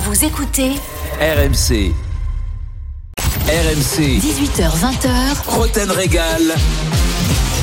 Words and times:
Vous 0.00 0.24
écoutez 0.24 0.74
RMC. 1.20 1.92
RMC. 3.48 4.20
18h20h. 4.20 5.48
Roten 5.48 5.90
Régal. 5.90 6.54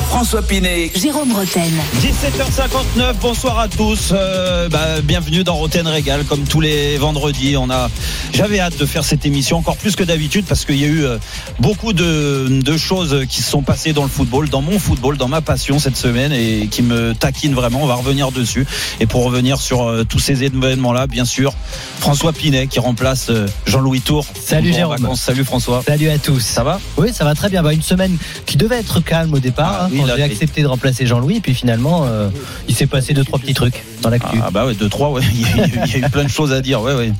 François 0.08 0.42
Pinet. 0.42 0.90
Jérôme 0.94 1.32
Roten. 1.32 1.72
17h59, 2.00 3.14
bonsoir 3.20 3.58
à 3.58 3.68
tous. 3.68 4.10
Euh, 4.12 4.68
bah, 4.68 5.00
bienvenue 5.02 5.44
dans 5.44 5.54
Roten 5.54 5.86
Régal, 5.86 6.24
comme 6.24 6.44
tous 6.44 6.60
les 6.60 6.96
vendredis. 6.96 7.56
On 7.56 7.68
a, 7.70 7.90
j'avais 8.32 8.60
hâte 8.60 8.78
de 8.78 8.86
faire 8.86 9.04
cette 9.04 9.26
émission 9.26 9.58
encore 9.58 9.76
plus 9.76 9.96
que 9.96 10.04
d'habitude 10.04 10.46
parce 10.46 10.64
qu'il 10.64 10.80
y 10.80 10.84
a 10.84 10.88
eu 10.88 11.04
euh, 11.04 11.18
beaucoup 11.58 11.92
de, 11.92 12.46
de, 12.48 12.76
choses 12.76 13.26
qui 13.28 13.42
se 13.42 13.50
sont 13.50 13.62
passées 13.62 13.92
dans 13.92 14.04
le 14.04 14.08
football, 14.08 14.48
dans 14.48 14.62
mon 14.62 14.78
football, 14.78 15.16
dans 15.16 15.28
ma 15.28 15.40
passion 15.40 15.78
cette 15.78 15.96
semaine 15.96 16.32
et 16.32 16.68
qui 16.68 16.82
me 16.82 17.12
taquinent 17.14 17.54
vraiment. 17.54 17.82
On 17.82 17.86
va 17.86 17.96
revenir 17.96 18.32
dessus. 18.32 18.66
Et 19.00 19.06
pour 19.06 19.24
revenir 19.24 19.60
sur 19.60 19.82
euh, 19.82 20.04
tous 20.04 20.20
ces 20.20 20.44
événements-là, 20.44 21.06
bien 21.06 21.24
sûr, 21.24 21.52
François 21.98 22.32
Pinet 22.32 22.68
qui 22.68 22.78
remplace 22.78 23.30
Jean-Louis 23.66 24.00
Tour. 24.00 24.24
Salut 24.40 24.72
Jérôme. 24.72 25.14
Salut 25.14 25.44
François. 25.44 25.82
Salut 25.86 26.08
à 26.08 26.18
tous. 26.18 26.40
Ça 26.40 26.62
va? 26.62 26.80
Oui, 26.96 27.12
ça 27.12 27.24
va 27.24 27.34
très 27.34 27.48
bien. 27.48 27.62
Bah, 27.62 27.72
une 27.72 27.82
semaine 27.82 28.16
qui 28.46 28.56
devait 28.56 28.78
être 28.78 29.00
calme 29.00 29.34
au 29.34 29.40
départ. 29.40 29.74
Ah, 29.80 29.88
hein, 29.92 29.95
quand 29.96 30.06
j'ai 30.16 30.22
accepté 30.22 30.62
de 30.62 30.66
remplacer 30.66 31.06
Jean-Louis, 31.06 31.36
et 31.36 31.40
puis 31.40 31.54
finalement, 31.54 32.04
euh, 32.06 32.28
il 32.68 32.74
s'est 32.74 32.86
passé 32.86 33.14
deux 33.14 33.24
trois 33.24 33.38
petits 33.38 33.54
trucs 33.54 33.82
dans 34.02 34.10
l'actu. 34.10 34.38
Ah 34.42 34.50
bah 34.50 34.66
ouais, 34.66 34.74
deux 34.74 34.88
trois, 34.88 35.10
ouais. 35.10 35.22
il, 35.34 35.40
y 35.40 35.60
a, 35.60 35.66
il 35.86 35.92
y 36.00 36.04
a 36.04 36.06
eu 36.06 36.10
plein 36.10 36.24
de 36.24 36.28
choses 36.30 36.52
à 36.52 36.60
dire, 36.60 36.80
ouais, 36.82 36.94
ouais. 36.94 37.12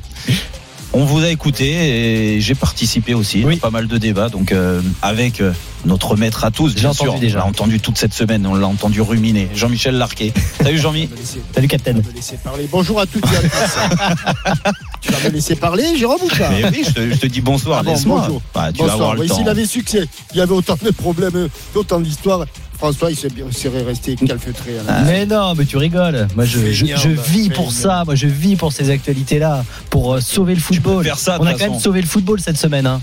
On 0.93 1.03
vous 1.03 1.21
a 1.23 1.27
écouté 1.29 2.35
et 2.35 2.41
j'ai 2.41 2.55
participé 2.55 3.13
aussi 3.13 3.43
Oui. 3.45 3.55
à 3.55 3.59
pas 3.59 3.69
mal 3.69 3.87
de 3.87 3.97
débats, 3.97 4.29
donc 4.29 4.51
euh, 4.53 4.81
avec 5.01 5.41
euh, 5.41 5.51
notre 5.85 6.15
maître 6.15 6.45
à 6.45 6.49
tous, 6.49 6.73
bien 6.75 6.93
sûr. 6.93 7.19
déjà. 7.19 7.39
On 7.39 7.41
l'a 7.41 7.47
entendu 7.47 7.79
toute 7.81 7.97
cette 7.97 8.13
semaine, 8.13 8.47
on 8.47 8.55
l'a 8.55 8.67
entendu 8.67 9.01
ruminer. 9.01 9.49
Jean-Michel 9.53 9.95
Larquet. 9.95 10.33
Salut 10.63 10.79
Jean-Mi. 10.79 11.09
Salut 11.53 11.67
Captain. 11.67 11.93
me 11.93 12.01
laisser 12.15 12.37
parler. 12.41 12.67
Bonjour 12.71 13.01
à 13.01 13.05
toutes 13.05 13.25
et 13.25 13.35
à 13.35 13.41
tous. 13.41 14.71
tu 15.01 15.11
vas 15.11 15.19
me 15.29 15.33
laisser 15.33 15.55
parler, 15.57 15.83
Jérôme 15.97 16.19
ou 16.23 16.29
pas 16.29 16.49
Mais 16.49 16.63
oui, 16.69 16.83
je 16.87 16.93
te, 16.93 17.09
je 17.11 17.17
te 17.17 17.27
dis 17.27 17.41
bonsoir, 17.41 17.79
Ah 17.79 17.83
bon, 17.83 17.91
laisse-moi. 17.91 18.21
bonjour. 18.21 18.41
Bah, 18.55 18.71
tu 18.71 18.77
Bonsoir. 18.79 18.87
vas 18.87 18.93
avoir 18.93 19.13
le 19.15 19.21
Oui, 19.21 19.27
temps. 19.27 19.35
S'il 19.35 19.49
avait 19.49 19.65
succès, 19.65 20.05
il 20.31 20.37
y 20.37 20.41
avait 20.41 20.53
autant 20.53 20.77
de 20.81 20.89
problèmes, 20.91 21.49
autant 21.75 21.99
d'histoires. 21.99 22.45
François, 22.77 23.09
il 23.11 23.17
serait 23.17 23.81
resté 23.83 24.15
calfeutré. 24.15 24.77
à 24.79 24.83
la- 24.83 25.01
Mais 25.01 25.25
non, 25.25 25.55
mais 25.55 25.65
tu 25.65 25.77
rigoles. 25.77 26.27
Moi, 26.35 26.45
je, 26.45 26.59
je, 26.71 26.85
Feignant, 26.85 26.97
je 26.97 27.09
bah, 27.09 27.21
vis 27.27 27.49
pour 27.49 27.71
ça. 27.71 28.03
Moi, 28.05 28.13
je 28.15 28.27
vis 28.27 28.55
pour 28.55 28.71
ces 28.71 28.89
actualités-là, 28.91 29.65
pour 29.89 30.13
euh, 30.13 30.19
sauver 30.21 30.53
le 30.53 30.61
football. 30.61 31.03
faire 31.03 31.17
ça, 31.17 31.37
de 31.39 31.43
On 31.43 31.47
a 31.47 31.53
quand 31.53 31.71
même 31.71 31.79
sauvé 31.79 32.01
le 32.01 32.07
football 32.07 32.39
cette 32.39 32.57
semaine. 32.57 32.85
Hein. 32.85 33.01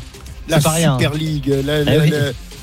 La 0.48 0.60
pas 0.60 0.70
rien. 0.70 0.96
Super 0.98 1.14
League, 1.18 1.52
la- 1.64 1.82
la- 1.84 1.94
Eh 1.94 1.98
oui. 2.00 2.10
la- 2.10 2.18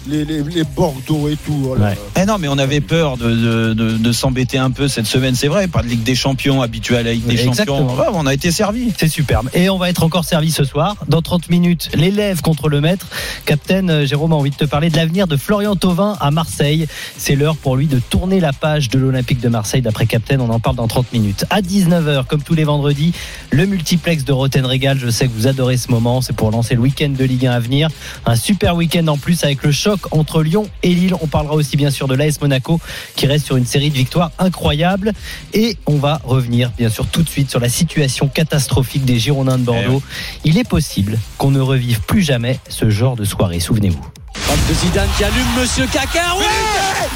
les, 0.07 0.25
les- 0.25 0.43
les 0.43 0.63
Bordeaux 0.63 1.27
et 1.29 1.37
tout. 1.45 1.69
oh 1.71 1.77
Ouais. 1.79 1.97
Eh 2.21 2.25
non, 2.25 2.37
mais 2.39 2.47
on 2.47 2.57
avait 2.57 2.81
peur 2.81 3.17
de, 3.17 3.29
de, 3.29 3.73
de- 3.73 3.97
de 3.97 4.11
s'embêter 4.11 4.57
un 4.57 4.71
peu 4.71 4.87
cette 4.87 5.05
semaine, 5.05 5.35
c'est 5.35 5.47
vrai. 5.47 5.67
Pas 5.67 5.81
de 5.83 5.87
Ligue 5.87 6.03
des 6.03 6.15
Champions 6.15 6.61
habituée 6.61 6.97
à 6.97 7.03
la 7.03 7.13
Ligue 7.13 7.25
des 7.25 7.41
Exactement. 7.47 7.89
Champions. 7.89 7.99
Ouais, 8.01 8.07
on 8.13 8.25
a 8.25 8.33
été 8.33 8.51
servi. 8.51 8.91
C'est 8.97 9.07
superbe. 9.07 9.49
Et 9.53 9.69
on 9.69 9.77
va 9.77 9.89
être 9.89 10.03
encore 10.03 10.25
servi 10.25 10.51
ce 10.51 10.63
soir. 10.63 10.95
Dans 11.07 11.21
30 11.21 11.49
minutes, 11.49 11.89
l'élève 11.93 12.41
contre 12.41 12.69
le 12.69 12.81
maître. 12.81 13.07
Captain 13.45 13.87
euh, 13.89 14.05
Jérôme 14.05 14.33
a 14.33 14.35
envie 14.35 14.49
de 14.51 14.55
te 14.55 14.65
parler 14.65 14.89
de 14.89 14.95
l'avenir 14.97 15.27
de 15.27 15.37
Florian 15.37 15.75
Thauvin 15.75 16.17
à 16.19 16.31
Marseille. 16.31 16.87
C'est 17.17 17.35
l'heure 17.35 17.55
pour 17.57 17.75
lui 17.75 17.87
de 17.87 17.99
tourner 17.99 18.39
la 18.39 18.53
page 18.53 18.89
de 18.89 18.97
l'Olympique 18.99 19.39
de 19.39 19.49
Marseille 19.49 19.81
d'après 19.81 20.05
Captain. 20.07 20.39
On 20.39 20.49
en 20.49 20.59
parle 20.59 20.75
dans 20.75 20.87
30 20.87 21.13
minutes. 21.13 21.45
À 21.49 21.61
19h, 21.61 22.25
comme 22.25 22.41
tous 22.43 22.55
les 22.55 22.63
vendredis, 22.63 23.13
le 23.51 23.65
multiplex 23.65 24.23
de 24.25 24.31
Roten 24.33 24.65
Régal. 24.65 24.97
Je 24.99 25.09
sais 25.09 25.27
que 25.27 25.33
vous 25.33 25.47
adorez 25.47 25.77
ce 25.77 25.91
moment. 25.91 26.21
C'est 26.21 26.35
pour 26.35 26.51
lancer 26.51 26.75
le 26.75 26.81
week-end 26.81 27.09
de 27.17 27.23
Ligue 27.25 27.45
1 27.47 27.51
à 27.51 27.59
venir. 27.59 27.89
Un 28.25 28.35
super 28.35 28.75
week-end 28.75 29.07
en 29.07 29.17
plus 29.17 29.43
avec 29.43 29.63
le 29.63 29.71
choc 29.71 29.90
entre 30.11 30.43
Lyon 30.43 30.67
et 30.83 30.89
Lille. 30.93 31.15
On 31.21 31.27
parlera 31.27 31.55
aussi 31.55 31.77
bien 31.77 31.91
sûr 31.91 32.07
de 32.07 32.15
l'AS 32.15 32.41
Monaco 32.41 32.79
qui 33.15 33.27
reste 33.27 33.45
sur 33.45 33.57
une 33.57 33.65
série 33.65 33.89
de 33.89 33.95
victoires 33.95 34.31
incroyables. 34.39 35.13
Et 35.53 35.77
on 35.85 35.97
va 35.97 36.21
revenir 36.23 36.71
bien 36.77 36.89
sûr 36.89 37.05
tout 37.07 37.23
de 37.23 37.29
suite 37.29 37.49
sur 37.49 37.59
la 37.59 37.69
situation 37.69 38.27
catastrophique 38.27 39.05
des 39.05 39.19
Girondins 39.19 39.57
de 39.57 39.63
Bordeaux. 39.63 40.01
Il 40.43 40.57
est 40.57 40.67
possible 40.67 41.17
qu'on 41.37 41.51
ne 41.51 41.59
revive 41.59 42.01
plus 42.01 42.21
jamais 42.21 42.59
ce 42.69 42.89
genre 42.89 43.15
de 43.15 43.25
soirée, 43.25 43.59
souvenez-vous. 43.59 44.05
de 44.69 44.73
Zidane 44.73 45.09
qui 45.17 45.23
allume 45.23 45.47
Monsieur 45.59 45.85
Caca. 45.87 46.35
Ouais, 46.37 46.45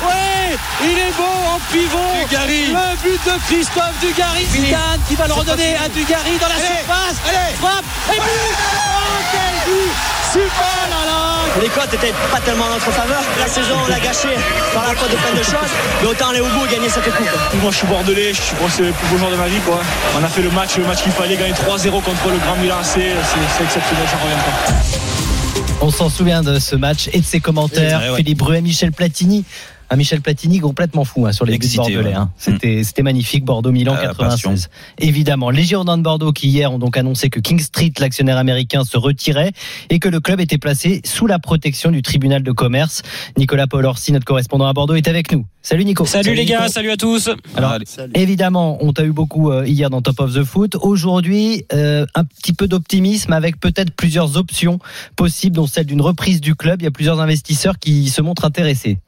ouais, 0.08 0.58
il 0.84 0.98
est 0.98 1.14
beau 1.18 1.24
en 1.24 1.60
pivot. 1.72 1.98
Le 2.32 3.02
but 3.04 3.20
de 3.26 3.40
Christophe 3.48 3.94
Dugarry. 4.02 4.46
Zidane 4.52 5.00
qui 5.08 5.16
va 5.16 5.28
le 5.28 5.34
redonner 5.34 5.76
à 5.76 5.90
Dugarry 5.90 6.38
dans 6.40 6.48
la 6.48 6.56
surface. 6.56 7.18
Frappe 7.60 7.86
et 8.14 8.18
but. 8.18 8.24
Oh 8.26 9.22
quel 9.32 9.74
but 9.74 10.15
Super 10.36 10.76
là 10.92 11.06
là. 11.08 11.62
Les 11.62 11.70
cotes 11.70 11.94
étaient 11.94 12.14
pas 12.30 12.42
tellement 12.42 12.66
en 12.66 12.72
notre 12.72 12.92
faveur. 12.92 13.22
La 13.40 13.48
saison, 13.48 13.76
on 13.86 13.88
l'a 13.88 14.02
gâchée 14.02 14.36
par 14.74 14.86
la 14.86 14.94
faute 14.94 15.10
de 15.10 15.16
plein 15.16 15.32
de 15.32 15.44
choses. 15.44 15.72
Mais 16.02 16.08
autant 16.10 16.30
aller 16.32 16.42
au 16.42 16.48
bout 16.48 16.66
et 16.66 16.74
gagner 16.74 16.90
cette 16.90 17.06
coupe. 17.06 17.30
Moi 17.62 17.72
je 17.72 17.78
suis 17.78 17.88
bordelais, 17.88 18.34
je 18.34 18.56
pense 18.60 18.72
que 18.72 18.78
c'est 18.78 18.84
le 18.84 18.92
plus 18.92 19.08
beau 19.08 19.18
jour 19.18 19.32
de 19.32 19.38
ma 19.38 19.48
vie 19.48 19.62
quoi. 19.66 19.80
On 20.20 20.24
a 20.24 20.28
fait 20.28 20.42
le 20.42 20.50
match, 20.52 20.76
le 20.76 20.84
match 20.84 21.04
qu'il 21.04 21.14
fallait 21.14 21.38
gagner 21.38 21.54
3-0 21.54 21.90
contre 22.02 22.28
le 22.28 22.38
Grand 22.40 22.58
Milan 22.58 22.80
AC, 22.82 22.86
c'est 22.96 23.64
exceptionnel, 23.64 24.06
j'en 24.12 24.20
reviens 24.24 24.38
pas. 24.38 24.74
On 25.80 25.90
s'en 25.90 26.10
souvient 26.10 26.42
de 26.42 26.60
ce 26.60 26.76
match 26.76 27.10
et 27.14 27.22
de 27.22 27.26
ses 27.26 27.40
commentaires. 27.40 28.02
Philippe 28.18 28.40
Bruet, 28.40 28.60
Michel 28.60 28.92
Platini. 28.92 29.46
Un 29.90 29.98
Michel 29.98 30.22
Platini 30.22 30.60
complètement 30.60 31.04
fou 31.06 31.26
hein, 31.28 31.32
sur 31.32 31.46
les 31.46 31.52
buts 31.54 31.58
Excité, 31.58 31.78
bordelais. 31.78 32.04
ouais. 32.10 32.14
hein. 32.14 32.32
C'était 32.38 32.84
c'était 32.84 33.04
magnifique, 33.04 33.46
Bordeaux-Milan 33.46 33.94
Ah, 33.98 34.02
la 34.02 34.08
96. 34.10 34.70
Évidemment, 35.00 35.50
les 35.52 35.64
Girondins 35.64 35.98
de 35.98 36.04
Bordeaux 36.04 36.32
qui 36.32 36.48
hier 36.48 36.72
ont 36.72 36.80
donc 36.80 36.98
annoncé 36.98 37.30
que 37.30 37.40
King 37.40 37.60
Street, 37.60 37.92
l'actionnaire 38.00 38.38
américain, 38.38 38.84
se 38.84 38.98
retirait 38.98 39.52
et 39.90 40.00
que 40.00 40.10
le 40.10 40.20
club 40.20 40.40
était 40.40 40.58
placé 40.58 41.02
sous 41.06 41.28
la 41.28 41.40
protection 41.40 41.92
du 41.92 42.02
tribunal 42.02 42.42
de 42.44 42.52
commerce. 42.52 43.04
Nicolas 43.38 43.68
Paul 43.68 43.86
Orsi, 43.86 44.12
notre 44.12 44.26
correspondant 44.26 44.66
à 44.68 44.74
Bordeaux, 44.74 44.96
est 44.96 45.08
avec 45.08 45.32
nous. 45.32 45.46
Salut 45.62 45.86
Nico. 45.86 46.06
Salut, 46.06 46.36
les 46.36 46.46
gars, 46.46 46.68
salut 46.68 46.92
à 46.92 46.98
tous. 46.98 47.30
Alors, 47.56 47.72
Allez. 47.72 47.86
Salut. 47.88 48.12
Évidemment, 48.16 48.78
on 48.82 48.94
t'a 48.94 49.04
eu 49.04 49.12
beaucoup 49.12 49.50
euh, 49.52 49.66
hier 49.66 49.90
dans 49.90 50.02
Top 50.02 50.20
of 50.20 50.34
the 50.34 50.44
Foot. 50.44 50.76
Aujourd'hui, 50.76 51.66
euh, 51.74 52.06
un 52.14 52.24
petit 52.24 52.54
peu 52.54 52.68
d'optimisme 52.68 53.34
avec 53.34 53.60
peut-être 53.60 53.92
plusieurs 53.92 54.38
options 54.38 54.78
possibles, 55.16 55.56
dont 55.56 55.66
celle 55.68 55.86
d'une 55.88 56.02
reprise 56.02 56.40
du 56.42 56.54
club. 56.56 56.82
Il 56.82 56.86
y 56.86 56.88
a 56.88 56.92
plusieurs 56.92 57.20
investisseurs 57.20 57.80
qui 57.80 58.10
se 58.10 58.22
montrent 58.22 58.46
intéressés. 58.46 59.00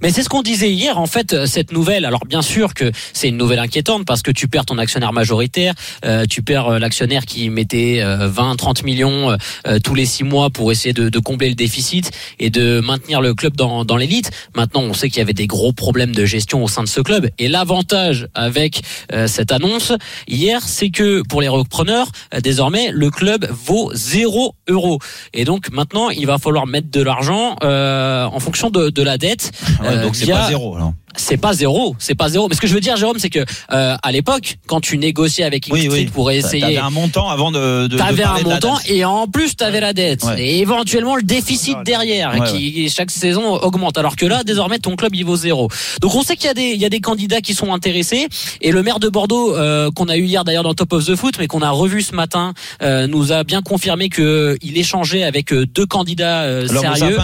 Mais 0.00 0.10
c'est 0.10 0.22
ce 0.22 0.28
qu'on 0.28 0.42
disait 0.42 0.72
hier, 0.72 0.98
en 0.98 1.06
fait, 1.06 1.32
euh, 1.32 1.46
cette 1.46 1.72
nouvelle. 1.72 2.04
Alors 2.04 2.24
bien 2.26 2.42
sûr 2.42 2.74
que 2.74 2.90
c'est 3.12 3.28
une 3.28 3.36
nouvelle 3.36 3.58
inquiétante 3.58 4.04
parce 4.04 4.22
que 4.22 4.30
tu 4.30 4.48
perds 4.48 4.66
ton 4.66 4.78
actionnaire 4.78 5.12
majoritaire, 5.12 5.74
euh, 6.04 6.24
tu 6.28 6.42
perds 6.42 6.68
euh, 6.68 6.78
l'actionnaire 6.78 7.24
qui 7.24 7.48
mettait 7.50 8.00
euh, 8.02 8.28
20, 8.28 8.56
30 8.56 8.82
millions 8.84 9.30
euh, 9.30 9.36
euh, 9.66 9.78
tous 9.78 9.94
les 9.94 10.06
six 10.06 10.24
mois 10.24 10.50
pour 10.50 10.72
essayer 10.72 10.92
de, 10.92 11.08
de 11.08 11.18
combler 11.18 11.48
le 11.48 11.54
déficit 11.54 12.10
et 12.38 12.50
de 12.50 12.80
maintenir 12.80 13.20
le 13.20 13.34
club 13.34 13.56
dans, 13.56 13.84
dans 13.84 13.96
l'élite. 13.96 14.30
Maintenant, 14.54 14.82
on 14.82 14.94
sait 14.94 15.08
qu'il 15.08 15.18
y 15.18 15.22
avait 15.22 15.32
des 15.32 15.46
gros 15.46 15.72
problèmes 15.72 16.14
de 16.14 16.24
gestion 16.24 16.64
au 16.64 16.68
sein 16.68 16.82
de 16.82 16.88
ce 16.88 17.00
club. 17.00 17.28
Et 17.38 17.48
l'avantage 17.48 18.26
avec 18.34 18.82
cette 19.26 19.52
annonce 19.52 19.92
hier, 20.28 20.62
c'est 20.66 20.90
que 20.90 21.22
pour 21.28 21.40
les 21.40 21.48
repreneurs, 21.48 22.10
désormais, 22.42 22.90
le 22.92 23.10
club 23.10 23.48
vaut 23.50 23.90
0 23.94 24.54
euros. 24.68 24.98
Et 25.32 25.44
donc 25.44 25.70
maintenant, 25.70 26.10
il 26.10 26.26
va 26.26 26.38
falloir 26.38 26.66
mettre 26.66 26.90
de 26.90 27.02
l'argent 27.02 27.56
en 27.62 28.40
fonction 28.40 28.70
de, 28.70 28.90
de 28.90 29.02
la 29.02 29.18
dette. 29.18 29.51
Ouais, 29.80 29.88
Euh, 29.88 30.02
donc 30.02 30.16
c'est 30.16 30.24
via- 30.24 30.36
pas 30.38 30.48
zéro. 30.48 30.76
alors. 30.76 30.92
C'est 31.14 31.36
pas 31.36 31.52
zéro, 31.52 31.94
c'est 31.98 32.14
pas 32.14 32.30
zéro. 32.30 32.48
Mais 32.48 32.54
ce 32.56 32.60
que 32.62 32.66
je 32.66 32.72
veux 32.72 32.80
dire, 32.80 32.96
Jérôme, 32.96 33.18
c'est 33.18 33.28
que 33.28 33.40
euh, 33.40 33.96
à 34.02 34.12
l'époque, 34.12 34.56
quand 34.66 34.80
tu 34.80 34.96
négociais 34.96 35.44
avec 35.44 35.64
King 35.64 35.74
Oui, 35.74 35.88
oui. 35.90 36.06
pour 36.06 36.30
essayer, 36.30 36.62
T'avais 36.62 36.78
un 36.78 36.88
montant 36.88 37.28
avant 37.28 37.52
de. 37.52 37.82
de 37.82 37.88
de 37.88 37.96
T'avais 37.98 38.22
un 38.22 38.26
parler 38.28 38.44
de 38.44 38.48
la 38.48 38.54
montant 38.54 38.78
et 38.86 39.04
en 39.04 39.26
plus 39.26 39.54
t'avais 39.54 39.80
la 39.80 39.92
dette 39.92 40.24
Ouais. 40.24 40.40
et 40.42 40.60
éventuellement 40.60 41.14
le 41.16 41.22
déficit 41.22 41.76
derrière 41.84 42.32
Ouais, 42.40 42.46
qui 42.50 42.88
chaque 42.88 43.10
saison 43.10 43.56
augmente 43.56 43.98
alors 43.98 44.16
que 44.16 44.24
là 44.24 44.42
désormais 44.42 44.78
ton 44.78 44.96
club 44.96 45.14
il 45.14 45.26
vaut 45.26 45.36
zéro. 45.36 45.68
Donc 46.00 46.14
on 46.14 46.22
sait 46.22 46.34
qu'il 46.36 46.46
y 46.46 46.48
a 46.50 46.54
des 46.54 46.70
il 46.70 46.80
y 46.80 46.86
a 46.86 46.88
des 46.88 47.00
candidats 47.00 47.42
qui 47.42 47.52
sont 47.52 47.74
intéressés 47.74 48.28
et 48.62 48.72
le 48.72 48.82
maire 48.82 48.98
de 48.98 49.10
Bordeaux 49.10 49.54
euh, 49.54 49.90
qu'on 49.90 50.08
a 50.08 50.16
eu 50.16 50.24
hier 50.24 50.44
d'ailleurs 50.44 50.62
dans 50.64 50.72
Top 50.72 50.94
of 50.94 51.04
the 51.04 51.14
Foot 51.14 51.34
mais 51.38 51.46
qu'on 51.46 51.60
a 51.60 51.70
revu 51.70 52.00
ce 52.00 52.14
matin 52.14 52.54
euh, 52.82 53.06
nous 53.06 53.32
a 53.32 53.44
bien 53.44 53.60
confirmé 53.60 54.08
que 54.08 54.56
il 54.62 54.78
échangeait 54.78 55.24
avec 55.24 55.52
euh, 55.52 55.66
deux 55.66 55.84
candidats 55.84 56.40
euh, 56.44 56.66
sérieux. 56.66 57.18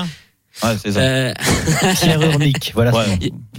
Ouais, 0.62 0.76
c'est 0.82 0.92
ça. 0.92 1.00
Euh, 1.00 1.32
Pierre 2.00 2.22
Urmic, 2.22 2.72
voilà. 2.74 2.94
Ouais. 2.94 3.04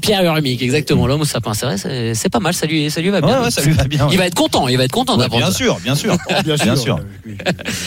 Pierre 0.01 0.23
Urmic, 0.23 0.61
exactement, 0.61 1.07
l'homme 1.07 1.21
au 1.21 1.25
sapin. 1.25 1.53
C'est 1.53 1.65
vrai, 1.65 2.13
c'est 2.13 2.29
pas 2.29 2.39
mal, 2.39 2.53
ça 2.53 2.65
lui, 2.65 2.89
ça 2.89 3.01
lui 3.01 3.09
va 3.09 3.21
bien. 3.21 3.39
Ouais, 3.39 3.45
ouais, 3.45 3.51
ça 3.51 3.61
lui 3.61 3.73
va 3.73 3.83
bien. 3.85 4.07
Il 4.11 4.17
va 4.17 4.25
être 4.25 4.35
content, 4.35 4.67
il 4.67 4.77
va 4.77 4.83
être 4.83 4.91
content 4.91 5.13
Ouais, 5.13 5.23
d'apprendre 5.23 5.45
bien 5.45 5.53
sûr, 5.53 5.79
bien 5.83 5.95
sûr. 5.95 6.17
Bien 6.43 6.57
sûr. 6.57 6.65
Bien 6.65 6.75
sûr. 6.75 6.99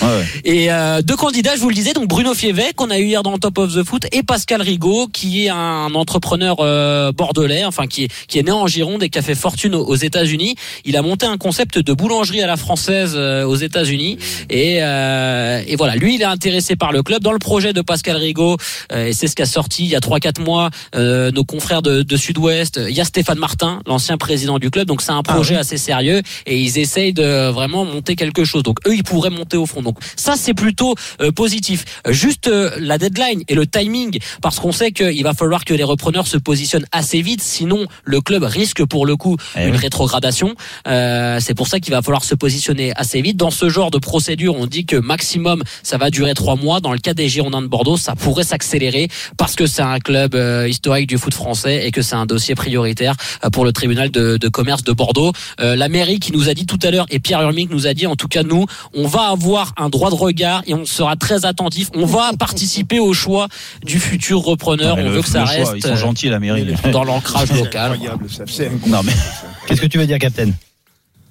Ouais, 0.03 0.09
ouais. 0.09 0.25
Et 0.44 0.73
euh, 0.73 1.03
deux 1.03 1.17
candidats, 1.17 1.55
je 1.56 1.61
vous 1.61 1.69
le 1.69 1.75
disais, 1.75 1.93
donc 1.93 2.09
Bruno 2.09 2.35
Fievet 2.35 2.73
qu'on 2.75 2.91
a 2.91 2.99
eu 2.99 3.06
hier 3.06 3.23
dans 3.23 3.32
le 3.32 3.38
Top 3.38 3.59
of 3.59 3.75
the 3.75 3.82
Foot 3.82 4.06
et 4.12 4.23
Pascal 4.23 4.62
Rigaud 4.62 5.09
qui 5.12 5.47
est 5.47 5.49
un 5.49 5.94
entrepreneur 5.94 6.56
euh, 6.61 7.12
bordelais, 7.12 7.65
enfin 7.65 7.87
qui 7.87 8.05
est 8.05 8.08
qui 8.29 8.38
est 8.38 8.43
né 8.43 8.50
en 8.53 8.67
Gironde 8.67 9.03
et 9.03 9.08
qui 9.08 9.19
a 9.19 9.23
fait 9.23 9.35
fortune 9.35 9.75
aux, 9.75 9.85
aux 9.85 9.94
États-Unis. 9.94 10.55
Il 10.85 10.97
a 10.97 11.03
monté 11.03 11.26
un 11.26 11.38
concept 11.38 11.79
de 11.79 11.93
boulangerie 11.93 12.43
à 12.43 12.47
la 12.47 12.56
française 12.56 13.15
euh, 13.17 13.44
aux 13.44 13.56
États-Unis 13.56 14.19
et 14.50 14.82
euh, 14.82 15.62
et 15.67 15.76
voilà, 15.76 15.97
lui 15.97 16.17
il 16.17 16.23
est 16.23 16.26
intéressé 16.26 16.76
par 16.76 16.93
le 16.93 17.03
club 17.03 17.23
dans 17.23 17.32
le 17.32 17.38
projet 17.38 17.73
de 17.73 17.81
Pascal 17.81 18.17
Rigaud 18.17 18.56
euh, 18.93 19.01
et 19.08 19.12
c'est 19.12 19.28
ce 19.28 19.34
qu'a 19.37 19.46
sorti 19.46 19.84
il 19.84 19.90
y 19.90 19.96
a 19.96 20.00
trois 20.00 20.20
quatre 20.20 20.40
mois 20.40 20.70
euh, 20.94 21.31
nos 21.31 21.44
confrères 21.44 21.82
de, 21.82 22.02
de 22.02 22.16
Sud-Ouest. 22.16 22.81
Il 22.88 22.94
y 22.94 23.00
a 23.00 23.04
Stéphane 23.04 23.38
Martin, 23.38 23.81
l'ancien 23.87 24.16
président 24.19 24.58
du 24.58 24.70
club, 24.70 24.87
donc 24.87 25.02
c'est 25.02 25.12
un 25.12 25.22
projet 25.22 25.56
assez 25.56 25.76
sérieux 25.76 26.22
et 26.46 26.58
ils 26.60 26.78
essayent 26.78 27.12
de 27.12 27.50
vraiment 27.50 27.84
monter 27.84 28.16
quelque 28.16 28.44
chose. 28.44 28.62
Donc 28.62 28.78
eux 28.87 28.94
ils 28.94 29.04
pourraient 29.04 29.31
monter 29.31 29.56
au 29.56 29.66
fond. 29.66 29.82
Donc 29.82 29.99
ça 30.16 30.34
c'est 30.37 30.54
plutôt 30.54 30.94
euh, 31.20 31.32
positif. 31.32 31.84
Euh, 32.06 32.12
Juste 32.12 32.46
euh, 32.49 32.70
la 32.78 32.99
deadline 32.99 33.43
et 33.49 33.54
le 33.54 33.66
timing 33.66 34.19
parce 34.43 34.60
qu'on 34.60 34.72
sait 34.72 34.93
qu'il 34.93 35.22
va 35.25 35.34
falloir 35.34 35.64
que 35.64 35.75
les 35.75 35.82
repreneurs 35.84 36.26
se 36.26 36.37
positionnent 36.37 36.87
assez 36.93 37.22
vite, 37.22 37.43
sinon 37.43 37.87
le 38.05 38.20
club 38.20 38.43
risque 38.44 38.84
pour 38.84 39.06
le 39.06 39.16
coup 39.16 39.37
Eh 39.56 39.64
une 39.66 39.72
oui. 39.72 39.76
rétrogradation. 39.78 40.55
Euh, 40.87 41.38
c'est 41.40 41.55
pour 41.55 41.66
ça 41.69 41.81
qu'il 41.81 41.93
va 41.93 42.02
falloir 42.02 42.22
se 42.25 42.34
positionner 42.34 42.93
assez 42.96 43.20
vite. 43.22 43.37
Dans 43.37 43.50
ce 43.50 43.69
genre 43.69 43.90
de 43.90 43.98
procédure, 43.98 44.56
on 44.56 44.66
dit 44.66 44.84
que 44.84 44.96
maximum 44.96 45.62
ça 45.82 45.96
va 45.96 46.10
durer 46.10 46.34
trois 46.34 46.56
mois. 46.56 46.81
Dans 46.81 46.93
le 46.93 46.98
cas 46.98 47.14
des 47.14 47.28
Girondins 47.28 47.62
de 47.62 47.66
Bordeaux, 47.66 47.96
ça 47.96 48.14
pourrait 48.14 48.44
s'accélérer 48.44 48.92
parce 49.37 49.55
que 49.56 49.67
c'est 49.67 49.83
un 49.83 49.99
club 49.99 50.35
euh, 50.35 50.69
historique 50.69 51.09
du 51.09 51.19
foot 51.19 51.35
français 51.35 51.87
et 51.87 51.91
que 51.91 52.03
c'est 52.03 52.15
un 52.15 52.27
dossier 52.27 52.55
prioritaire 52.55 53.15
euh, 53.44 53.50
pour 53.50 53.65
le 53.65 53.73
tribunal 53.73 54.11
de, 54.11 54.37
de 54.37 54.49
commerce 54.49 54.83
de 54.85 54.93
Bordeaux. 54.93 55.33
Euh, 55.61 55.77
la 55.77 55.89
mairie 55.89 56.19
qui 56.21 56.33
nous 56.33 56.49
a 56.49 56.55
dit 56.55 56.67
tout 56.67 56.79
à 56.83 56.91
l'heure 56.91 57.06
et 57.11 57.19
Pierre 57.19 57.43
Urmic 57.43 57.71
nous 57.71 57.87
a 57.87 57.94
dit 57.94 58.06
en 58.06 58.17
tout 58.17 58.29
cas 58.29 58.43
nous, 58.43 58.67
on 58.94 59.06
va 59.06 59.29
avoir 59.31 59.73
un 59.77 59.89
droit 59.89 60.11
de 60.11 60.15
regard 60.17 60.62
et 60.67 60.75
on 60.75 60.85
sera 60.85 61.17
très 61.17 61.44
attentif. 61.44 61.89
On 61.94 62.06
va 62.06 62.33
participer 62.39 62.99
au 63.00 63.12
choix 63.12 63.49
du 63.85 63.99
futur 64.00 64.41
repreneur. 64.41 64.97
Non, 64.97 65.03
on 65.03 65.06
le- 65.06 65.12
veut 65.17 65.23
que 65.23 65.29
ça 65.29 65.44
choix, 65.47 65.55
reste 65.55 65.73
Ils 65.77 65.83
sont 65.83 65.97
gentils, 65.97 66.29
la 66.29 66.39
mairie. 66.41 66.67
dans 66.93 67.05
l'ancrage 67.05 67.53
local. 67.53 67.93
incroyable, 67.93 68.27
ça, 68.31 68.44
c'est 68.47 68.71
Non, 68.87 69.03
mais 69.05 69.12
Qu'est-ce 69.67 69.81
que 69.81 69.87
tu 69.87 69.99
veux 69.99 70.06
dire, 70.06 70.19
Captain 70.19 70.50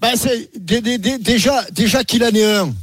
Ben, 0.01 0.13
c'est 0.15 0.49
dé- 0.57 0.81
dé- 0.81 0.97
dé- 0.97 1.17
déjà, 1.19 1.63
déjà 1.71 2.03
qu'il 2.03 2.23
en 2.23 2.29
ait 2.29 2.55
un, 2.55 2.73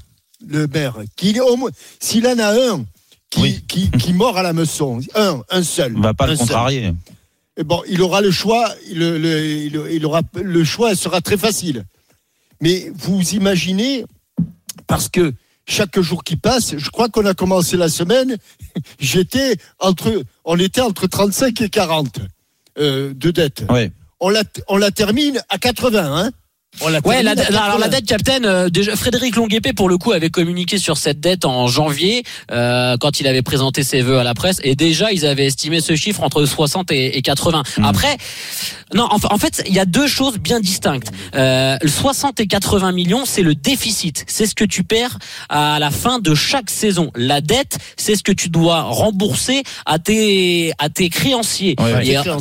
le 0.47 0.67
maire, 0.67 0.95
qu'il 1.17 1.37
ait 1.37 1.41
au 1.41 1.57
moins, 1.57 1.71
s'il 1.99 2.27
en 2.27 2.39
a 2.39 2.53
un 2.53 2.85
qui, 3.31 3.41
Oui. 3.41 3.65
qui, 3.69 3.91
qui 3.91 4.13
mord 4.13 4.37
à 4.39 4.43
la 4.43 4.53
meçon, 4.53 5.01
un, 5.15 5.43
un 5.51 5.63
seul. 5.63 5.97
on 5.97 6.01
va 6.01 6.15
pas 6.15 6.27
le 6.27 6.37
seul. 6.37 6.47
contrarier. 6.47 6.93
Et 7.57 7.65
bon, 7.65 7.83
il 7.89 8.01
aura 8.03 8.21
le 8.21 8.31
choix, 8.31 8.73
le, 8.93 9.19
le- 9.19 9.47
il, 9.47 9.81
il 9.93 10.07
aura 10.07 10.23
le 10.35 10.65
choix 10.65 10.95
sera 10.95 11.21
très 11.21 11.37
facile. 11.37 11.85
Mais 12.61 12.91
vous 12.95 13.21
imaginez, 13.35 14.05
parce 14.87 15.09
que 15.09 15.33
chaque 15.67 15.99
jour 16.01 16.25
qui 16.25 16.37
passe, 16.37 16.77
je 16.79 16.91
crois 16.91 17.09
qu'on 17.09 17.27
a 17.27 17.35
commencé 17.35 17.77
la 17.77 17.89
semaine, 17.89 18.37
j'étais 19.01 19.57
entre, 19.81 20.23
on 20.45 20.59
était 20.59 20.81
entre 20.81 21.07
35 21.07 21.61
et 21.61 21.69
40 21.69 22.21
euh, 22.79 23.13
de 23.15 23.31
dette. 23.31 23.65
On 24.21 24.31
la, 24.31 24.43
on 24.69 24.77
la 24.77 24.91
termine 24.91 25.41
à 25.49 25.59
80, 25.59 26.17
hein 26.27 26.31
la 26.89 27.01
Ouais, 27.05 27.23
la, 27.23 27.33
à 27.33 27.65
alors 27.65 27.79
la 27.79 27.89
80. 27.89 27.89
dette 27.89 28.07
Captain, 28.07 28.45
euh, 28.45 28.69
déjà 28.69 28.95
Frédéric 28.95 29.37
Longuepé 29.37 29.73
pour 29.73 29.89
le 29.89 29.99
coup 29.99 30.13
avait 30.13 30.31
communiqué 30.31 30.79
sur 30.79 30.97
cette 30.97 31.19
dette 31.19 31.45
en 31.45 31.67
janvier 31.67 32.23
euh, 32.53 32.97
quand 33.01 33.21
il 33.21 33.27
avait 33.27 33.43
présenté 33.43 33.83
ses 33.83 34.01
vœux 34.03 34.19
à 34.19 34.25
la 34.25 34.35
presse 34.35 34.61
et 34.63 34.77
déjà 34.77 35.11
ils 35.13 35.27
avaient 35.27 35.47
estimé 35.47 35.81
ce 35.81 35.97
chiffre 35.97 36.23
entre 36.23 36.45
60 36.45 36.93
et, 36.93 37.17
et 37.19 37.23
80. 37.23 37.63
Mm. 37.79 37.85
Après, 37.85 38.17
non, 38.95 39.05
en, 39.11 39.17
en 39.35 39.39
fait 39.39 39.65
il 39.67 39.75
y 39.75 39.81
a 39.81 39.87
deux 39.87 40.07
choses 40.07 40.39
bien 40.39 40.61
distinctes. 40.61 41.11
Euh, 41.35 41.77
le 41.83 41.89
60 41.89 42.39
et 42.41 42.47
80 42.47 42.93
millions, 42.93 43.25
c'est 43.25 43.43
le 43.43 43.55
déficit, 43.55 44.25
c'est 44.29 44.47
ce 44.47 44.55
que 44.55 44.65
tu 44.65 44.85
perds 44.85 45.19
à 45.49 45.79
la 45.81 45.91
fin 45.91 46.19
de 46.21 46.35
chaque 46.35 46.71
saison. 46.71 47.11
La 47.17 47.41
dette, 47.41 47.79
c'est 47.97 48.15
ce 48.15 48.23
que 48.23 48.33
tu 48.33 48.51
dois 48.51 48.83
rembourser 48.83 49.63
à 49.87 49.99
tes 49.99 50.73
à 50.79 50.91
tes 50.91 51.09
créanciers. 51.09 51.75
Ouais, 51.81 51.93
ouais. 51.95 52.07
Et 52.07 52.23
Tes 52.23 52.31
en- 52.31 52.39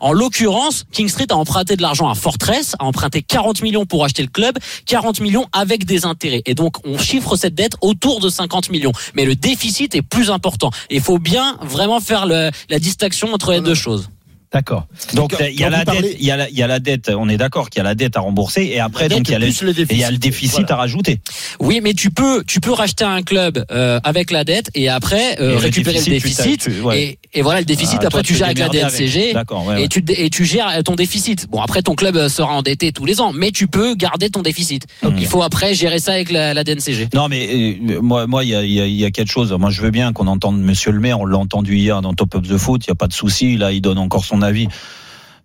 en 0.00 0.12
l'occurrence, 0.12 0.84
King 0.92 1.08
Street 1.08 1.26
a 1.30 1.36
emprunté 1.36 1.74
de 1.76 1.82
l'argent 1.82 2.08
à 2.08 2.14
Fortress, 2.14 2.74
a 2.78 2.84
emprunté 2.84 3.22
40 3.22 3.55
millions 3.62 3.86
pour 3.86 4.04
acheter 4.04 4.22
le 4.22 4.28
club, 4.28 4.58
40 4.86 5.20
millions 5.20 5.46
avec 5.52 5.84
des 5.84 6.04
intérêts. 6.04 6.42
Et 6.46 6.54
donc, 6.54 6.76
on 6.86 6.98
chiffre 6.98 7.36
cette 7.36 7.54
dette 7.54 7.74
autour 7.80 8.20
de 8.20 8.28
50 8.28 8.70
millions. 8.70 8.92
Mais 9.14 9.24
le 9.24 9.34
déficit 9.34 9.94
est 9.94 10.02
plus 10.02 10.30
important. 10.30 10.70
Il 10.90 11.00
faut 11.00 11.18
bien 11.18 11.56
vraiment 11.62 12.00
faire 12.00 12.26
le- 12.26 12.50
la 12.70 12.78
distinction 12.78 13.32
entre 13.32 13.52
les 13.52 13.60
deux 13.60 13.74
choses. 13.74 14.10
D'accord. 14.56 14.86
Donc 15.14 15.34
il 15.38 15.60
y 15.60 15.64
a 15.64 15.70
la 15.70 15.84
parlez- 15.84 16.00
dette, 16.02 16.16
il 16.18 16.24
y 16.26 16.30
a 16.30 16.36
la, 16.36 16.48
il 16.48 16.56
y 16.56 16.62
a 16.62 16.66
la 16.66 16.78
dette. 16.80 17.10
On 17.14 17.28
est 17.28 17.36
d'accord 17.36 17.68
qu'il 17.68 17.80
y 17.80 17.82
a 17.82 17.84
la 17.84 17.94
dette 17.94 18.16
à 18.16 18.20
rembourser 18.20 18.62
et 18.72 18.80
après 18.80 19.08
donc 19.08 19.28
il 19.28 19.32
y 19.32 19.34
a 19.34 19.38
le, 19.38 19.46
plus 19.46 19.62
le 19.62 19.70
et 19.78 19.86
il 19.90 19.98
y 19.98 20.04
a 20.04 20.10
le 20.10 20.16
déficit. 20.18 20.60
Voilà. 20.60 20.72
à 20.74 20.76
rajouter. 20.76 21.20
Oui, 21.60 21.80
mais 21.82 21.92
tu 21.92 22.10
peux, 22.10 22.42
tu 22.44 22.60
peux 22.60 22.72
racheter 22.72 23.04
un 23.04 23.22
club 23.22 23.64
euh, 23.70 24.00
avec 24.02 24.30
la 24.30 24.44
dette 24.44 24.70
et 24.74 24.88
après 24.88 25.40
euh, 25.40 25.54
Et 25.54 25.56
récupérer 25.58 25.98
le 25.98 26.04
déficit, 26.04 26.42
tu 26.42 26.48
déficit. 26.50 26.64
t'as- 26.64 26.70
tu- 26.72 26.80
ouais. 26.80 27.02
et, 27.02 27.18
et 27.38 27.42
voilà, 27.42 27.60
le 27.60 27.66
déficit, 27.66 27.98
Ah, 28.02 28.06
après 28.06 28.18
toi, 28.18 28.22
tu 28.22 28.34
gères 28.34 28.46
avec 28.46 28.58
la 28.58 28.68
DNCG. 28.68 29.32
D'accord. 29.34 29.66
ouais, 29.66 29.74
ouais. 29.74 29.84
Et 29.84 29.88
tu, 29.88 30.02
et 30.08 30.30
tu 30.30 30.44
gères 30.46 30.82
ton 30.84 30.94
déficit. 30.94 31.48
Bon, 31.50 31.60
après, 31.60 31.82
ton 31.82 31.94
club 31.94 32.28
sera 32.28 32.54
endetté 32.54 32.92
tous 32.92 33.04
les 33.04 33.20
ans, 33.20 33.32
mais 33.34 33.50
tu 33.50 33.66
peux 33.66 33.94
garder 33.94 34.30
ton 34.30 34.40
déficit. 34.42 34.86
Donc, 35.02 35.14
il 35.18 35.26
faut 35.26 35.42
après 35.42 35.74
gérer 35.74 35.98
ça 35.98 36.12
avec 36.12 36.30
la, 36.30 36.54
la 36.54 36.64
DNCG. 36.64 37.08
Non, 37.14 37.28
mais 37.28 37.48
euh, 37.90 38.00
moi, 38.00 38.26
moi, 38.26 38.42
il 38.44 38.50
y 38.50 38.54
a, 38.56 38.64
y 38.64 39.04
a 39.04 39.10
quelque 39.10 39.30
chose. 39.30 39.52
Moi, 39.52 39.70
je 39.70 39.82
veux 39.82 39.90
bien 39.90 40.12
qu'on 40.12 40.26
entende 40.26 40.58
Monsieur 40.60 40.92
le 40.92 41.00
Maire. 41.00 41.20
On 41.20 41.26
l'a 41.26 41.36
entendu 41.38 41.76
hier 41.76 42.00
dans 42.00 42.14
Top 42.14 42.34
of 42.34 42.48
the 42.48 42.56
Foot. 42.56 42.84
Il 42.86 42.88
y 42.88 42.92
a 42.92 42.94
pas 42.94 43.06
de 43.08 43.12
souci. 43.12 43.56
Là, 43.56 43.72
il 43.72 43.80
donne 43.80 43.98
encore 43.98 44.24
son 44.24 44.40
avis. 44.46 44.68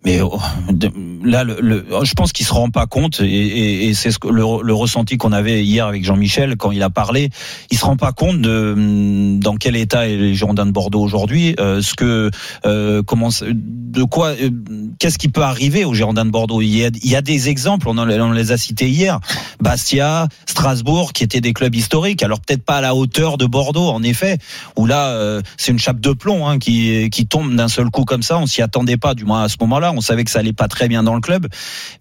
Mais 0.04 0.20
oh, 0.20 0.38
là, 1.24 1.44
je 1.46 2.14
pense 2.14 2.32
qu'il 2.32 2.46
se 2.46 2.52
rend 2.52 2.70
pas 2.70 2.86
compte, 2.86 3.20
et, 3.20 3.92
c'est 3.94 4.10
le, 4.24 4.72
ressenti 4.72 5.16
qu'on 5.16 5.32
avait 5.32 5.64
hier 5.64 5.86
avec 5.86 6.04
Jean-Michel 6.04 6.56
quand 6.56 6.70
il 6.70 6.82
a 6.82 6.90
parlé. 6.90 7.30
Il 7.70 7.78
se 7.78 7.84
rend 7.84 7.96
pas 7.96 8.12
compte 8.12 8.40
de 8.40 8.72
hum, 8.72 9.40
dans 9.40 9.56
quel 9.56 9.76
état 9.76 10.08
est 10.08 10.16
les 10.16 10.34
Girondins 10.34 10.66
de 10.66 10.72
Bordeaux 10.72 11.02
aujourd'hui, 11.02 11.54
euh, 11.60 11.82
ce 11.82 11.94
que, 11.94 12.30
euh, 12.64 13.02
comment, 13.02 13.30
de 13.92 14.04
quoi, 14.04 14.28
euh, 14.28 14.50
qu'est-ce 14.98 15.18
qui 15.18 15.28
peut 15.28 15.42
arriver 15.42 15.84
aux 15.84 15.94
Girondins 15.94 16.24
de 16.24 16.30
Bordeaux? 16.30 16.62
Il 16.62 16.68
y 16.68 17.16
a, 17.16 17.22
des 17.22 17.48
exemples. 17.48 17.88
On, 17.88 18.32
les 18.32 18.52
a 18.52 18.56
cités 18.56 18.88
hier. 18.88 19.20
Bastia, 19.60 20.28
Strasbourg, 20.46 21.12
qui 21.12 21.24
étaient 21.24 21.40
des 21.40 21.52
clubs 21.52 21.74
historiques. 21.74 22.22
Alors 22.22 22.40
peut-être 22.40 22.64
pas 22.64 22.76
à 22.76 22.80
la 22.80 22.94
hauteur 22.94 23.38
de 23.38 23.46
Bordeaux, 23.46 23.88
en 23.88 24.02
effet, 24.02 24.38
où 24.76 24.86
là 24.86 25.08
euh, 25.08 25.42
c'est 25.56 25.72
une 25.72 25.78
chape 25.78 26.00
de 26.00 26.12
plomb 26.12 26.46
hein, 26.46 26.58
qui 26.58 27.10
qui 27.10 27.26
tombe 27.26 27.54
d'un 27.54 27.68
seul 27.68 27.90
coup 27.90 28.04
comme 28.04 28.22
ça. 28.22 28.38
On 28.38 28.46
s'y 28.46 28.62
attendait 28.62 28.96
pas, 28.96 29.14
du 29.14 29.24
moins 29.24 29.44
à 29.44 29.48
ce 29.48 29.56
moment-là. 29.60 29.92
On 29.94 30.00
savait 30.00 30.24
que 30.24 30.30
ça 30.30 30.38
allait 30.40 30.52
pas 30.52 30.68
très 30.68 30.88
bien 30.88 31.02
dans 31.02 31.11
le 31.14 31.20
club, 31.20 31.46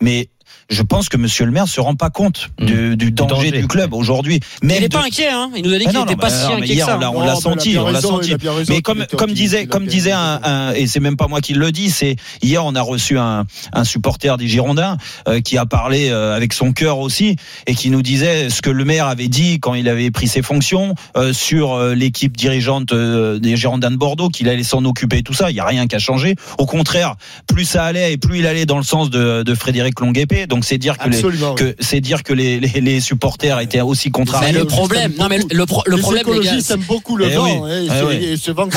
mais 0.02 0.30
je 0.72 0.82
pense 0.82 1.08
que 1.10 1.18
Monsieur 1.18 1.46
le 1.46 1.52
Maire 1.52 1.68
se 1.68 1.80
rend 1.80 1.94
pas 1.96 2.10
compte 2.10 2.50
du, 2.58 2.96
du 2.98 3.12
danger, 3.12 3.36
danger. 3.36 3.52
du 3.52 3.68
club 3.68 3.94
aujourd'hui. 3.94 4.40
Il 4.64 4.70
n'est 4.70 4.80
de- 4.88 4.88
pas 4.88 5.04
inquiet, 5.06 5.30
hein. 5.30 5.52
Il 5.56 5.64
nous 5.64 5.74
a 5.74 5.78
dit 5.78 5.86
qu'il 5.86 6.00
n'était 6.00 6.16
pas 6.16 6.30
si 6.32 6.52
inquiet 6.52 6.68
que 6.68 6.74
hier, 6.74 6.86
ça. 6.86 6.96
on 6.98 7.00
l'a- 7.22 7.36
on 7.36 7.40
senti, 7.40 7.78
a 7.78 7.84
on 7.84 7.92
l'a 7.92 8.02
senti. 8.02 8.34
raison 8.36 8.64
Mais 8.70 8.82
comme 8.82 9.06
comme 9.18 9.34
disait 9.34 9.68
comme 9.68 9.86
disait 9.86 10.14
un, 10.14 10.40
un- 10.44 10.74
et 10.74 10.88
c'est 10.88 11.00
même 11.02 11.18
pas 11.18 11.28
moi 11.28 11.42
qui 11.42 11.54
le 11.54 11.72
dis, 11.72 11.90
c'est 11.92 12.16
hier 12.42 12.66
on 12.66 12.74
a 12.76 12.82
reçu 12.82 13.20
un, 13.20 13.46
un 13.74 13.84
supporter 13.84 14.38
des 14.38 14.48
Girondins 14.48 14.98
euh, 15.28 15.42
qui 15.42 15.58
a 15.58 15.66
parlé 15.66 16.10
euh, 16.10 16.36
avec 16.36 16.54
son 16.54 16.72
cœur 16.72 17.00
aussi 17.00 17.36
et 17.68 17.76
qui 17.76 17.90
nous 17.90 18.02
disait 18.02 18.50
ce 18.50 18.62
que 18.62 18.70
le 18.70 18.86
maire 18.86 19.08
avait 19.08 19.28
dit 19.28 19.60
quand 19.60 19.74
il 19.74 19.90
avait 19.90 20.10
pris 20.10 20.28
ses 20.30 20.42
fonctions 20.42 20.96
euh, 21.18 21.34
sur 21.34 21.74
euh, 21.74 21.94
l'équipe 21.96 22.38
dirigeante 22.38 22.94
euh, 22.94 23.40
des 23.40 23.58
Girondins 23.58 23.92
de 23.92 23.98
Bordeaux 23.98 24.30
qu'il 24.30 24.48
allait 24.48 24.64
s'en 24.64 24.86
occuper 24.86 25.18
et 25.18 25.24
tout 25.24 25.34
ça. 25.34 25.50
Il 25.52 25.56
y 25.58 25.60
a 25.60 25.66
rien 25.66 25.88
qui 25.88 25.96
a 25.96 26.00
changé. 26.00 26.36
Au 26.58 26.66
contraire, 26.66 27.16
plus 27.48 27.66
ça 27.66 27.84
allait 27.84 28.14
et 28.14 28.18
plus 28.18 28.40
il 28.40 28.48
allait 28.48 28.66
dans 28.66 28.78
le 28.78 28.84
sens 28.84 29.10
de, 29.10 29.44
de 29.44 29.56
Frédéric 29.56 30.00
Longuepé. 30.00 30.48
Donc 30.48 30.61
c'est 30.64 30.78
dire 30.78 30.98
que 30.98 31.10
les, 31.10 31.22
que 31.56 31.76
c'est 31.80 32.02
dire 32.02 32.24
que 32.24 32.34
les, 32.34 32.60
les, 32.60 32.82
les 32.82 33.00
supporters 33.00 33.60
étaient 33.60 33.82
aussi 33.82 34.08
Mais 34.10 34.12
contrariés. 34.12 34.52
le 34.54 34.66
problème, 34.66 35.14
non 35.20 35.28
mais 35.30 35.40
le, 35.52 35.66
pro- 35.66 35.84
le 35.86 35.96
les 35.96 36.02
problème, 36.02 36.24
les 36.28 36.32
gars, 36.32 36.38
écologistes 36.40 36.68
c'est- 36.68 36.74
aiment 36.74 36.82
beaucoup 36.88 37.16
le 37.18 37.28
Eh 37.30 37.36
vent. 37.36 37.44
oui. 37.64 37.88
hein, 37.90 37.96
Eh 38.02 38.06
oui. 38.06 38.16
et 38.48 38.52
vent 38.54 38.68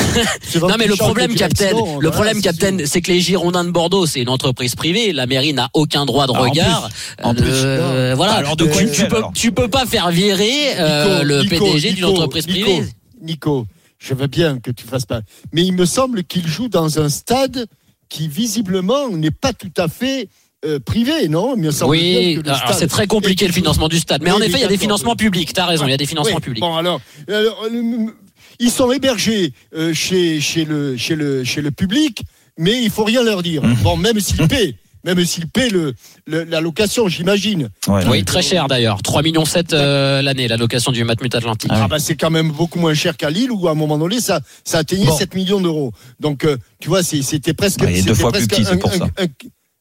Non 0.67 0.75
mais 0.79 0.87
le 0.87 0.95
problème, 0.95 1.33
de 1.33 1.37
Captain, 1.37 1.69
le 1.71 1.73
voilà, 1.75 2.11
problème, 2.11 2.35
c'est 2.37 2.41
Captain, 2.41 2.77
sûr. 2.79 2.87
c'est 2.87 3.01
que 3.01 3.11
les 3.11 3.19
Girondins 3.21 3.63
de 3.63 3.71
Bordeaux, 3.71 4.05
c'est 4.05 4.21
une 4.21 4.29
entreprise 4.29 4.75
privée. 4.75 5.13
La 5.13 5.25
mairie 5.27 5.53
n'a 5.53 5.69
aucun 5.73 6.05
droit 6.05 6.27
de 6.27 6.33
Ah, 6.35 6.39
en 6.39 6.43
regard. 6.49 6.89
plus. 6.89 7.23
En 7.25 7.33
plus. 7.35 7.45
Euh, 7.51 8.13
voilà. 8.15 8.33
Alors, 8.33 8.55
de 8.55 8.65
quoi 8.65 8.81
tu, 8.83 8.91
tu 8.91 9.07
peux, 9.07 9.17
alors 9.17 9.31
tu 9.33 9.51
peux 9.51 9.67
pas 9.67 9.85
faire 9.85 10.09
virer 10.11 10.77
euh, 10.79 11.19
Nico, 11.23 11.25
le 11.25 11.43
PDG 11.71 11.91
d'une 11.93 12.05
entreprise 12.05 12.45
privée. 12.47 12.83
Nico, 13.21 13.65
je 13.99 14.13
veux 14.13 14.27
bien 14.27 14.59
que 14.59 14.71
tu 14.71 14.85
fasses 14.85 15.05
pas. 15.05 15.21
Mais 15.53 15.63
il 15.63 15.73
me 15.73 15.85
semble 15.85 16.23
qu'il 16.23 16.47
joue 16.47 16.67
dans 16.67 16.99
un 16.99 17.09
stade 17.09 17.65
qui 18.09 18.27
visiblement 18.27 19.09
n'est 19.09 19.31
pas 19.31 19.51
tout 19.53 19.71
à 19.77 19.87
fait 19.87 20.27
euh, 20.65 20.79
privé, 20.79 21.27
non? 21.27 21.55
Me 21.55 21.69
Oui, 21.85 22.39
c'est 22.73 22.87
très 22.87 23.07
compliqué 23.07 23.47
le 23.47 23.53
financement 23.53 23.87
du 23.87 23.99
stade. 23.99 24.21
Mais 24.23 24.31
Oui, 24.31 24.37
en 24.37 24.41
effet, 24.41 24.57
il 24.57 24.61
y 24.61 24.65
a 24.65 24.67
des 24.67 24.77
financements 24.77 25.15
publics. 25.15 25.53
T'as 25.53 25.65
raison, 25.65 25.85
il 25.85 25.91
y 25.91 25.93
a 25.93 25.97
des 25.97 26.05
financements 26.05 26.35
Oui, 26.35 26.41
publics. 26.41 26.61
Bon, 26.61 26.75
alors, 26.75 26.99
alors, 27.27 27.63
le- 27.71 28.13
ils 28.59 28.71
sont 28.71 28.91
hébergés 28.91 29.53
euh, 29.75 29.93
chez, 29.93 30.39
chez, 30.39 30.65
le, 30.65 30.95
chez, 30.97 31.15
le, 31.15 31.43
chez 31.43 31.61
le 31.61 31.71
public, 31.71 32.23
mais 32.57 32.81
il 32.81 32.89
faut 32.89 33.03
rien 33.03 33.23
leur 33.23 33.43
dire. 33.43 33.63
Mmh. 33.63 33.75
Bon, 33.83 33.97
même 33.97 34.19
s'ils 34.19 34.47
paient. 34.47 34.75
même 35.03 35.23
s'il 35.25 35.47
paie 35.47 35.69
le, 35.69 35.93
le- 36.25 36.45
la 36.45 36.61
location, 36.61 37.07
j'imagine. 37.07 37.69
Ouais. 37.87 38.01
Oui, 38.07 38.23
très 38.23 38.41
cher 38.41 38.67
d'ailleurs. 38.67 39.01
3 39.03 39.21
millions 39.23 39.45
7 39.45 39.73
euh, 39.73 40.21
l'année, 40.21 40.47
la 40.47 40.57
location 40.57 40.91
du 40.91 41.03
Matmut 41.03 41.35
Atlantique. 41.35 41.69
Ah, 41.73 41.87
bah, 41.87 41.99
c'est 41.99 42.15
quand 42.15 42.31
même 42.31 42.49
beaucoup 42.51 42.79
moins 42.79 42.93
cher 42.93 43.17
qu'à 43.17 43.29
Lille 43.29 43.51
où 43.51 43.67
à 43.67 43.71
un 43.71 43.75
moment 43.75 43.97
donné 43.97 44.19
ça, 44.21 44.39
ça 44.63 44.79
atteignait 44.79 45.05
Bon. 45.05 45.17
7 45.17 45.35
millions 45.35 45.59
d'euros. 45.61 45.91
Donc 46.19 46.43
euh, 46.45 46.57
tu 46.79 46.87
vois, 46.89 47.03
c'était 47.03 47.53
presque. 47.53 47.81
Ouais, 47.81 47.91
il 47.91 47.97
est 47.99 48.01
deux 48.03 48.15
c'était 48.15 48.21
fois 48.21 48.31
plus 48.31 48.47
presque 48.47 48.63
petit, 48.63 48.65
c'est 48.71 48.79
pour 48.79 48.93
ça. 48.93 49.09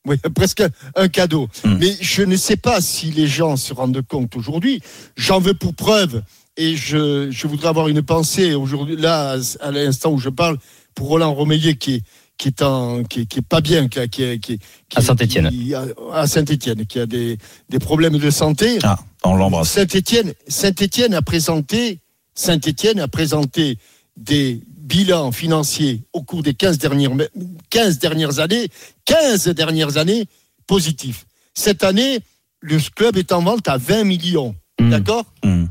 Oui, 0.07 0.17
presque 0.35 0.63
un 0.97 1.09
cadeau. 1.09 1.49
Hmm. 1.65 1.77
Mais 1.81 1.93
je 2.01 2.23
ne 2.23 2.37
sais 2.37 2.57
pas 2.57 2.81
si 2.81 3.11
les 3.11 3.27
gens 3.27 3.57
se 3.57 3.73
rendent 3.73 4.03
compte 4.03 4.37
aujourd'hui. 4.37 4.81
J'en 5.17 5.41
veux 5.41 5.55
pour 5.55 5.75
preuve 5.75 6.23
et 6.57 6.77
je, 6.77 7.31
je 7.31 7.47
voudrais 7.47 7.69
avoir 7.69 7.89
une 7.89 8.03
pensée 8.03 8.55
aujourd'hui, 8.55 8.97
là, 8.97 9.37
à 9.61 9.71
l'instant 9.71 10.13
où 10.13 10.19
je 10.19 10.29
parle, 10.29 10.59
pour 10.95 11.09
Roland 11.09 11.35
Romeillet 11.35 11.75
qui 11.75 11.95
est 11.95 12.03
qui 12.37 12.49
est 12.49 12.63
en, 12.63 13.05
qui 13.05 13.21
est, 13.21 13.27
qui 13.27 13.39
est 13.39 13.47
pas 13.49 13.61
bien, 13.61 13.87
qui, 13.87 14.01
a- 14.01 14.09
qui, 14.09 14.25
est- 14.25 14.39
qui, 14.41 14.59
À 14.97 15.01
Saint-Étienne. 15.03 15.49
qui- 15.51 15.73
à- 15.73 15.87
à 16.13 16.27
Saint-Étienne, 16.27 16.85
qui 16.85 16.99
a 16.99 17.07
des, 17.07 17.39
des 17.69 17.79
problèmes 17.79 18.19
de 18.19 18.29
santé. 18.29 18.79
Ah, 18.83 18.99
on 19.23 19.37
l'embrasse. 19.37 19.71
Saint-Étienne, 19.71 20.33
Saint-Étienne 20.49 21.15
a 21.15 21.23
présenté, 21.23 22.01
Saint-Étienne 22.35 22.99
a 22.99 23.07
présenté 23.07 23.79
des 24.17 24.63
bilans 24.85 25.33
financiers 25.33 26.03
au 26.13 26.23
cours 26.23 26.43
des 26.43 26.55
15 26.55 26.79
dernières, 26.79 27.11
15 27.71 27.99
dernières 27.99 28.39
années, 28.39 28.69
15 29.07 29.49
dernières 29.49 29.97
années 29.97 30.27
positifs. 30.67 31.27
Cette 31.55 31.83
année, 31.83 32.21
le 32.61 32.79
club 32.95 33.17
est 33.17 33.33
en 33.33 33.43
vente 33.43 33.67
à 33.69 33.79
20 33.79 34.05
millions. 34.05 34.55
Hmm. 34.81 34.91
D'accord 34.91 35.25
Hmm. 35.43 35.67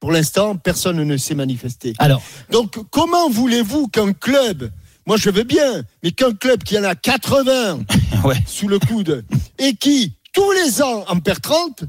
Pour 0.00 0.12
l'instant, 0.12 0.56
personne 0.56 1.02
ne 1.02 1.16
s'est 1.16 1.34
manifesté. 1.34 1.92
Alors, 1.98 2.22
Donc, 2.50 2.78
comment 2.90 3.28
voulez-vous 3.28 3.88
qu'un 3.88 4.12
club, 4.12 4.70
moi 5.06 5.16
je 5.16 5.28
veux 5.30 5.42
bien, 5.42 5.82
mais 6.04 6.12
qu'un 6.12 6.32
club 6.32 6.62
qui 6.62 6.78
en 6.78 6.84
a 6.84 6.94
80 6.94 7.80
Ouais. 8.24 8.36
sous 8.46 8.68
le 8.68 8.78
coude 8.78 9.24
et 9.58 9.74
qui, 9.74 10.12
tous 10.32 10.52
les 10.52 10.82
ans, 10.82 11.04
en 11.08 11.18
perd 11.18 11.40
30, 11.40 11.82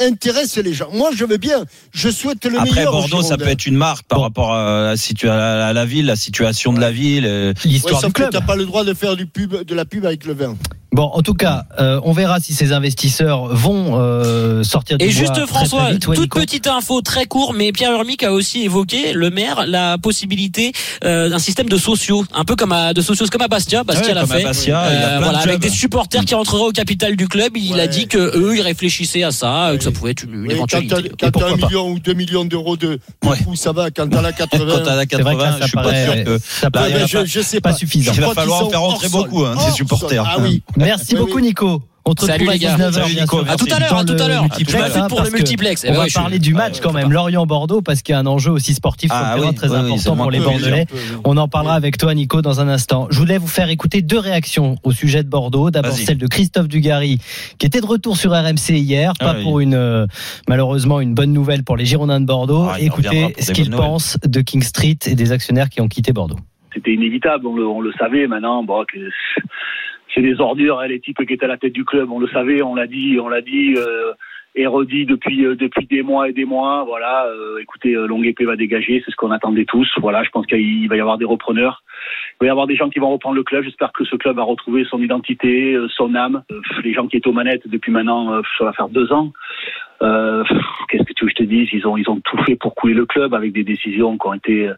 intéresse 0.00 0.56
les 0.58 0.72
gens. 0.74 0.88
Moi 0.92 1.10
je 1.14 1.24
veux 1.24 1.36
bien, 1.36 1.64
je 1.92 2.08
souhaite 2.08 2.44
le 2.44 2.58
Après 2.58 2.70
meilleur. 2.74 2.94
aux 2.94 2.98
Bordeaux, 2.98 3.22
ça 3.22 3.36
peut 3.36 3.48
être 3.48 3.66
une 3.66 3.76
marque 3.76 4.04
par 4.06 4.18
Bon. 4.18 4.24
rapport 4.24 4.52
à 4.54 4.82
la, 4.82 4.94
situa- 4.96 5.32
à 5.32 5.72
la 5.72 5.84
ville, 5.86 6.06
la 6.06 6.16
situation 6.16 6.72
de 6.72 6.80
la 6.80 6.90
ville. 6.90 7.26
euh, 7.26 7.48
Ouais, 7.50 7.54
l'histoire 7.64 8.00
sauf 8.00 8.08
du 8.08 8.12
que 8.14 8.22
club. 8.22 8.32
t'as 8.32 8.40
pas 8.40 8.56
le 8.56 8.64
droit 8.64 8.84
de 8.84 8.94
faire 8.94 9.16
du 9.16 9.26
pub, 9.26 9.54
de 9.64 9.74
la 9.74 9.84
pub 9.84 10.04
avec 10.06 10.24
le 10.24 10.34
vin. 10.34 10.56
Bon, 10.92 11.04
en 11.04 11.22
tout 11.22 11.34
cas, 11.34 11.64
euh, 11.78 12.00
on 12.04 12.12
verra 12.12 12.40
si 12.40 12.52
ces 12.52 12.72
investisseurs 12.72 13.46
vont 13.54 13.92
euh, 14.00 14.64
sortir 14.64 14.98
du 14.98 15.04
Et 15.04 15.08
bois 15.08 15.14
juste 15.16 15.32
très, 15.34 15.42
très 15.42 15.46
François, 15.46 15.90
vite. 15.92 16.08
Ouais, 16.08 16.16
toute 16.16 16.24
Nico 16.24 16.40
petite 16.40 16.66
info 16.66 17.00
très 17.00 17.26
court, 17.26 17.52
mais 17.54 17.70
Pierre 17.70 17.92
Urmic 17.92 18.24
a 18.24 18.32
aussi 18.32 18.62
évoqué 18.64 19.12
le 19.12 19.30
maire 19.30 19.64
la 19.68 19.98
possibilité 19.98 20.72
euh, 21.04 21.28
d'un 21.28 21.38
système 21.38 21.68
de 21.68 21.76
sociaux, 21.76 22.24
un 22.34 22.44
peu 22.44 22.56
comme 22.56 22.72
à 22.72 22.92
de 22.92 23.00
sociaux 23.02 23.26
comme 23.30 23.42
à 23.42 23.46
Bastia. 23.48 23.84
Bastia 23.84 24.08
ouais, 24.08 24.14
l'a 24.14 24.26
fait. 24.26 24.42
Bastia, 24.42 24.80
Euh, 24.80 25.18
de 25.18 25.22
voilà, 25.22 25.38
avec 25.38 25.60
des 25.60 25.68
supporters 25.68 26.24
qui 26.24 26.34
rentreraient 26.34 26.64
au 26.64 26.72
capital 26.72 27.14
du 27.14 27.28
club. 27.28 27.56
Il 27.56 27.74
Ouais. 27.74 27.80
a 27.80 27.86
dit 27.86 28.08
que 28.08 28.18
eux, 28.18 28.56
ils 28.56 28.62
réfléchissaient 28.62 29.22
à 29.22 29.30
ça, 29.30 29.72
que 29.78 29.84
ça 29.84 29.92
pouvait 29.92 30.10
être 30.10 30.24
une, 30.24 30.44
une 30.44 30.50
éventualité. 30.50 30.94
t'as- 31.18 31.30
quand 31.30 31.38
t'as 31.38 31.46
un 31.52 31.56
pas. 31.56 31.66
million 31.68 31.88
ou 31.90 31.98
deux 32.00 32.14
millions 32.14 32.44
d'euros 32.44 32.76
de, 32.76 32.98
coûts, 33.20 33.54
ça 33.54 33.70
va. 33.70 33.90
Quand 33.92 34.08
t'as 34.08 34.22
la 34.22 34.32
80, 34.32 34.66
Quand 34.78 34.82
t'as 34.84 34.96
la 34.96 35.04
C'est 35.08 35.22
vrai 35.22 35.34
que 35.34 35.38
80, 35.38 35.44
là, 35.44 35.52
ça 35.52 35.58
je 35.60 35.64
suis 35.66 35.72
pas 35.76 35.82
paraît- 35.84 36.04
sûr 36.04 36.24
que. 36.24 36.38
ça 36.38 36.70
Bah, 36.70 36.82
je, 37.06 37.16
pas- 37.18 37.24
je 37.24 37.40
sais 37.40 37.60
pas 37.60 37.72
suffisant. 37.74 38.12
Il 38.12 38.20
va 38.20 38.34
falloir 38.34 38.64
en 38.66 38.70
faire 38.70 38.80
rentrer 38.80 39.08
beaucoup, 39.08 39.44
hein, 39.44 39.54
des 39.54 39.62
Hors 39.62 39.72
supporters. 39.76 40.24
Ah 40.26 40.36
oui. 40.40 40.62
Merci 40.90 41.14
Oui, 41.14 41.20
beaucoup, 41.20 41.36
oui. 41.36 41.42
Nico. 41.42 41.82
On 42.06 42.14
te 42.14 42.24
Salut, 42.24 42.48
retrouve 42.48 42.48
à 42.48 42.52
les 42.54 42.58
gars. 42.58 42.76
19h. 42.76 42.92
Salut, 42.92 43.14
bien 43.14 43.22
Nico. 43.22 43.36
sûr. 43.44 43.50
À 43.50 43.56
tout 43.56 43.66
à 43.70 43.78
l'heure, 43.78 43.94
à 43.98 44.04
tout 44.06 44.16
à 44.18 44.26
l'heure. 44.28 44.44
Je 44.58 44.64
fous 44.64 45.06
pour 45.08 45.22
le 45.22 45.30
multiplex. 45.30 45.84
Eh 45.84 45.90
On 45.90 45.92
ben 45.92 45.98
va 46.00 46.06
parler 46.12 46.38
du 46.38 46.54
match 46.54 46.80
quand 46.80 46.92
même, 46.94 47.12
Lorient-Bordeaux, 47.12 47.82
parce 47.82 48.00
qu'il 48.00 48.14
y 48.14 48.16
a 48.16 48.18
un 48.18 48.26
enjeu 48.26 48.50
aussi 48.50 48.72
sportif 48.72 49.10
sur 49.10 49.16
Ah 49.20 49.34
le 49.36 49.40
terrain 49.42 49.50
oui, 49.50 49.54
très 49.54 49.74
important 49.74 50.16
pour 50.16 50.30
les 50.30 50.40
Bordelais. 50.40 50.86
On 51.24 51.36
en 51.36 51.46
parlera 51.46 51.74
avec 51.74 51.98
toi, 51.98 52.14
Nico, 52.14 52.40
dans 52.40 52.58
un 52.60 52.68
instant. 52.68 53.06
Je 53.10 53.18
voulais 53.18 53.36
vous 53.36 53.46
faire 53.46 53.68
écouter 53.68 54.00
deux 54.00 54.18
réactions 54.18 54.76
au 54.82 54.92
sujet 54.92 55.22
de 55.22 55.28
Bordeaux. 55.28 55.70
D'abord 55.70 55.92
celle 55.92 56.16
de 56.18 56.26
Christophe 56.26 56.68
Dugarry, 56.68 57.18
qui 57.58 57.66
était 57.66 57.82
de 57.82 57.86
retour 57.86 58.16
sur 58.16 58.32
RMC 58.32 58.70
hier, 58.70 59.12
Ah 59.20 59.24
pas 59.26 59.34
oui. 59.36 59.42
pour 59.44 59.60
une 59.60 59.74
euh, 59.74 60.06
malheureusement 60.48 61.00
une 61.00 61.14
bonne 61.14 61.34
nouvelle 61.34 61.64
pour 61.64 61.76
les 61.76 61.84
Girondins 61.84 62.20
de 62.20 62.26
Bordeaux. 62.26 62.66
Ah, 62.72 62.80
Écoutez 62.80 63.34
ce 63.38 63.52
qu'il 63.52 63.70
pense 63.70 64.16
de 64.26 64.40
King 64.40 64.62
Street 64.62 64.98
et 65.06 65.14
des 65.14 65.32
actionnaires 65.32 65.68
qui 65.68 65.82
ont 65.82 65.88
quitté 65.88 66.12
Bordeaux. 66.14 66.38
c'était 66.74 66.94
inévitable, 66.94 67.46
on 67.46 67.54
le, 67.56 67.66
on 67.68 67.80
le 67.82 67.92
savait 67.98 68.26
maintenant. 68.26 68.64
C'est 70.14 70.22
des 70.22 70.40
ordures, 70.40 70.80
hein, 70.80 70.88
les 70.88 71.00
types 71.00 71.24
qui 71.24 71.34
étaient 71.34 71.44
à 71.44 71.48
la 71.48 71.56
tête 71.56 71.72
du 71.72 71.84
club, 71.84 72.10
on 72.10 72.18
le 72.18 72.28
savait, 72.28 72.62
on 72.62 72.74
l'a 72.74 72.86
dit, 72.86 73.18
on 73.20 73.28
l'a 73.28 73.40
dit 73.40 73.74
euh, 73.76 74.12
et 74.54 74.66
redit 74.66 75.06
depuis 75.06 75.44
euh, 75.44 75.54
depuis 75.54 75.86
des 75.86 76.02
mois 76.02 76.28
et 76.28 76.32
des 76.32 76.44
mois. 76.44 76.84
Voilà, 76.84 77.26
euh, 77.26 77.58
écoutez, 77.58 77.94
euh, 77.94 78.06
Longue 78.06 78.26
Épée 78.26 78.44
va 78.44 78.56
dégager, 78.56 79.02
c'est 79.04 79.10
ce 79.10 79.16
qu'on 79.16 79.30
attendait 79.30 79.64
tous. 79.64 79.88
Voilà, 79.98 80.22
je 80.24 80.30
pense 80.30 80.46
qu'il 80.46 80.88
va 80.88 80.96
y 80.96 81.00
avoir 81.00 81.18
des 81.18 81.24
repreneurs, 81.24 81.82
il 82.40 82.44
va 82.44 82.46
y 82.46 82.50
avoir 82.50 82.66
des 82.66 82.76
gens 82.76 82.90
qui 82.90 82.98
vont 82.98 83.10
reprendre 83.10 83.36
le 83.36 83.44
club. 83.44 83.64
J'espère 83.64 83.92
que 83.92 84.04
ce 84.04 84.16
club 84.16 84.36
va 84.36 84.42
retrouver 84.42 84.84
son 84.84 85.00
identité, 85.00 85.74
euh, 85.74 85.88
son 85.88 86.14
âme. 86.14 86.42
Euh, 86.50 86.60
les 86.82 86.92
gens 86.92 87.06
qui 87.06 87.16
étaient 87.16 87.28
aux 87.28 87.32
manettes 87.32 87.68
depuis 87.68 87.92
maintenant, 87.92 88.42
ça 88.58 88.64
va 88.64 88.72
faire 88.72 88.88
deux 88.88 89.12
ans. 89.12 89.32
Qu'est-ce 90.00 91.04
que 91.04 91.12
tu 91.12 91.24
veux 91.24 91.30
que 91.30 91.36
je 91.38 91.44
te 91.44 91.48
dise 91.48 91.68
Ils 91.72 91.86
ont 91.86 91.96
ils 91.96 92.08
ont 92.08 92.20
tout 92.20 92.38
fait 92.44 92.56
pour 92.56 92.74
couler 92.74 92.94
le 92.94 93.06
club 93.06 93.34
avec 93.34 93.52
des 93.52 93.64
décisions 93.64 94.16
qui 94.16 94.26
ont 94.26 94.34
été 94.34 94.70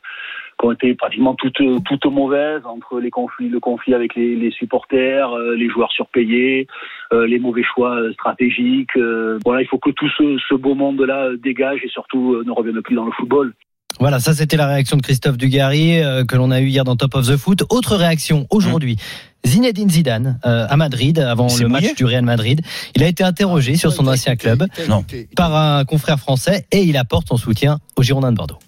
qui 0.63 0.67
ont 0.69 0.73
été 0.73 0.95
pratiquement 0.95 1.35
toutes, 1.35 1.59
toutes 1.85 2.07
mauvaises 2.07 2.63
entre 2.65 3.01
les 3.01 3.11
conflits, 3.11 3.49
le 3.49 3.59
conflit 3.59 3.95
avec 3.95 4.15
les, 4.15 4.37
les 4.37 4.53
supporters, 4.53 5.31
euh, 5.33 5.57
les 5.57 5.69
joueurs 5.69 5.91
surpayés, 5.91 6.69
euh, 7.13 7.27
les 7.27 7.41
mauvais 7.41 7.65
choix 7.65 7.97
euh, 7.97 8.13
stratégiques. 8.13 8.97
euh, 8.97 9.39
voilà, 9.45 9.63
il 9.63 9.67
faut 9.67 9.79
que 9.79 9.91
tout 9.91 10.09
ce, 10.17 10.39
ce 10.49 10.55
beau 10.55 10.75
monde-là 10.75 11.25
euh, 11.31 11.37
dégage 11.37 11.81
et 11.85 11.89
surtout 11.89 12.35
euh, 12.35 12.45
ne 12.47 12.53
revienne 12.53 12.81
plus 12.83 12.95
dans 12.95 13.05
le 13.07 13.13
football. 13.13 13.53
Voilà, 14.01 14.21
ça 14.21 14.33
c'était 14.35 14.57
la 14.57 14.67
réaction 14.69 14.97
de 14.97 15.03
Christophe 15.03 15.37
Dugarry 15.37 16.01
euh, 16.01 16.25
que 16.25 16.37
l'on 16.37 16.51
a 16.51 16.61
eu 16.61 16.67
hier 16.67 16.85
dans 16.85 16.97
Top 16.97 17.15
of 17.17 17.27
the 17.27 17.37
Foot. 17.37 17.65
Autre 17.69 17.97
réaction 17.97 18.47
aujourd'hui. 18.51 18.97
Zinedine 19.45 19.91
Zidane 19.91 20.39
euh, 20.47 20.67
à 20.69 20.77
Madrid 20.77 21.19
avant 21.19 21.49
le 21.61 21.67
match 21.69 21.95
du 21.97 22.05
Real 22.05 22.25
Madrid. 22.25 22.61
Il 22.95 23.03
a 23.03 23.09
été 23.09 23.25
interrogé 23.25 23.75
sur 23.75 23.93
son 23.93 24.07
ancien 24.07 24.37
club 24.37 24.65
Non. 24.89 25.05
par 25.37 25.55
un 25.57 25.85
confrère 25.85 26.19
français 26.21 26.65
et 26.71 26.83
il 26.83 26.97
apporte 26.97 27.27
son 27.29 27.37
soutien 27.37 27.79
aux 27.97 28.03
Girondins 28.03 28.31
de 28.31 28.37
Bordeaux. 28.37 28.59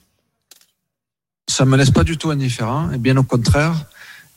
Ça 1.46 1.64
me 1.64 1.76
laisse 1.76 1.90
pas 1.90 2.04
du 2.04 2.16
tout 2.16 2.30
indifférent, 2.30 2.90
et 2.92 2.98
bien 2.98 3.16
au 3.16 3.22
contraire. 3.22 3.86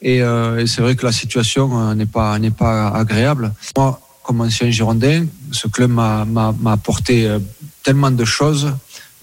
Et, 0.01 0.21
euh, 0.21 0.65
c'est 0.67 0.81
vrai 0.81 0.95
que 0.95 1.05
la 1.05 1.11
situation 1.11 1.79
euh, 1.79 1.95
n'est 1.95 2.05
pas 2.05 2.37
n'est 2.37 2.51
pas 2.51 2.89
agréable. 2.89 3.53
Moi, 3.75 3.99
comme 4.23 4.41
ancien 4.41 4.69
Girondin, 4.69 5.25
ce 5.51 5.67
club 5.67 5.91
m'a 5.91 6.25
apporté 6.65 7.25
euh, 7.25 7.39
tellement 7.83 8.11
de 8.11 8.25
choses 8.25 8.73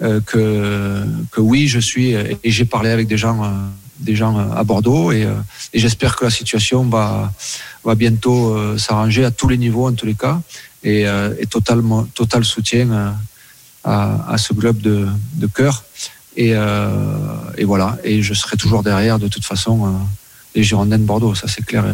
que 0.00 1.05
que 1.31 1.41
oui, 1.41 1.69
je 1.69 1.79
suis 1.79 2.11
et 2.11 2.50
j'ai 2.50 2.64
parlé 2.64 2.91
avec 2.91 3.07
des 3.07 3.17
gens 3.17 3.38
des 4.00 4.17
gens 4.17 4.37
à 4.37 4.64
Bordeaux 4.64 5.12
et, 5.12 5.26
j'espère 5.73 6.17
que 6.17 6.25
la 6.25 6.31
situation 6.31 6.85
va 6.85 7.33
va 7.85 7.95
bientôt 7.95 8.76
s'arranger 8.76 9.25
à 9.25 9.31
tous 9.31 9.49
les 9.49 9.57
niveaux 9.57 9.87
en 9.87 9.93
tous 9.93 10.05
les 10.05 10.14
cas 10.14 10.41
et, 10.83 11.07
totalement 11.49 12.03
total 12.12 12.45
soutien 12.45 13.14
à, 13.85 14.37
ce 14.37 14.53
club 14.53 14.79
de 14.81 15.47
cœur. 15.47 15.85
Et, 16.37 16.53
euh, 16.55 16.88
et 17.57 17.64
voilà. 17.64 17.99
Et 18.03 18.23
je 18.23 18.35
serai 18.35 18.57
toujours 18.57 18.83
derrière, 18.83 19.19
de 19.19 19.29
toute 19.29 19.45
façon, 19.45 19.87
euh, 19.87 19.91
les 20.55 20.62
Girondins 20.62 20.99
de 20.99 21.05
Bordeaux. 21.05 21.35
Ça, 21.35 21.47
c'est 21.49 21.64
clair 21.64 21.85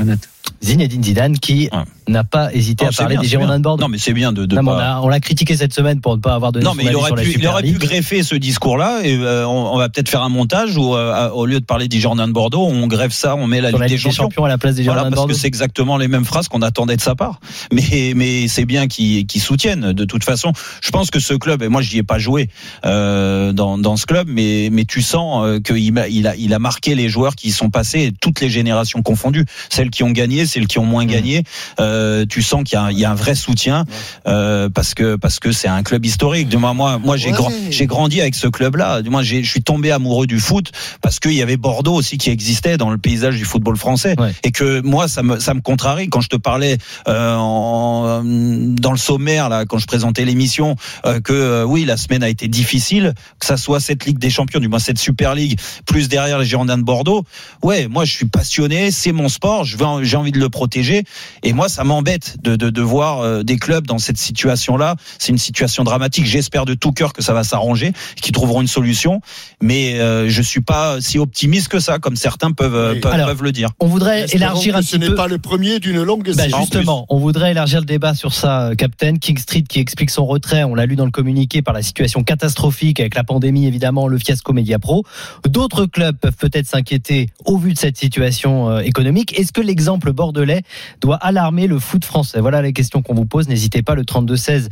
et 0.00 0.04
net. 0.04 0.29
Zinedine 0.62 1.02
Zidane 1.02 1.38
qui 1.38 1.70
Ouais. 1.72 1.78
n'a 2.08 2.22
pas 2.22 2.52
hésité 2.52 2.84
Non, 2.84 2.90
à 2.90 2.92
parler 2.94 3.14
bien, 3.14 3.22
des 3.22 3.28
Girondins 3.28 3.58
de 3.58 3.62
Bordeaux. 3.62 3.82
Non, 3.82 3.88
mais 3.88 3.96
c'est 3.96 4.12
bien 4.12 4.30
de. 4.32 4.44
de 4.44 4.56
Non, 4.56 4.62
mais 4.62 4.70
on 4.72 4.76
pas- 4.76 4.96
a- 4.96 5.00
on 5.00 5.08
l'a 5.08 5.18
critiqué 5.20 5.56
cette 5.56 5.72
semaine 5.72 6.00
pour 6.02 6.16
ne 6.16 6.20
pas 6.20 6.34
avoir 6.34 6.52
donné 6.52 6.64
Non, 6.66 6.72
son 6.72 6.76
mais 6.76 6.82
il 6.84 6.88
avis 6.88 6.96
aurait 6.96 7.06
sur 7.08 7.16
la 7.16 7.22
pu, 7.22 7.28
il 7.28 7.32
Super 7.32 7.50
aurait 7.52 7.62
pu 7.62 7.68
League. 7.68 7.78
greffer 7.78 8.22
ce 8.22 8.34
discours-là 8.34 9.00
et 9.02 9.16
euh, 9.16 9.46
on, 9.46 9.72
on 9.74 9.78
va 9.78 9.88
peut-être 9.88 10.10
faire 10.10 10.22
un 10.22 10.28
montage 10.28 10.76
où, 10.76 10.94
euh, 10.94 11.30
au 11.30 11.46
lieu 11.46 11.60
de 11.60 11.64
parler 11.64 11.88
des 11.88 11.98
Girondins 11.98 12.28
de 12.28 12.32
Bordeaux, 12.32 12.66
on 12.66 12.86
greffe 12.88 13.12
ça, 13.14 13.36
on 13.36 13.46
met 13.46 13.62
la 13.62 13.70
Ligue 13.70 13.80
la 13.80 13.86
Ligue 13.86 13.96
des 13.96 14.02
Champions. 14.02 14.24
Champions 14.24 14.44
à 14.44 14.48
la 14.48 14.58
place 14.58 14.74
des 14.74 14.82
Voilà, 14.82 14.98
Girondins 15.00 15.10
de 15.10 15.14
parce 15.14 15.20
Bordeaux. 15.22 15.34
que 15.34 15.40
c'est 15.40 15.46
exactement 15.46 15.96
les 15.96 16.08
mêmes 16.08 16.26
phrases 16.26 16.48
qu'on 16.48 16.60
attendait 16.62 16.96
de 16.96 17.00
sa 17.00 17.14
part. 17.14 17.40
Mais, 17.72 18.12
mais 18.14 18.46
c'est 18.48 18.66
bien 18.66 18.86
qu'ils 18.86 19.26
qu'ils 19.26 19.40
soutiennent. 19.40 19.92
De 19.92 20.04
toute 20.04 20.24
façon, 20.24 20.52
je 20.82 20.90
pense 20.90 21.10
que 21.10 21.20
ce 21.20 21.32
club, 21.34 21.62
et 21.62 21.68
moi 21.68 21.80
j'y 21.80 21.96
ai 21.98 22.02
pas 22.02 22.18
joué 22.18 22.50
euh, 22.84 23.52
dans, 23.52 23.78
dans 23.78 23.96
ce 23.96 24.04
club, 24.04 24.28
mais, 24.30 24.68
mais 24.70 24.84
tu 24.84 25.00
sens 25.00 25.60
qu'il 25.64 25.78
il 25.78 26.26
a, 26.28 26.36
il 26.36 26.52
a 26.54 26.58
marqué 26.58 26.94
les 26.94 27.08
joueurs 27.08 27.34
qui 27.34 27.48
y 27.48 27.52
sont 27.52 27.70
passés, 27.70 28.12
toutes 28.20 28.40
les 28.40 28.50
générations 28.50 29.00
confondues, 29.02 29.46
celles 29.70 29.90
qui 29.90 30.02
ont 30.02 30.10
gagné, 30.10 30.29
celles 30.46 30.66
qui 30.66 30.78
ont 30.78 30.84
moins 30.84 31.04
gagné. 31.06 31.44
Euh, 31.80 32.24
tu 32.28 32.42
sens 32.42 32.64
qu'il 32.64 32.74
y, 32.74 32.76
a 32.76 32.84
un- 32.84 32.90
il 32.90 32.98
y 32.98 33.04
a 33.04 33.10
un 33.10 33.14
vrai 33.14 33.34
soutien 33.34 33.84
euh, 34.26 34.68
parce 34.68 34.94
que 34.94 35.16
parce 35.16 35.38
que 35.40 35.52
c'est 35.52 35.68
un 35.68 35.82
club 35.82 36.04
historique. 36.04 36.48
Du 36.48 36.56
moins, 36.56 36.74
moi, 36.74 36.98
moi 36.98 37.16
j'ai 37.16 37.30
Ouais. 37.30 37.36
grand- 37.36 37.52
j'ai 37.70 37.86
grandi 37.86 38.20
avec 38.20 38.34
ce 38.34 38.48
club-là. 38.48 39.02
Du 39.02 39.10
moins, 39.10 39.22
j'ai- 39.22 39.42
je 39.42 39.50
suis 39.50 39.62
tombé 39.62 39.90
amoureux 39.90 40.26
du 40.26 40.38
foot 40.40 40.70
parce 41.00 41.18
qu'il 41.20 41.32
y 41.34 41.42
avait 41.42 41.56
Bordeaux 41.56 41.94
aussi 41.94 42.18
qui 42.18 42.30
existait 42.30 42.76
dans 42.76 42.90
le 42.90 42.98
paysage 42.98 43.36
du 43.36 43.44
football 43.44 43.76
français 43.76 44.14
Ouais. 44.18 44.32
et 44.42 44.50
que 44.52 44.80
moi 44.82 45.08
ça 45.08 45.22
me 45.22 45.38
ça 45.38 45.54
me 45.54 45.60
contrarie 45.60 46.08
quand 46.08 46.20
je 46.20 46.28
te 46.28 46.36
parlais 46.36 46.78
euh, 47.08 47.34
en, 47.36 48.22
dans 48.24 48.92
le 48.92 48.98
sommaire 48.98 49.48
là 49.48 49.64
quand 49.64 49.78
je 49.78 49.86
présentais 49.86 50.24
l'émission 50.24 50.76
euh, 51.06 51.20
que 51.20 51.32
euh, 51.32 51.64
oui 51.64 51.84
la 51.84 51.96
semaine 51.96 52.22
a 52.22 52.28
été 52.28 52.48
difficile 52.48 53.14
que 53.38 53.46
ça 53.46 53.56
soit 53.56 53.80
cette 53.80 54.04
Ligue 54.06 54.18
des 54.18 54.30
Champions 54.30 54.60
du 54.60 54.68
moins 54.68 54.78
cette 54.78 54.98
Super 54.98 55.34
League 55.34 55.58
plus 55.86 56.08
derrière 56.08 56.38
les 56.38 56.44
Girondins 56.46 56.78
de 56.78 56.82
Bordeaux 56.82 57.24
ouais 57.62 57.88
moi 57.88 58.04
je 58.04 58.12
suis 58.12 58.26
passionné 58.26 58.90
c'est 58.90 59.12
mon 59.12 59.28
sport 59.28 59.64
je 59.64 59.76
veux 59.76 60.04
j'ai 60.04 60.16
envie 60.20 60.32
de 60.32 60.38
le 60.38 60.48
protéger. 60.48 61.04
Et 61.42 61.52
moi, 61.52 61.68
ça 61.68 61.84
m'embête 61.84 62.36
de, 62.42 62.56
de, 62.56 62.70
de 62.70 62.82
voir 62.82 63.20
euh, 63.20 63.42
des 63.42 63.56
clubs 63.56 63.86
dans 63.86 63.98
cette 63.98 64.18
situation-là. 64.18 64.96
C'est 65.18 65.32
une 65.32 65.38
situation 65.38 65.84
dramatique. 65.84 66.24
J'espère 66.26 66.64
de 66.64 66.74
tout 66.74 66.92
cœur 66.92 67.12
que 67.12 67.22
ça 67.22 67.32
va 67.32 67.44
s'arranger, 67.44 67.92
qu'ils 68.20 68.32
trouveront 68.32 68.60
une 68.60 68.68
solution. 68.68 69.20
Mais 69.62 69.98
euh, 70.00 70.28
je 70.28 70.42
suis 70.42 70.60
pas 70.60 71.00
si 71.00 71.18
optimiste 71.18 71.68
que 71.68 71.80
ça, 71.80 71.98
comme 71.98 72.16
certains 72.16 72.52
peuvent, 72.52 72.74
euh, 72.74 72.92
Oui. 72.94 73.00
peuvent, 73.00 73.12
Alors, 73.12 73.26
peuvent 73.28 73.42
le 73.42 73.52
dire. 73.52 73.70
On 73.80 73.86
voudrait 73.86 74.26
élargir 74.32 74.76
un 74.76 74.82
ce 74.82 74.92
petit 74.92 74.98
n'est 74.98 75.06
peu. 75.08 75.14
pas 75.14 75.26
le 75.28 75.38
premier 75.38 75.78
d'une 75.80 76.02
longue 76.02 76.30
Bah, 76.36 76.44
justement, 76.48 77.06
on 77.08 77.18
voudrait 77.18 77.50
élargir 77.52 77.80
le 77.80 77.86
débat 77.86 78.14
sur 78.14 78.32
ça, 78.34 78.68
euh, 78.68 78.74
Captain. 78.74 79.16
King 79.16 79.38
Street 79.38 79.64
qui 79.68 79.80
explique 79.80 80.10
son 80.10 80.26
retrait, 80.26 80.64
on 80.64 80.74
l'a 80.74 80.86
lu 80.86 80.96
dans 80.96 81.04
le 81.04 81.10
communiqué, 81.10 81.62
par 81.62 81.74
la 81.74 81.82
situation 81.82 82.22
catastrophique 82.22 83.00
avec 83.00 83.14
la 83.14 83.24
pandémie, 83.24 83.66
évidemment, 83.66 84.08
le 84.08 84.18
fiasco 84.18 84.52
Mediapro. 84.52 85.04
D'autres 85.46 85.86
clubs 85.86 86.16
peuvent 86.16 86.36
peut-être 86.36 86.66
s'inquiéter 86.66 87.28
au 87.44 87.58
vu 87.58 87.72
de 87.72 87.78
cette 87.78 87.96
situation 87.96 88.78
économique. 88.80 89.38
Est-ce 89.38 89.52
que 89.52 89.60
l'exemple 89.60 90.09
bordelais 90.12 90.62
doit 91.00 91.16
alarmer 91.16 91.66
le 91.66 91.78
foot 91.78 92.04
français 92.04 92.40
Voilà 92.40 92.62
les 92.62 92.72
questions 92.72 93.02
qu'on 93.02 93.14
vous 93.14 93.26
pose. 93.26 93.48
N'hésitez 93.48 93.82
pas, 93.82 93.94
le 93.94 94.02
32-16, 94.02 94.68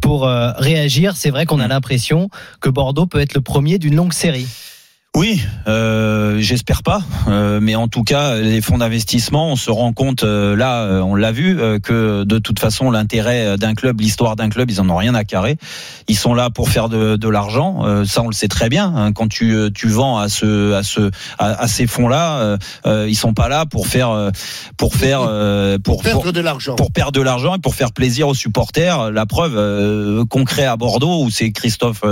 pour 0.00 0.26
euh, 0.26 0.52
réagir. 0.56 1.16
C'est 1.16 1.30
vrai 1.30 1.46
qu'on 1.46 1.60
a 1.60 1.68
l'impression 1.68 2.28
que 2.60 2.68
Bordeaux 2.68 3.06
peut 3.06 3.20
être 3.20 3.34
le 3.34 3.40
premier 3.40 3.78
d'une 3.78 3.94
longue 3.94 4.12
série. 4.12 4.46
Oui, 5.14 5.42
euh, 5.68 6.38
j'espère 6.40 6.82
pas, 6.82 7.02
euh, 7.28 7.58
mais 7.60 7.74
en 7.76 7.86
tout 7.86 8.02
cas, 8.02 8.36
les 8.36 8.62
fonds 8.62 8.78
d'investissement, 8.78 9.48
on 9.52 9.56
se 9.56 9.70
rend 9.70 9.92
compte 9.92 10.24
euh, 10.24 10.56
là, 10.56 11.02
on 11.04 11.14
l'a 11.14 11.32
vu, 11.32 11.60
euh, 11.60 11.78
que 11.78 12.24
de 12.24 12.38
toute 12.38 12.58
façon, 12.58 12.90
l'intérêt 12.90 13.58
d'un 13.58 13.74
club, 13.74 14.00
l'histoire 14.00 14.36
d'un 14.36 14.48
club, 14.48 14.70
ils 14.70 14.80
en 14.80 14.88
ont 14.88 14.96
rien 14.96 15.14
à 15.14 15.24
carrer. 15.24 15.58
Ils 16.08 16.16
sont 16.16 16.32
là 16.32 16.48
pour 16.48 16.70
faire 16.70 16.88
de, 16.88 17.16
de 17.16 17.28
l'argent, 17.28 17.84
euh, 17.84 18.06
ça 18.06 18.22
on 18.22 18.28
le 18.28 18.32
sait 18.32 18.48
très 18.48 18.70
bien. 18.70 18.90
hein. 18.96 19.12
Quand 19.12 19.28
tu 19.28 19.54
tu 19.74 19.86
vends 19.88 20.16
à 20.16 20.30
ce 20.30 20.72
à 20.72 20.82
ce 20.82 21.10
à, 21.38 21.60
à 21.62 21.68
ces 21.68 21.86
fonds-là, 21.86 22.56
ils 22.86 23.14
sont 23.14 23.34
pas 23.34 23.50
là 23.50 23.66
pour 23.66 23.88
faire 23.88 24.30
pour 24.78 24.94
faire 24.94 25.20
euh, 25.28 25.76
pour 25.78 26.02
Perdre 26.02 26.22
pour- 26.22 26.32
de 26.32 26.40
l'argent. 26.40 26.74
pour 26.74 26.90
perdre 26.90 27.12
de 27.12 27.20
l'argent 27.20 27.56
et 27.56 27.58
pour 27.60 27.74
faire 27.74 27.92
plaisir 27.92 28.28
aux 28.28 28.34
supporters. 28.34 29.10
La 29.10 29.26
preuve 29.26 29.58
euh, 29.58 30.24
concrète 30.24 30.68
à 30.68 30.78
Bordeaux 30.78 31.22
où 31.22 31.28
c'est 31.28 31.52
Christophe, 31.52 32.02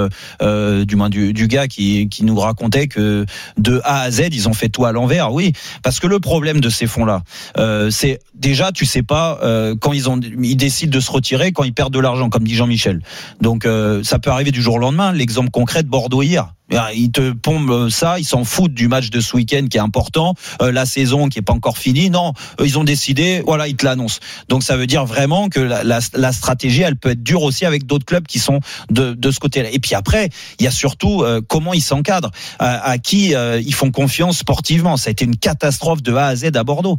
du 0.42 0.96
moins 0.96 1.08
du, 1.08 1.32
du 1.32 1.48
gars 1.48 1.66
qui, 1.66 2.10
qui 2.10 2.24
nous 2.26 2.38
racontait 2.38 2.88
de 2.96 3.80
A 3.84 4.02
à 4.02 4.10
Z 4.10 4.30
ils 4.32 4.48
ont 4.48 4.52
fait 4.52 4.68
tout 4.68 4.84
à 4.84 4.92
l'envers. 4.92 5.32
Oui, 5.32 5.52
parce 5.82 6.00
que 6.00 6.06
le 6.06 6.20
problème 6.20 6.60
de 6.60 6.68
ces 6.68 6.86
fonds-là, 6.86 7.22
euh, 7.58 7.90
c'est 7.90 8.20
déjà 8.34 8.72
tu 8.72 8.86
sais 8.86 9.02
pas 9.02 9.38
euh, 9.42 9.74
quand 9.80 9.92
ils 9.92 10.08
ont 10.08 10.20
ils 10.20 10.56
décident 10.56 10.90
de 10.90 11.00
se 11.00 11.10
retirer 11.10 11.52
quand 11.52 11.64
ils 11.64 11.74
perdent 11.74 11.92
de 11.92 12.00
l'argent, 12.00 12.28
comme 12.28 12.44
dit 12.44 12.54
Jean-Michel. 12.54 13.00
Donc 13.40 13.64
euh, 13.64 14.02
ça 14.02 14.18
peut 14.18 14.30
arriver 14.30 14.50
du 14.50 14.62
jour 14.62 14.74
au 14.74 14.78
lendemain. 14.78 15.12
L'exemple 15.12 15.50
concret 15.50 15.82
de 15.82 15.88
Bordeaux 15.88 16.22
hier. 16.22 16.54
Ils 16.94 17.10
te 17.10 17.32
pompent 17.32 17.90
ça, 17.90 18.20
ils 18.20 18.24
s'en 18.24 18.44
foutent 18.44 18.74
du 18.74 18.86
match 18.86 19.10
de 19.10 19.18
ce 19.18 19.34
week-end 19.34 19.66
qui 19.68 19.76
est 19.76 19.80
important, 19.80 20.36
la 20.60 20.86
saison 20.86 21.28
qui 21.28 21.40
est 21.40 21.42
pas 21.42 21.52
encore 21.52 21.78
finie. 21.78 22.10
Non, 22.10 22.32
ils 22.62 22.78
ont 22.78 22.84
décidé, 22.84 23.42
voilà, 23.44 23.66
ils 23.66 23.74
te 23.74 23.84
l'annoncent. 23.84 24.20
Donc 24.48 24.62
ça 24.62 24.76
veut 24.76 24.86
dire 24.86 25.04
vraiment 25.04 25.48
que 25.48 25.58
la, 25.58 25.82
la, 25.82 26.32
stratégie, 26.32 26.82
elle 26.82 26.94
peut 26.94 27.10
être 27.10 27.24
dure 27.24 27.42
aussi 27.42 27.66
avec 27.66 27.86
d'autres 27.86 28.04
clubs 28.04 28.24
qui 28.24 28.38
sont 28.38 28.60
de, 28.88 29.14
de 29.14 29.30
ce 29.32 29.40
côté-là. 29.40 29.68
Et 29.72 29.80
puis 29.80 29.96
après, 29.96 30.28
il 30.60 30.64
y 30.64 30.68
a 30.68 30.70
surtout 30.70 31.24
comment 31.48 31.74
ils 31.74 31.82
s'encadrent, 31.82 32.30
à, 32.82 32.98
qui 32.98 33.34
euh, 33.34 33.60
ils 33.60 33.74
font 33.74 33.90
confiance 33.90 34.38
sportivement. 34.38 34.96
Ça 34.96 35.08
a 35.08 35.10
été 35.12 35.24
une 35.24 35.36
catastrophe 35.36 36.02
de 36.02 36.14
A 36.14 36.26
à 36.26 36.36
Z 36.36 36.50
à 36.54 36.64
Bordeaux. 36.64 36.98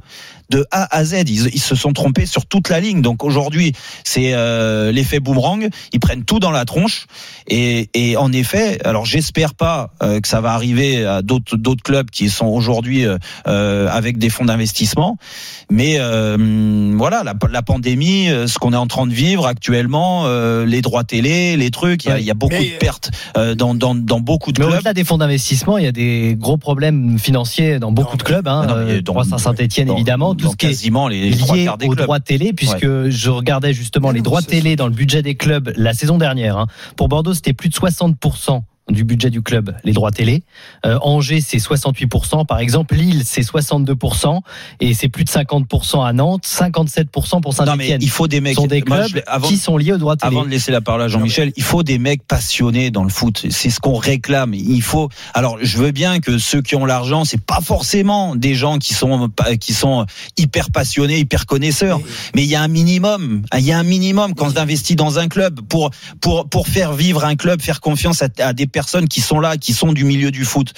De 0.51 0.65
A 0.70 0.93
à 0.96 1.05
Z, 1.05 1.24
ils, 1.27 1.48
ils 1.53 1.62
se 1.62 1.75
sont 1.75 1.93
trompés 1.93 2.25
sur 2.25 2.46
toute 2.46 2.67
la 2.70 2.79
ligne. 2.81 3.01
Donc 3.01 3.24
aujourd'hui, 3.24 3.72
c'est 4.03 4.31
euh, 4.34 4.91
l'effet 4.91 5.20
boomerang. 5.22 5.70
Ils 5.93 6.00
prennent 6.01 6.25
tout 6.25 6.39
dans 6.39 6.51
la 6.51 6.65
tronche. 6.65 7.05
Et, 7.48 7.89
et 7.93 8.17
en 8.17 8.31
effet, 8.34 8.79
alors 8.86 9.05
j'espère 9.05 9.53
pas 9.55 9.91
euh, 10.03 10.20
que 10.20 10.27
ça 10.27 10.41
va 10.41 10.51
arriver 10.51 11.05
à 11.05 11.22
d'autres 11.22 11.55
d'autres 11.58 11.84
clubs 11.84 12.10
qui 12.10 12.29
sont 12.29 12.48
aujourd'hui 12.48 13.05
euh, 13.05 13.17
euh, 13.48 13.88
avec 13.89 14.17
des 14.17 14.29
fonds 14.29 14.46
d'investissement. 14.46 15.17
Mais 15.70 15.96
euh, 16.00 16.93
voilà, 16.98 17.24
la, 17.24 17.34
la 17.50 17.62
pandémie, 17.62 18.29
euh, 18.29 18.46
ce 18.48 18.60
qu'on 18.60 18.74
est 18.74 18.77
en 18.77 18.88
train 18.88 19.08
de 19.08 19.13
vivre 19.13 19.46
actuellement, 19.48 20.24
euh, 20.25 20.65
les 20.65 20.81
droits 20.81 21.05
télé, 21.05 21.55
les 21.55 21.72
trucs, 21.72 22.03
il 22.05 22.10
y 22.10 22.12
a, 22.12 22.20
il 22.20 22.25
y 22.25 22.31
a 22.31 22.34
beaucoup 22.34 22.55
Mais- 22.60 22.72
de 22.72 22.77
pertes 22.77 23.10
euh, 23.38 23.55
dans, 23.55 23.74
dans, 23.74 23.96
dans 23.96 24.20
beaucoup 24.20 24.51
de 24.51 24.60
Mais 24.60 24.65
clubs. 24.67 24.77
au-delà 24.79 24.93
des 24.93 25.05
fonds 25.05 25.17
d'investissement, 25.17 25.77
il 25.77 25.86
y 25.86 25.88
a 25.88 25.91
des 25.93 26.36
gros 26.38 26.58
problèmes 26.58 27.17
financiers 27.17 27.79
dans 27.79 27.91
beaucoup 27.93 28.17
de 28.17 28.24
clubs. 28.24 28.48
Hein, 28.48 28.65
non, 28.67 28.75
euh, 28.75 29.01
dans- 29.01 29.22
Saint-Etienne 29.38 29.89
évidemment, 29.89 30.34
tout 30.41 30.45
dans 30.48 30.51
ce 30.51 30.57
qui 30.57 30.65
est 30.65 30.69
quasiment 30.69 31.07
les, 31.07 31.29
lié 31.29 31.69
des 31.79 31.86
aux 31.88 31.91
clubs. 31.91 32.05
droits 32.05 32.19
télé, 32.19 32.53
puisque 32.53 33.10
je 33.10 33.29
regardais 33.29 33.74
justement 33.74 34.12
les 34.12 34.21
droits 34.21 34.41
télé 34.41 34.75
dans 34.75 34.88
le 34.88 34.93
budget 34.93 35.21
des 35.21 35.36
clubs 35.36 35.74
la 35.77 35.93
saison 35.93 36.17
dernière. 36.17 36.57
hein. 36.57 36.67
Pour 36.95 37.07
Bordeaux, 37.07 37.33
c'était 37.33 37.53
plus 37.53 37.69
de 37.69 37.75
60% 37.75 38.62
du 38.91 39.03
budget 39.03 39.29
du 39.29 39.41
club, 39.41 39.75
les 39.83 39.93
droits 39.93 40.12
télé. 40.12 40.43
Euh, 40.86 40.98
Angers, 41.01 41.41
c'est 41.41 41.57
68%. 41.57 42.45
Par 42.45 42.60
exemple, 42.60 42.95
Lille, 42.95 43.24
c'est 43.25 43.41
62%. 43.41 44.41
Et 44.79 44.93
c'est 44.93 45.10
plus 45.10 45.24
de 45.24 45.29
50% 45.29 46.05
à 46.05 46.13
Nantes, 46.13 46.45
57% 46.45 47.41
pour 47.41 47.53
Saint-Etienne. 47.53 48.00
il 48.01 48.10
faut 48.10 48.27
des 48.27 48.41
mecs. 48.41 48.55
sont 48.55 48.67
des 48.67 48.83
moi, 48.86 48.98
clubs 49.03 49.15
l'ai- 49.15 49.24
avant- 49.27 49.48
qui 49.48 49.57
sont 49.57 49.77
liés 49.77 49.93
aux 49.93 49.98
droits 49.98 50.15
télé. 50.17 50.36
Avant 50.36 50.45
de 50.45 50.50
laisser 50.50 50.71
la 50.71 50.81
parole 50.81 51.01
à 51.01 51.07
Jean-Michel, 51.07 51.51
il 51.55 51.63
faut 51.63 51.83
des 51.83 51.98
mecs 52.00 52.24
passionnés 52.27 52.91
dans 52.91 53.03
le 53.03 53.10
foot. 53.10 53.45
C'est 53.50 53.69
ce 53.69 53.79
qu'on 53.79 53.95
réclame. 53.95 54.53
Il 54.53 54.81
faut. 54.81 55.10
Alors, 55.33 55.57
je 55.62 55.77
veux 55.77 55.91
bien 55.91 56.19
que 56.19 56.38
ceux 56.38 56.62
qui 56.62 56.75
ont 56.75 56.86
l'argent, 56.86 57.24
c'est 57.25 57.41
pas 57.41 57.62
forcément 57.62 58.36
des 58.36 58.55
gens 58.55 58.77
qui 58.77 58.93
sont 58.93 59.29
pas- 59.29 59.55
qui 59.57 59.74
sont 59.74 60.05
hyper 60.38 60.71
passionnés, 60.71 61.19
hyper 61.19 61.45
connaisseurs. 61.45 62.00
Mais 62.36 62.43
il 62.43 62.50
y 62.50 62.55
a 62.55 62.62
un 62.62 62.67
minimum. 62.67 63.43
Il 63.57 63.63
y 63.65 63.71
a 63.71 63.79
un 63.79 63.83
minimum 63.83 64.33
quand 64.36 64.57
on 64.57 64.57
investit 64.60 64.95
dans 64.95 65.19
un 65.19 65.27
club 65.27 65.62
pour 65.69 65.91
pour 66.19 66.50
pour 66.50 66.67
faire 66.67 66.93
vivre 66.93 67.24
un 67.25 67.36
club, 67.36 67.62
faire 67.62 67.79
confiance 67.79 68.21
à, 68.21 68.27
à 68.39 68.53
des 68.53 68.67
personnes 68.67 68.81
qui 69.08 69.22
sont 69.22 69.40
là, 69.40 69.58
qui 69.58 69.74
sont 69.74 69.94
du 69.94 70.04
milieu 70.04 70.32
du 70.32 70.46
foot. 70.46 70.74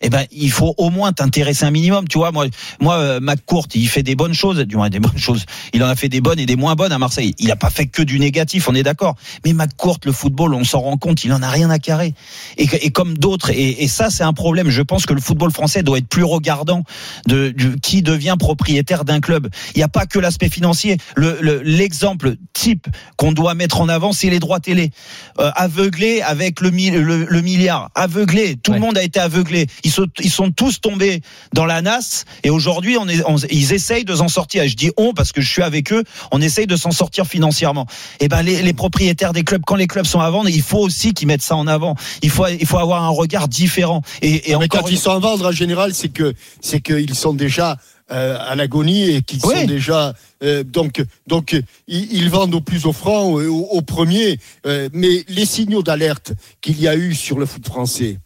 Eh 0.00 0.10
ben, 0.10 0.24
il 0.32 0.50
faut 0.50 0.74
au 0.78 0.90
moins 0.90 1.12
t'intéresser 1.12 1.64
un 1.64 1.70
minimum. 1.70 2.06
Tu 2.08 2.18
vois, 2.18 2.32
moi, 2.32 2.46
moi, 2.80 2.96
euh, 2.96 3.20
McCourt, 3.20 3.66
il 3.74 3.88
fait 3.88 4.02
des 4.02 4.14
bonnes 4.14 4.34
choses, 4.34 4.58
du 4.60 4.76
moins 4.76 4.90
des 4.90 5.00
bonnes 5.00 5.18
choses. 5.18 5.44
Il 5.72 5.82
en 5.82 5.88
a 5.88 5.96
fait 5.96 6.08
des 6.08 6.20
bonnes 6.20 6.38
et 6.38 6.46
des 6.46 6.56
moins 6.56 6.74
bonnes 6.74 6.92
à 6.92 6.98
Marseille. 6.98 7.34
Il 7.38 7.50
a 7.50 7.56
pas 7.56 7.70
fait 7.70 7.86
que 7.86 8.02
du 8.02 8.18
négatif, 8.20 8.68
on 8.68 8.74
est 8.74 8.82
d'accord. 8.82 9.16
Mais 9.44 9.52
McCourt, 9.52 9.98
le 10.04 10.12
football, 10.12 10.54
on 10.54 10.64
s'en 10.64 10.80
rend 10.80 10.96
compte, 10.96 11.24
il 11.24 11.32
en 11.32 11.42
a 11.42 11.48
rien 11.48 11.70
à 11.70 11.78
carrer. 11.78 12.14
Et, 12.58 12.68
et 12.82 12.90
comme 12.90 13.16
d'autres, 13.18 13.50
et, 13.50 13.82
et 13.82 13.88
ça, 13.88 14.10
c'est 14.10 14.24
un 14.24 14.32
problème. 14.32 14.70
Je 14.70 14.82
pense 14.82 15.06
que 15.06 15.12
le 15.14 15.20
football 15.20 15.50
français 15.52 15.82
doit 15.82 15.98
être 15.98 16.08
plus 16.08 16.24
regardant 16.24 16.82
de, 17.26 17.54
qui 17.82 18.02
devient 18.02 18.36
propriétaire 18.38 19.04
d'un 19.04 19.20
club. 19.20 19.48
Il 19.74 19.78
n'y 19.78 19.84
a 19.84 19.88
pas 19.88 20.06
que 20.06 20.18
l'aspect 20.18 20.48
financier. 20.48 20.96
Le- 21.16 21.38
le- 21.40 21.62
L'exemple 21.64 22.34
type 22.52 22.86
qu'on 23.16 23.32
doit 23.32 23.54
mettre 23.54 23.80
en 23.80 23.88
avant, 23.88 24.12
c'est 24.12 24.30
les 24.30 24.38
droits 24.38 24.60
télé. 24.60 24.90
Euh, 25.38 25.50
aveuglés 25.56 26.22
avec 26.22 26.60
le, 26.60 26.70
le, 26.70 27.24
le 27.28 27.40
milliard. 27.42 27.90
Aveuglés. 27.94 28.56
Tout 28.62 28.72
Ouais. 28.72 28.78
le 28.78 28.84
monde 28.84 28.96
a 28.98 29.02
été 29.02 29.20
aveuglé. 29.20 29.66
Ils 29.84 29.90
ils 30.20 30.30
sont 30.30 30.50
tous 30.50 30.80
tombés 30.80 31.20
dans 31.52 31.64
la 31.66 31.82
nasse. 31.82 32.24
Et 32.42 32.50
aujourd'hui, 32.50 32.96
on 32.98 33.08
est, 33.08 33.22
on- 33.26 33.36
ils 33.50 33.72
essayent 33.72 34.04
de 34.04 34.14
s'en 34.14 34.28
sortir. 34.28 34.62
Et 34.62 34.68
je 34.68 34.76
dis 34.76 34.90
on 34.96 35.12
parce 35.14 35.32
que 35.32 35.40
je 35.40 35.50
suis 35.50 35.62
avec 35.62 35.92
eux. 35.92 36.04
On 36.32 36.40
essaye 36.40 36.66
de 36.66 36.76
s'en 36.76 36.90
sortir 36.90 37.26
financièrement. 37.26 37.86
Et 38.20 38.28
ben 38.28 38.42
les, 38.42 38.62
les 38.62 38.72
propriétaires 38.72 39.32
des 39.32 39.44
clubs, 39.44 39.62
quand 39.66 39.76
les 39.76 39.86
clubs 39.86 40.06
sont 40.06 40.20
à 40.20 40.30
vendre, 40.30 40.48
il 40.48 40.62
faut 40.62 40.78
aussi 40.80 41.12
qu'ils 41.14 41.28
mettent 41.28 41.42
ça 41.42 41.56
en 41.56 41.66
avant. 41.66 41.96
Il 42.22 42.30
faut, 42.30 42.46
il 42.46 42.66
faut 42.66 42.78
avoir 42.78 43.02
un 43.02 43.08
regard 43.08 43.48
différent. 43.48 44.02
Et, 44.22 44.50
et 44.50 44.56
Mais 44.56 44.64
encore 44.66 44.82
quand 44.82 44.86
une- 44.88 44.94
ils 44.94 44.98
sont 44.98 45.10
à 45.12 45.18
vendre, 45.18 45.48
en 45.48 45.52
général, 45.52 45.94
c'est 45.94 46.08
que 46.10 46.34
c'est 46.60 46.80
qu'ils 46.80 47.14
sont 47.14 47.34
déjà 47.34 47.78
euh, 48.12 48.36
à 48.38 48.54
l'agonie 48.54 49.08
et 49.10 49.22
qu'ils 49.22 49.40
Oui. 49.44 49.60
sont 49.60 49.66
déjà 49.66 50.12
euh, 50.42 50.62
donc 50.62 51.02
donc 51.26 51.58
ils, 51.88 52.12
ils 52.12 52.28
vendent 52.28 52.54
au 52.54 52.60
plus 52.60 52.84
offrant 52.84 53.22
au, 53.22 53.40
au, 53.40 53.60
au 53.70 53.80
premier. 53.80 54.38
euh, 54.66 54.90
mais 54.92 55.24
les 55.28 55.46
signaux 55.46 55.82
d'alerte 55.82 56.32
qu'il 56.60 56.78
y 56.78 56.86
a 56.86 56.96
eu 56.96 57.14
sur 57.14 57.38
le 57.38 57.46
foot 57.46 57.64
français, 57.66 58.18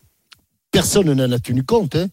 personne 0.78 1.12
n'en 1.12 1.32
a 1.32 1.38
tenu 1.40 1.62
compte. 1.64 1.96
Hein. 1.96 2.06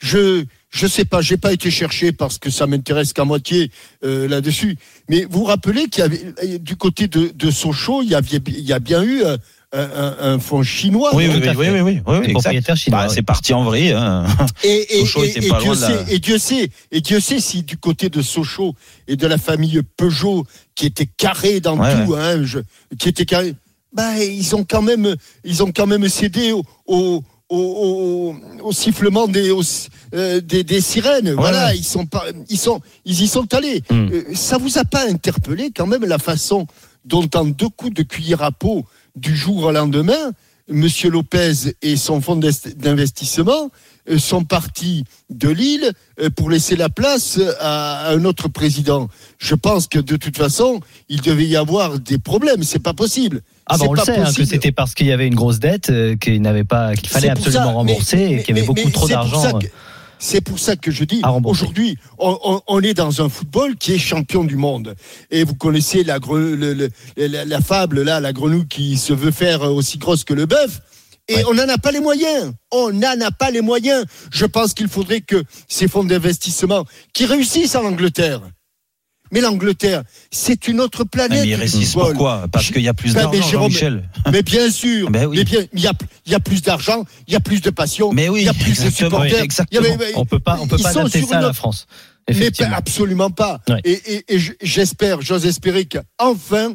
Je 0.00 0.44
je 0.70 0.86
sais 0.86 1.04
pas, 1.06 1.20
j'ai 1.22 1.36
pas 1.38 1.52
été 1.52 1.70
chercher 1.70 2.12
parce 2.12 2.36
que 2.38 2.50
ça 2.50 2.66
m'intéresse 2.66 3.12
qu'à 3.12 3.24
moitié 3.24 3.70
euh, 4.04 4.28
là-dessus. 4.28 4.76
Mais 5.08 5.20
vous 5.30 5.40
vous 5.40 5.44
rappelez 5.44 5.84
qu'il 5.88 6.02
y 6.02 6.06
avait 6.08 6.24
euh, 6.44 6.58
du 6.58 6.76
côté 6.76 7.06
de, 7.08 7.30
de 7.34 7.50
Sochaux, 7.50 8.02
il 8.02 8.10
y 8.10 8.14
avait 8.14 8.40
il 8.48 8.66
y 8.72 8.72
a 8.72 8.78
bien 8.80 9.02
eu 9.02 9.22
euh, 9.24 9.36
un, 9.72 10.16
un, 10.32 10.38
fonds 10.38 10.62
chinois. 10.62 11.10
Oui, 11.14 11.26
oui, 11.28 11.40
oui, 11.42 11.68
oui, 11.70 11.80
oui, 11.80 12.00
oui, 12.06 12.32
propriétaires 12.32 12.76
chinois. 12.76 13.06
Bah, 13.06 13.12
c'est 13.14 13.22
parti 13.22 13.54
en 13.54 13.62
vrille. 13.64 13.92
hein. 13.92 14.26
Et, 14.64 14.96
et, 14.96 15.00
Sochaux 15.00 15.24
et- 15.24 15.28
était 15.30 15.46
et 15.46 15.48
pas 15.48 15.60
Dieu 15.60 15.72
loin 15.72 15.76
de 15.76 15.80
la- 15.80 16.06
sait, 16.06 16.14
et 16.14 16.18
Dieu 16.18 16.38
sait, 16.38 16.70
et 16.90 17.00
Dieu 17.00 17.20
sait 17.20 17.40
si 17.40 17.62
du 17.62 17.76
côté 17.76 18.08
de 18.08 18.20
Sochaux 18.22 18.74
et 19.06 19.16
de 19.16 19.26
la 19.26 19.38
famille 19.38 19.80
Peugeot, 19.96 20.44
qui 20.74 20.86
était 20.86 21.06
carré 21.06 21.60
dans 21.60 21.78
Ouais, 21.78 21.94
tout, 22.04 22.14
hein, 22.14 22.42
je- 22.44 22.60
qui 22.98 23.08
était 23.08 23.24
carré, 23.26 23.54
bah, 23.92 24.22
ils 24.22 24.54
ont 24.54 24.64
quand 24.68 24.82
même, 24.82 25.14
ils 25.44 25.62
ont 25.62 25.72
quand 25.72 25.86
même 25.86 26.06
cédé 26.08 26.52
au, 26.52 26.62
au, 26.86 27.22
au, 27.48 27.56
au- 28.62 28.66
au 28.68 28.72
sifflement 28.72 29.26
des, 29.28 29.50
euh, 30.14 30.40
des, 30.40 30.64
des 30.64 30.80
sirènes. 30.80 31.32
voilà, 31.32 31.74
ils 31.74 31.84
sont 31.84 32.06
pas, 32.06 32.24
ils 32.48 32.58
sont, 32.58 32.80
ils 33.04 33.22
y 33.22 33.28
sont 33.28 33.52
allés. 33.54 33.82
Hmm. 33.90 34.08
Euh, 34.12 34.22
ça 34.34 34.58
vous 34.58 34.78
a 34.78 34.84
pas 34.84 35.08
interpellé 35.08 35.70
quand 35.74 35.86
même 35.86 36.04
la 36.04 36.18
façon 36.18 36.66
dont 37.04 37.28
en 37.34 37.44
deux 37.44 37.68
coups 37.70 37.94
de 37.94 38.02
cuillère 38.02 38.42
à 38.42 38.50
peau 38.52 38.84
du 39.16 39.34
jour 39.36 39.64
au 39.64 39.72
lendemain, 39.72 40.32
Monsieur 40.70 41.08
Lopez 41.10 41.52
et 41.80 41.96
son 41.96 42.20
fonds 42.20 42.36
d'investissement 42.36 43.70
sont 44.16 44.44
partis 44.44 45.04
de 45.28 45.48
Lille 45.50 45.92
euh, 46.20 46.30
pour 46.30 46.48
laisser 46.48 46.76
la 46.76 46.88
place 46.88 47.38
à 47.60 48.06
à 48.08 48.12
un 48.14 48.24
autre 48.24 48.48
président. 48.48 49.08
Je 49.38 49.54
pense 49.54 49.86
que 49.86 49.98
de 49.98 50.16
toute 50.16 50.36
façon, 50.38 50.80
il 51.10 51.20
devait 51.20 51.46
y 51.46 51.56
avoir 51.56 51.98
des 51.98 52.18
problèmes. 52.18 52.62
C'est 52.62 52.78
pas 52.82 52.94
possible. 52.94 53.42
Ah 53.66 53.76
bah 53.76 53.84
on 53.88 53.92
le 53.92 54.00
sait 54.00 54.16
hein, 54.16 54.32
que 54.34 54.44
c'était 54.46 54.72
parce 54.72 54.94
qu'il 54.94 55.06
y 55.08 55.12
avait 55.12 55.26
une 55.26 55.34
grosse 55.34 55.58
dette 55.58 55.90
euh, 55.90 56.16
qu'il 56.16 56.40
n'avait 56.40 56.64
pas 56.64 56.94
qu'il 56.94 57.08
fallait 57.10 57.28
absolument 57.28 57.64
ça, 57.64 57.72
rembourser 57.72 58.16
mais- 58.16 58.32
et 58.32 58.42
qu'il 58.42 58.56
y 58.56 58.58
avait 58.58 58.60
mais- 58.62 58.66
beaucoup 58.66 58.80
mais 58.86 58.92
trop 58.92 59.08
d'argent. 59.08 59.58
C'est 60.20 60.40
pour 60.40 60.58
ça 60.58 60.74
que 60.74 60.90
je 60.90 61.04
dis, 61.04 61.20
aujourd'hui, 61.44 61.96
on, 62.18 62.36
on- 62.42 62.60
on 62.66 62.80
est 62.80 62.94
dans 62.94 63.22
un 63.22 63.28
football 63.28 63.76
qui 63.76 63.92
est 63.92 63.98
champion 63.98 64.42
du 64.42 64.56
monde. 64.56 64.96
Et 65.30 65.44
vous 65.44 65.54
connaissez 65.54 66.02
la, 66.02 66.18
gre- 66.18 66.38
le- 66.56 66.74
le- 66.74 66.90
la, 67.16 67.44
la 67.44 67.60
fable, 67.60 68.02
là, 68.02 68.18
la 68.18 68.32
grenouille 68.32 68.66
qui 68.66 68.96
se 68.96 69.12
veut 69.12 69.30
faire 69.30 69.62
aussi 69.62 69.96
grosse 69.98 70.24
que 70.24 70.34
le 70.34 70.46
bœuf. 70.46 70.80
Et 71.28 71.44
on 71.44 71.54
n'en 71.54 71.68
a 71.68 71.78
pas 71.78 71.92
les 71.92 72.00
moyens. 72.00 72.52
On 72.72 72.90
n'en 72.92 73.20
a 73.20 73.30
pas 73.30 73.50
les 73.50 73.60
moyens. 73.60 74.04
Je 74.32 74.46
pense 74.46 74.72
qu'il 74.74 74.88
faudrait 74.88 75.20
que 75.20 75.42
ces 75.68 75.86
fonds 75.88 76.04
d'investissement 76.04 76.84
qui 77.12 77.26
réussissent 77.26 77.74
en 77.74 77.84
Angleterre. 77.84 78.40
Mais 79.30 79.42
l'Angleterre, 79.42 80.04
c'est 80.30 80.68
une 80.68 80.80
autre 80.80 81.00
Mais 81.04 81.08
planète. 81.10 81.44
ils 81.44 81.50
le 81.50 81.56
résistent 81.56 81.92
football. 81.92 82.12
pourquoi 82.12 82.48
Parce 82.50 82.70
qu'il 82.70 82.80
y 82.80 82.88
a 82.88 82.94
plus 82.94 83.12
Ben, 83.12 83.28
mais 83.30 83.40
d'argent, 83.40 83.60
Jean-Michel. 83.60 84.08
Mais 84.32 84.42
bien 84.42 84.70
sûr, 84.70 85.10
Ben 85.10 85.26
oui. 85.26 85.36
mais 85.36 85.44
bien, 85.44 85.60
il 85.74 85.80
y 85.80 85.86
a, 85.86 85.92
il 86.24 86.32
y 86.32 86.34
a 86.34 86.40
plus 86.40 86.62
d'argent, 86.62 87.04
il 87.26 87.34
y 87.34 87.36
a 87.36 87.40
plus 87.40 87.60
de 87.60 87.68
passion, 87.68 88.10
Mais 88.10 88.30
oui, 88.30 88.40
il 88.40 88.46
y 88.46 88.48
a 88.48 88.54
plus 88.54 88.82
de 88.82 88.88
supporters. 88.90 89.42
exactement. 89.42 89.82
Il 89.84 89.90
y 89.90 89.92
a- 89.92 89.96
mais- 89.98 90.12
On 90.16 90.24
peut 90.24 90.38
pas, 90.40 90.56
on 90.58 90.66
peut 90.66 90.76
ils 90.78 90.82
pas 90.82 90.90
adapter 90.98 91.20
ça 91.26 91.38
à 91.38 91.42
la 91.42 91.52
France. 91.52 91.86
mais 92.26 92.50
absolument 92.72 93.30
pas. 93.30 93.60
Ouais. 93.68 93.80
Et, 93.84 94.24
et- 94.34 94.40
j'espère, 94.62 95.20
j'ose 95.20 95.44
espérer 95.44 95.84
qu'enfin, 95.86 96.72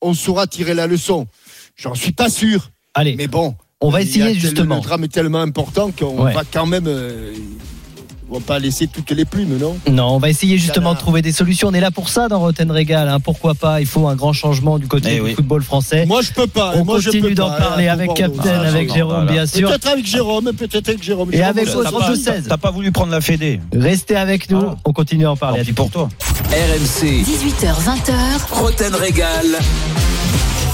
on 0.00 0.14
saura 0.14 0.46
tirer 0.46 0.74
la 0.74 0.86
leçon. 0.86 1.26
J'en 1.74 1.96
suis 1.96 2.12
pas 2.12 2.30
sûr, 2.30 2.70
Allez, 2.94 3.16
mais 3.16 3.26
bon. 3.26 3.56
On 3.80 3.90
va 3.90 4.02
essayer 4.02 4.34
justement. 4.34 4.76
Le 4.76 4.80
drame 4.82 5.04
est 5.04 5.12
tellement 5.12 5.40
important 5.40 5.90
qu'on 5.96 6.24
Ouais. 6.24 6.32
va 6.32 6.42
quand 6.50 6.66
même. 6.66 6.86
euh, 6.86 7.32
on 8.28 8.38
va 8.38 8.40
pas 8.40 8.58
laisser 8.58 8.88
toutes 8.88 9.12
les 9.12 9.24
plumes, 9.24 9.56
non? 9.56 9.76
Non, 9.88 10.08
on 10.08 10.18
va 10.18 10.28
essayer 10.30 10.58
justement 10.58 10.94
de 10.94 10.98
trouver 10.98 11.22
des 11.22 11.30
solutions. 11.30 11.68
On 11.68 11.72
est 11.74 11.80
là 11.80 11.92
pour 11.92 12.08
ça 12.08 12.26
dans 12.26 12.40
Roten 12.40 12.68
Régal. 12.72 13.06
hein. 13.08 13.20
Pourquoi 13.20 13.54
pas 13.54 13.80
Il 13.80 13.86
faut 13.86 14.08
un 14.08 14.16
grand 14.16 14.32
changement 14.32 14.78
du 14.80 14.88
côté 14.88 15.10
Eh 15.12 15.14
du 15.16 15.20
oui. 15.20 15.34
football 15.34 15.62
français. 15.62 16.06
Moi, 16.06 16.22
je 16.22 16.32
peux 16.32 16.48
pas. 16.48 16.72
on 16.74 16.84
moi, 16.84 16.96
continue 16.96 17.34
d'en 17.34 17.50
parler 17.50 17.86
hein, 17.86 17.92
avec. 17.92 18.14
Captain, 18.14 18.62
Ah, 18.64 18.66
avec 18.68 18.92
Jérôme, 18.92 19.14
voilà. 19.14 19.30
bien 19.30 19.46
sûr. 19.46 19.68
Peut-être 19.68 19.86
avec 19.88 20.06
Jérôme, 20.06 20.52
peut-être 20.54 20.88
avec 20.88 21.02
Jérôme. 21.04 21.28
Et 21.32 21.36
Jérôme, 21.36 21.50
avec 21.58 21.68
au 21.68 21.84
sait 21.84 21.84
T'as 21.84 21.90
pas. 21.92 22.00
pas, 22.00 22.12
32-16. 22.14 22.42
t'as 22.48 22.56
pas 22.56 22.70
voulu 22.72 22.90
prendre 22.90 23.12
la 23.12 23.20
Fédé. 23.20 23.60
Restez 23.72 24.16
avec 24.16 24.50
nous. 24.50 24.60
Ah. 24.70 24.76
On 24.84 24.92
continue 24.92 25.26
à 25.26 25.30
en 25.32 25.36
parler. 25.36 25.60
Tant 25.60 25.64
pis 25.66 25.72
pour 25.72 25.90
toi. 25.90 26.08
RMC, 26.50 27.22
18h, 27.22 27.74
20h, 27.80 28.14
Roten 28.50 28.94
Régal. 28.96 29.46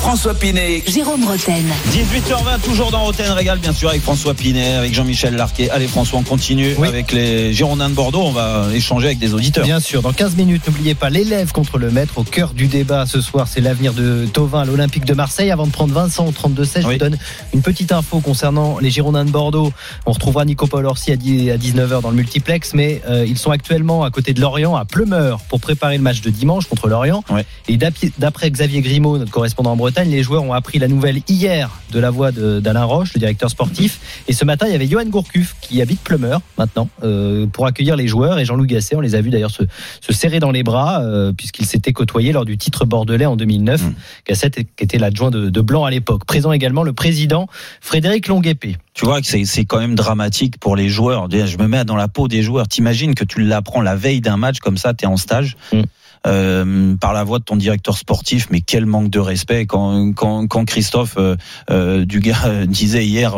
François 0.03 0.35
Pinet. 0.35 0.83
Jérôme 0.89 1.25
Roten. 1.25 1.65
18h20, 1.93 2.61
toujours 2.65 2.91
dans 2.91 3.05
Roten 3.05 3.31
Régal, 3.31 3.59
bien 3.61 3.73
sûr, 3.73 3.89
avec 3.89 4.03
François 4.03 4.35
Pinet, 4.35 4.75
avec 4.75 4.93
Jean-Michel 4.93 5.37
Larquet. 5.37 5.71
Allez, 5.71 5.87
François, 5.87 6.19
on 6.19 6.25
continue 6.25 6.75
Oui. 6.77 6.89
avec 6.89 7.13
les 7.13 7.53
Girondins 7.53 7.89
de 7.89 7.95
Bordeaux. 7.95 8.21
On 8.23 8.33
va 8.33 8.67
échanger 8.75 9.07
avec 9.07 9.21
des 9.21 9.33
auditeurs. 9.33 9.65
Bien 9.65 9.79
sûr, 9.79 10.03
dans 10.03 10.13
15 10.13 10.35
minutes, 10.35 10.65
n'oubliez 10.67 10.97
pas 10.97 11.09
l'élève 11.09 11.53
contre 11.53 11.79
le 11.79 11.93
maître. 11.93 12.15
Au 12.19 12.25
cœur 12.25 12.53
du 12.53 12.67
débat 12.67 13.07
ce 13.07 13.21
soir, 13.21 13.47
c'est 13.47 13.61
l'avenir 13.61 13.93
de 13.95 14.27
Tovin 14.27 14.63
à 14.63 14.65
l'Olympique 14.65 15.05
de 15.05 15.15
Marseille. 15.15 15.53
Avant 15.53 15.69
de 15.69 15.73
prendre 15.73 15.95
Vincent 15.95 16.27
au 16.27 16.33
32-16, 16.33 16.83
je 16.83 16.87
vous 16.89 16.97
donne 16.99 17.17
une 17.55 17.63
petite 17.63 17.93
info 17.93 18.19
concernant 18.19 18.81
les 18.81 18.91
Girondins 18.91 19.25
de 19.25 19.31
Bordeaux. 19.31 19.73
On 20.07 20.13
retrouvera 20.13 20.45
Nico 20.45 20.67
Paul 20.67 20.85
Orsi 20.85 21.13
à 21.13 21.17
10 21.17 21.51
à 21.53 21.57
19h 21.57 22.03
dans 22.03 22.11
le 22.11 22.17
multiplex, 22.17 22.75
mais 22.75 23.01
euh, 23.09 23.25
ils 23.27 23.39
sont 23.39 23.53
actuellement 23.53 24.03
à 24.03 24.11
côté 24.11 24.35
de 24.35 24.41
Lorient, 24.41 24.75
à 24.75 24.85
Plumeur, 24.85 25.39
pour 25.49 25.61
préparer 25.61 25.97
le 25.97 26.03
match 26.03 26.23
de 26.23 26.31
dimanche 26.31 26.67
contre 26.67 26.89
Lorient. 26.89 27.23
Et 27.69 27.79
d'après 28.19 28.51
Xavier 28.51 28.81
Grimaud, 28.81 29.17
notre 29.19 29.31
correspondant 29.31 29.71
en 29.73 29.77
Bretagne, 29.77 29.92
les 30.01 30.23
joueurs 30.23 30.43
ont 30.43 30.53
appris 30.53 30.79
la 30.79 30.89
nouvelle 30.89 31.21
hier 31.29 31.71
de 31.91 31.99
la 31.99 32.11
voix 32.11 32.33
d'Alain 32.33 32.85
Roche, 32.85 33.15
le 33.15 33.19
directeur 33.19 33.51
sportif. 33.51 34.01
Et 34.29 34.33
ce 34.33 34.45
matin, 34.45 34.67
il 34.67 34.73
y 34.73 34.75
avait 34.75 34.87
Johan 34.87 35.05
Gourcuff 35.07 35.55
qui 35.61 35.83
habite 35.83 36.01
Plumeur 36.01 36.41
maintenant 36.59 36.89
euh, 37.03 37.47
pour 37.47 37.67
accueillir 37.67 37.97
les 37.97 38.07
joueurs. 38.07 38.39
Et 38.39 38.45
Jean-Loup 38.45 38.67
Gasset, 38.67 38.97
on 38.97 39.01
les 39.01 39.15
a 39.15 39.21
vus 39.21 39.31
d'ailleurs 39.31 39.51
se, 39.51 39.63
se 40.01 40.13
serrer 40.13 40.41
dans 40.41 40.51
les 40.51 40.63
bras 40.63 41.03
euh, 41.03 41.33
puisqu'ils 41.33 41.67
s'étaient 41.67 41.93
côtoyés 41.93 42.33
lors 42.33 42.45
du 42.45 42.57
titre 42.57 42.85
bordelais 42.85 43.27
en 43.27 43.37
2009. 43.37 43.83
Mm. 43.83 43.95
Gasset 44.27 44.51
qui 44.51 44.85
était 44.85 44.99
l'adjoint 44.99 45.31
de, 45.31 45.51
de 45.51 45.61
Blanc 45.61 45.85
à 45.85 45.91
l'époque. 45.91 46.25
Présent 46.25 46.53
également 46.53 46.83
le 46.83 46.93
président 46.93 47.47
Frédéric 47.81 48.29
Longuepé. 48.29 48.77
Tu 48.95 49.05
vois 49.05 49.21
que 49.21 49.27
c'est 49.27 49.65
quand 49.65 49.79
même 49.79 49.95
dramatique 49.95 50.59
pour 50.59 50.77
les 50.77 50.89
joueurs. 50.89 51.29
Je 51.31 51.57
me 51.59 51.67
mets 51.67 51.85
dans 51.85 51.97
la 51.97 52.09
peau 52.09 52.29
des 52.29 52.43
joueurs. 52.43 52.69
T'imagines 52.69 53.15
que 53.15 53.25
tu 53.25 53.43
l'apprends 53.43 53.81
la 53.81 53.97
veille 53.97 54.21
d'un 54.21 54.37
match 54.37 54.59
comme 54.59 54.77
ça, 54.77 54.95
t'es 54.95 55.07
en 55.07 55.17
stage. 55.17 55.57
Mm. 55.73 55.83
Euh, 56.27 56.95
par 56.97 57.13
la 57.13 57.25
voix 57.25 57.39
de 57.39 57.45
ton 57.45 57.57
directeur 57.57 57.97
sportif, 57.97 58.49
mais 58.51 58.61
quel 58.61 58.87
manque 58.87 59.11
de 59.11 59.19
respect 59.19 59.67
quand 59.67 60.13
quand, 60.15 60.47
quand 60.47 60.65
Christophe 60.65 61.15
euh, 61.19 61.37
euh, 61.71 62.05
Dugas 62.05 62.43
euh, 62.47 62.67
disait 62.67 63.05
hier 63.05 63.35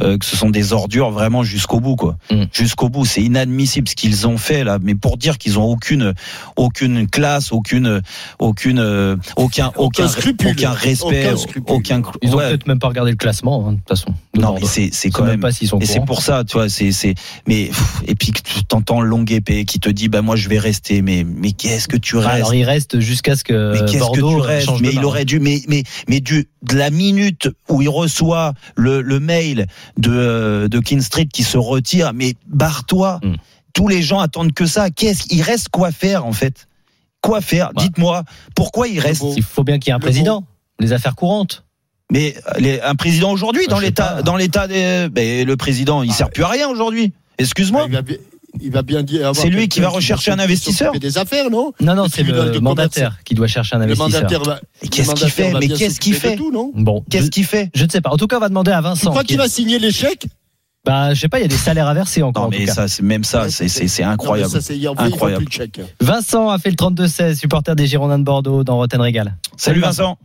euh, 0.00 0.18
que 0.18 0.24
ce 0.24 0.36
sont 0.36 0.50
des 0.50 0.72
ordures 0.72 1.10
vraiment 1.10 1.42
jusqu'au 1.42 1.80
bout 1.80 1.96
quoi, 1.96 2.16
Mm. 2.30 2.44
jusqu'au 2.52 2.88
bout, 2.88 3.04
c'est 3.04 3.22
inadmissible 3.22 3.88
ce 3.88 3.94
qu'ils 3.94 4.26
ont 4.26 4.36
fait 4.38 4.64
là, 4.64 4.78
mais 4.82 4.94
pour 4.94 5.16
dire 5.16 5.38
qu'ils 5.38 5.58
ont 5.58 5.64
aucune 5.64 6.12
aucune 6.56 7.06
classe, 7.08 7.52
aucune 7.52 8.02
aucune 8.38 8.78
euh, 8.78 9.16
aucun 9.36 9.72
aucun 9.76 10.08
scrupule. 10.08 10.50
aucun 10.50 10.70
respect, 10.72 11.26
Aucun 11.26 11.36
scrupule. 11.36 11.62
aucun 11.74 12.02
Ils 12.22 12.34
ont 12.34 12.38
ouais. 12.38 12.48
peut-être 12.48 12.66
même 12.66 12.78
pas 12.78 12.88
regardé 12.88 13.10
le 13.12 13.16
classement 13.16 13.66
hein, 13.68 13.72
de 13.72 13.76
toute 13.78 13.88
façon. 13.88 14.14
de 14.34 14.40
non 14.40 14.54
mais 14.60 14.66
c'est 14.66 14.90
c'est 14.92 15.10
quand 15.10 15.24
même 15.24 15.40
pas 15.40 15.52
s'ils 15.52 15.68
sont 15.68 15.78
et 15.78 15.86
c'est 15.86 16.04
pour 16.04 16.22
ça, 16.22 16.44
tu 16.44 16.54
vois, 16.56 16.68
c'est 16.68 16.92
c'est 16.92 17.14
mais 17.46 17.66
pff, 17.66 18.02
et 18.06 18.14
puis 18.14 18.32
que 18.32 18.40
tu 18.42 18.64
t'entends 18.64 19.00
longue 19.00 19.30
épée 19.32 19.64
qui 19.64 19.78
te 19.80 19.88
dit 19.88 20.08
bah 20.08 20.22
moi 20.22 20.36
je 20.36 20.48
vais 20.48 20.58
rester 20.58 21.02
mais 21.02 21.24
mais 21.24 21.52
qu'est-ce 21.52 21.88
que 21.88 21.96
tu 21.96 22.16
Alors 22.30 22.54
il 22.54 22.64
reste 22.64 23.00
jusqu'à 23.00 23.36
ce 23.36 23.44
que 23.44 23.72
mais 23.72 23.80
qu'est-ce 23.80 23.92
que 23.94 23.98
Bordeaux 23.98 24.40
tu 24.40 24.46
restes 24.46 24.66
change 24.66 24.80
Mais 24.82 24.88
de 24.88 24.94
il 24.94 25.04
aurait 25.04 25.24
dû, 25.24 25.38
mais 25.40 25.62
mais 25.68 25.82
mais 26.08 26.20
du 26.20 26.48
de 26.62 26.74
la 26.76 26.90
minute 26.90 27.48
où 27.68 27.82
il 27.82 27.88
reçoit 27.88 28.52
le, 28.76 29.00
le 29.02 29.20
mail 29.20 29.66
de 29.98 30.10
euh, 30.12 30.68
de 30.68 30.78
King 30.80 31.00
Street 31.00 31.26
qui 31.26 31.42
se 31.42 31.58
retire, 31.58 32.12
mais 32.14 32.34
barre-toi. 32.46 33.20
Mm. 33.22 33.34
Tous 33.72 33.88
les 33.88 34.02
gens 34.02 34.20
attendent 34.20 34.52
que 34.52 34.64
ça. 34.66 34.90
Qu'est-ce 34.90 35.24
qu'il 35.24 35.42
reste 35.42 35.68
quoi 35.68 35.92
faire 35.92 36.24
en 36.24 36.32
fait? 36.32 36.66
Quoi 37.20 37.40
faire? 37.40 37.72
Bah. 37.74 37.82
Dites-moi 37.82 38.24
pourquoi 38.54 38.88
il 38.88 39.00
reste? 39.00 39.22
Il 39.36 39.42
faut 39.42 39.64
bien 39.64 39.78
qu'il 39.78 39.88
y 39.88 39.90
ait 39.90 39.94
un 39.94 39.98
Le 39.98 40.02
président. 40.02 40.44
Les 40.80 40.92
affaires 40.92 41.14
courantes. 41.14 41.64
Mais 42.12 42.36
euh, 42.48 42.52
les- 42.58 42.80
un 42.80 42.94
président 42.94 43.32
aujourd'hui 43.32 43.64
Bah, 43.66 43.74
dans 43.74 43.80
l'état 43.80 44.22
dans 44.22 44.36
l'état 44.36 44.68
des 44.68 45.08
ben, 45.10 45.46
le 45.46 45.56
président 45.56 46.02
il 46.02 46.10
Ah, 46.10 46.14
sert 46.14 46.30
plus 46.30 46.44
à 46.44 46.48
rien 46.48 46.68
aujourd'hui. 46.68 47.12
Excuse-moi. 47.38 47.86
Il 47.86 47.90
bien, 47.90 48.02
il 48.60 48.70
va 48.70 48.82
bien 48.82 49.02
dire. 49.02 49.32
C'est 49.34 49.48
lui 49.48 49.68
qui 49.68 49.80
va 49.80 49.88
rechercher 49.88 50.30
un 50.32 50.38
investisseur 50.38 50.88
s'occuper 50.88 51.06
des 51.06 51.18
affaires, 51.18 51.50
non 51.50 51.72
Non, 51.80 51.94
non, 51.94 52.04
Le 52.04 52.08
c'est 52.08 52.22
le 52.22 52.60
mandataire 52.60 53.18
qui 53.24 53.34
doit 53.34 53.46
chercher 53.46 53.76
un 53.76 53.78
Le 53.80 53.84
investisseur. 53.84 54.08
mandataire 54.22 54.42
va. 54.42 54.60
Mais 54.82 54.88
le 54.88 54.88
qu'est-ce 54.88 54.96
qu'il 54.96 55.06
mandataire 55.06 55.30
fait 55.30 55.50
va 55.52 55.58
Mais 55.60 55.68
qu'est-ce 55.68 56.00
qu'il 56.00 56.14
fait 56.14 56.36
tout, 56.36 56.50
non 56.52 56.72
Bon, 56.74 57.04
Qu'est-ce 57.10 57.30
qu'il 57.30 57.44
fait 57.44 57.70
je 57.74 57.84
ne 57.84 57.90
sais 57.90 58.00
pas. 58.00 58.10
En 58.10 58.16
tout 58.16 58.26
cas, 58.26 58.36
on 58.36 58.40
va 58.40 58.48
demander 58.48 58.70
à 58.72 58.78
Tu 58.78 58.82
Vincent. 58.84 59.10
crois 59.10 59.22
qui 59.22 59.28
qu'il 59.28 59.38
va 59.38 59.48
signer 59.48 59.78
l'échec 59.78 60.26
Bah, 60.84 61.14
je 61.14 61.20
sais 61.20 61.28
pas, 61.28 61.38
il 61.38 61.42
y 61.42 61.44
a 61.44 61.48
des 61.48 61.56
salaires 61.56 61.88
à 61.88 61.94
verser 61.94 62.22
encore. 62.22 62.44
Non 62.44 62.48
en 62.48 62.52
tout 62.52 62.58
mais 62.58 62.66
cas. 62.66 62.74
ça 62.74 62.88
c'est 62.88 63.02
même 63.02 63.24
ça 63.24 63.48
c'est 63.50 63.68
c'est 63.68 63.88
c'est 63.88 64.02
incroyable. 64.04 64.52
Non, 64.52 64.60
mais 64.68 64.84
ça, 64.84 65.04
Incroyable. 65.04 65.44
Vincent 66.00 66.48
a 66.50 66.58
fait 66.58 66.70
le 66.70 66.76
32-16, 66.76 67.34
supporter 67.38 67.74
des 67.74 67.86
Girondins 67.86 68.18
de 68.18 68.24
Bordeaux 68.24 68.62
dans 68.64 68.76
Rotten 68.76 69.00
Régal. 69.00 69.36
Salut 69.56 69.80
Vincent. 69.80 70.18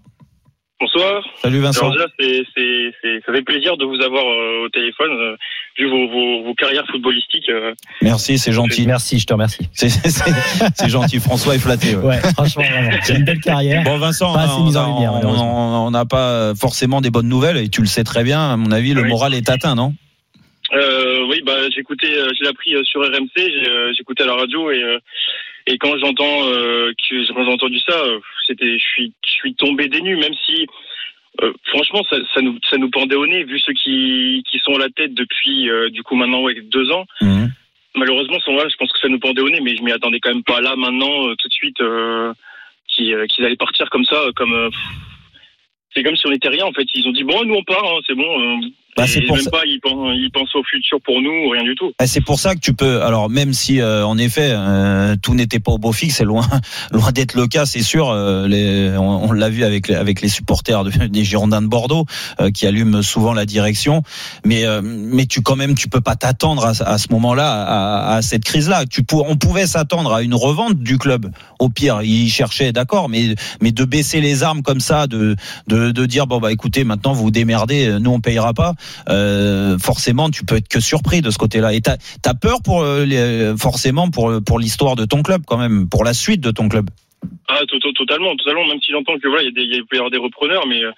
Bonsoir. 0.81 1.23
Salut 1.43 1.59
Vincent. 1.59 1.91
Alors 1.91 2.07
ça 2.09 3.33
fait 3.33 3.41
plaisir 3.43 3.77
de 3.77 3.85
vous 3.85 4.01
avoir 4.01 4.23
euh, 4.25 4.65
au 4.65 4.69
téléphone, 4.69 5.11
euh, 5.11 5.35
vu 5.77 5.87
vos, 5.87 6.07
vos, 6.09 6.43
vos 6.43 6.53
carrières 6.55 6.85
footballistiques. 6.89 7.49
euh. 7.49 7.73
Merci, 8.01 8.39
c'est 8.39 8.51
gentil. 8.51 8.87
Merci, 8.87 9.19
je 9.19 9.27
te 9.27 9.33
remercie. 9.33 9.69
C'est 9.73 10.89
gentil. 10.89 11.19
François 11.19 11.53
est 11.55 11.59
flatté. 11.59 11.95
ouais. 11.95 12.03
Ouais, 12.05 12.17
franchement. 12.35 12.63
C'est 13.03 13.13
une 13.15 13.25
belle 13.25 13.39
carrière. 13.41 13.83
Bon 13.83 13.97
Vincent, 13.99 14.33
Pas 14.33 14.41
assez 14.41 14.53
on 14.57 14.65
mis 14.65 14.75
en 14.77 14.83
a- 14.83 14.87
lumière, 14.87 15.11
on- 15.13 15.15
malheureusement. 15.17 15.83
on 15.85 15.87
on 15.87 15.91
n'a 15.91 16.05
pas 16.05 16.53
forcément 16.55 16.99
des 17.01 17.11
bonnes 17.11 17.29
nouvelles 17.29 17.57
et 17.57 17.69
tu 17.69 17.81
le 17.81 17.87
sais 17.87 18.03
très 18.03 18.23
bien. 18.23 18.51
À 18.53 18.57
mon 18.57 18.71
avis, 18.71 18.93
le 18.93 19.03
Oui. 19.03 19.09
moral 19.09 19.33
est 19.35 19.49
atteint, 19.49 19.75
non? 19.75 19.93
Euh, 20.73 21.25
oui, 21.29 21.41
bah, 21.45 21.53
j'ai 21.73 21.81
écouté, 21.81 22.07
j'ai 22.39 22.47
appris 22.47 22.73
sur 22.85 23.01
RMC, 23.01 23.29
j'ai, 23.35 23.93
j'écoutais 23.97 24.23
à 24.23 24.27
la 24.27 24.35
radio 24.35 24.71
et, 24.71 24.81
euh, 24.81 24.97
et 25.71 25.77
quand 25.77 25.97
j'entends 25.99 26.47
euh, 26.47 26.91
que 26.91 27.33
quand 27.33 27.45
j'ai 27.45 27.51
entendu 27.51 27.79
ça, 27.79 27.95
euh, 27.95 28.19
c'était, 28.45 28.77
je 28.77 28.83
suis, 28.83 29.13
je 29.25 29.31
suis 29.31 29.53
tombé 29.55 29.87
des 29.87 30.01
nues, 30.01 30.17
même 30.17 30.33
si. 30.45 30.67
euh, 31.41 31.53
franchement, 31.67 32.03
ça, 32.09 32.17
ça 32.33 32.41
nous, 32.41 32.59
ça 32.69 32.77
nous 32.77 32.89
pendait 32.89 33.15
au 33.15 33.25
nez, 33.25 33.45
vu 33.45 33.57
ceux 33.59 33.71
qui, 33.73 34.43
qui 34.51 34.59
sont 34.59 34.75
à 34.75 34.79
la 34.79 34.89
tête 34.89 35.13
depuis, 35.13 35.69
euh, 35.69 35.89
du 35.89 36.03
coup, 36.03 36.15
maintenant, 36.15 36.41
ouais, 36.41 36.59
deux 36.61 36.91
ans. 36.91 37.05
Mhm. 37.21 37.51
malheureusement, 37.95 38.39
sont 38.41 38.55
là, 38.55 38.67
je 38.69 38.75
pense 38.75 38.91
que 38.91 38.99
ça 38.99 39.07
nous 39.07 39.19
pendait 39.19 39.41
au 39.41 39.49
nez, 39.49 39.61
mais 39.61 39.75
je 39.77 39.81
m'y 39.81 39.93
attendais 39.93 40.19
quand 40.19 40.33
même 40.33 40.43
pas 40.43 40.59
là, 40.59 40.75
maintenant, 40.75 41.33
tout 41.35 41.47
de 41.47 41.53
suite, 41.53 41.81
qu'ils 42.87 43.27
qu'ils 43.29 43.45
allaient 43.45 43.55
partir 43.55 43.89
comme 43.89 44.05
ça, 44.05 44.19
comme. 44.35 44.69
c'est 45.93 46.03
comme 46.03 46.17
si 46.17 46.27
on 46.27 46.31
était 46.31 46.49
rien, 46.49 46.65
en 46.65 46.73
fait. 46.73 46.87
Ils 46.93 47.07
ont 47.07 47.13
dit, 47.13 47.23
bon, 47.23 47.45
nous 47.45 47.55
on 47.55 47.63
part, 47.63 47.85
hein, 47.85 47.99
c'est 48.05 48.15
bon. 48.15 48.61
Euh, 48.91 49.01
Bah, 49.01 49.07
c'est 49.07 49.21
pour 49.21 49.35
même 49.35 49.45
ça- 49.45 49.51
pas, 49.51 49.61
ils 49.65 49.79
pensent, 49.81 50.11
ils 50.15 50.29
pensent 50.33 50.55
au 50.55 50.63
futur 50.63 50.99
pour 51.03 51.21
nous, 51.21 51.49
rien 51.49 51.63
du 51.63 51.75
tout. 51.75 51.91
Ah, 51.99 52.07
C'est 52.07 52.21
pour 52.21 52.39
ça 52.39 52.55
que 52.55 52.59
tu 52.59 52.73
peux. 52.73 53.01
Alors 53.01 53.29
même 53.29 53.53
si 53.53 53.79
euh, 53.81 54.05
en 54.05 54.17
effet 54.17 54.49
euh, 54.51 55.15
tout 55.21 55.33
n'était 55.33 55.59
pas 55.59 55.71
au 55.71 55.77
beau 55.77 55.91
fixe, 55.91 56.15
c'est 56.17 56.23
loin, 56.25 56.45
loin 56.91 57.11
d'être 57.11 57.35
le 57.35 57.47
cas, 57.47 57.65
c'est 57.65 57.81
sûr. 57.83 58.09
euh, 58.09 58.47
les, 58.47 58.95
on, 58.97 59.29
on 59.29 59.31
l'a 59.31 59.49
vu 59.49 59.63
avec 59.63 59.87
les, 59.87 59.95
avec 59.95 60.21
les 60.21 60.27
supporters 60.29 60.83
de- 60.83 61.07
des 61.07 61.23
Girondins 61.23 61.61
de 61.61 61.67
Bordeaux 61.67 62.05
euh, 62.39 62.51
qui 62.51 62.67
allument 62.67 63.01
souvent 63.01 63.33
la 63.33 63.45
direction. 63.45 64.03
Mais 64.45 64.65
euh, 64.65 64.81
mais 64.83 65.25
tu 65.25 65.41
quand 65.41 65.55
même 65.55 65.75
tu 65.75 65.87
peux 65.87 66.01
pas 66.01 66.15
t'attendre 66.15 66.65
à, 66.65 66.71
à 66.85 66.97
ce 66.97 67.07
moment-là 67.11 67.49
à, 67.49 68.15
à 68.15 68.21
cette 68.21 68.43
crise-là. 68.43 68.85
Tu 68.85 69.03
pour, 69.03 69.29
on 69.29 69.35
pouvait 69.37 69.67
s'attendre 69.67 70.13
à 70.13 70.21
une 70.21 70.35
revente 70.35 70.77
du 70.79 70.97
club. 70.97 71.31
Au 71.59 71.69
pire, 71.69 72.01
ils 72.03 72.29
cherchaient, 72.29 72.71
d'accord, 72.71 73.07
mais 73.09 73.35
mais 73.61 73.71
de 73.71 73.85
baisser 73.85 74.19
les 74.21 74.43
armes 74.43 74.61
comme 74.63 74.79
ça, 74.79 75.07
de 75.07 75.35
de, 75.67 75.91
de 75.91 76.05
dire 76.05 76.27
bon 76.27 76.39
bah 76.39 76.51
écoutez 76.51 76.83
maintenant 76.83 77.13
vous 77.13 77.23
vous 77.23 77.31
démerdez, 77.31 77.97
nous 77.99 78.11
on 78.11 78.19
payera 78.19 78.53
pas 78.53 78.73
euh, 79.09 79.77
forcément 79.77 80.29
tu 80.29 80.45
peux 80.45 80.55
être 80.55 80.67
que 80.67 80.79
surpris 80.79 81.21
de 81.21 81.29
ce 81.31 81.37
côté-là. 81.37 81.73
Et 81.73 81.81
t'as 81.81 81.97
as 82.25 82.33
peur 82.35 82.61
pour 82.63 82.81
euh, 82.83 83.05
les- 83.05 83.53
forcément 83.57 84.09
pour 84.09 84.59
l'histoire 84.59 84.95
de 84.95 85.05
ton 85.05 85.21
club 85.23 85.43
quand 85.45 85.57
même, 85.57 85.87
pour 85.89 86.03
la 86.03 86.13
suite 86.13 86.41
de 86.41 86.51
ton 86.51 86.69
club. 86.69 86.89
Ah, 87.47 87.59
to- 87.67 87.79
to- 87.79 87.91
totalement, 87.93 88.35
totalement. 88.35 88.65
Même 88.67 88.79
si 88.81 88.91
j'entends 88.91 89.17
que 89.19 89.27
voilà, 89.27 89.43
il 89.43 89.49
y 89.49 89.81
peut 89.83 89.95
y 89.95 89.97
avoir 89.97 90.09
des 90.11 90.17
repreneurs, 90.17 90.65
mais 90.67 90.83
euh, 90.83 90.91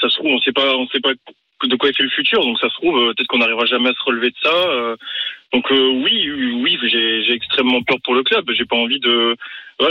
ça 0.00 0.08
se 0.08 0.16
trouve, 0.16 0.30
on 0.32 0.40
sait 0.40 0.52
pas, 0.52 0.74
on 0.76 0.86
sait 0.88 1.00
pas 1.00 1.10
de 1.12 1.76
quoi 1.76 1.88
est 1.88 1.96
fait 1.96 2.02
le 2.04 2.10
futur. 2.10 2.40
Donc 2.42 2.58
ça 2.58 2.68
se 2.68 2.74
trouve, 2.74 2.96
euh, 2.98 3.12
peut-être 3.16 3.28
qu'on 3.28 3.38
n'arrivera 3.38 3.66
jamais 3.66 3.90
à 3.90 3.92
se 3.92 4.04
relever 4.04 4.30
de 4.30 4.36
ça. 4.42 4.96
Donc 5.52 5.70
euh, 5.72 5.90
oui, 6.04 6.30
oui, 6.62 6.78
j'ai 6.82 7.32
extrêmement 7.32 7.82
peur 7.82 7.96
pour 8.04 8.14
le 8.14 8.22
club. 8.22 8.44
J'ai 8.52 8.66
pas 8.66 8.76
envie 8.76 9.00
de 9.00 9.34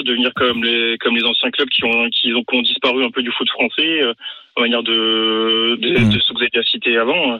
devenir 0.03 0.31
comme 0.35 0.63
les 0.63 0.97
comme 0.99 1.15
les 1.15 1.23
anciens 1.23 1.49
clubs 1.49 1.69
qui 1.69 1.83
ont 1.83 2.09
qui 2.09 2.33
ont, 2.33 2.43
qui 2.43 2.55
ont 2.55 2.61
disparu 2.61 3.03
un 3.03 3.09
peu 3.09 3.23
du 3.23 3.31
foot 3.31 3.49
français, 3.49 4.01
euh, 4.01 4.13
en 4.55 4.61
manière 4.61 4.83
de 4.83 5.77
de, 5.79 5.89
Mm. 5.89 6.13
de 6.13 6.19
ce 6.19 6.27
que 6.29 6.33
vous 6.37 6.43
avez 6.43 6.65
cité 6.65 6.97
avant. 6.97 7.39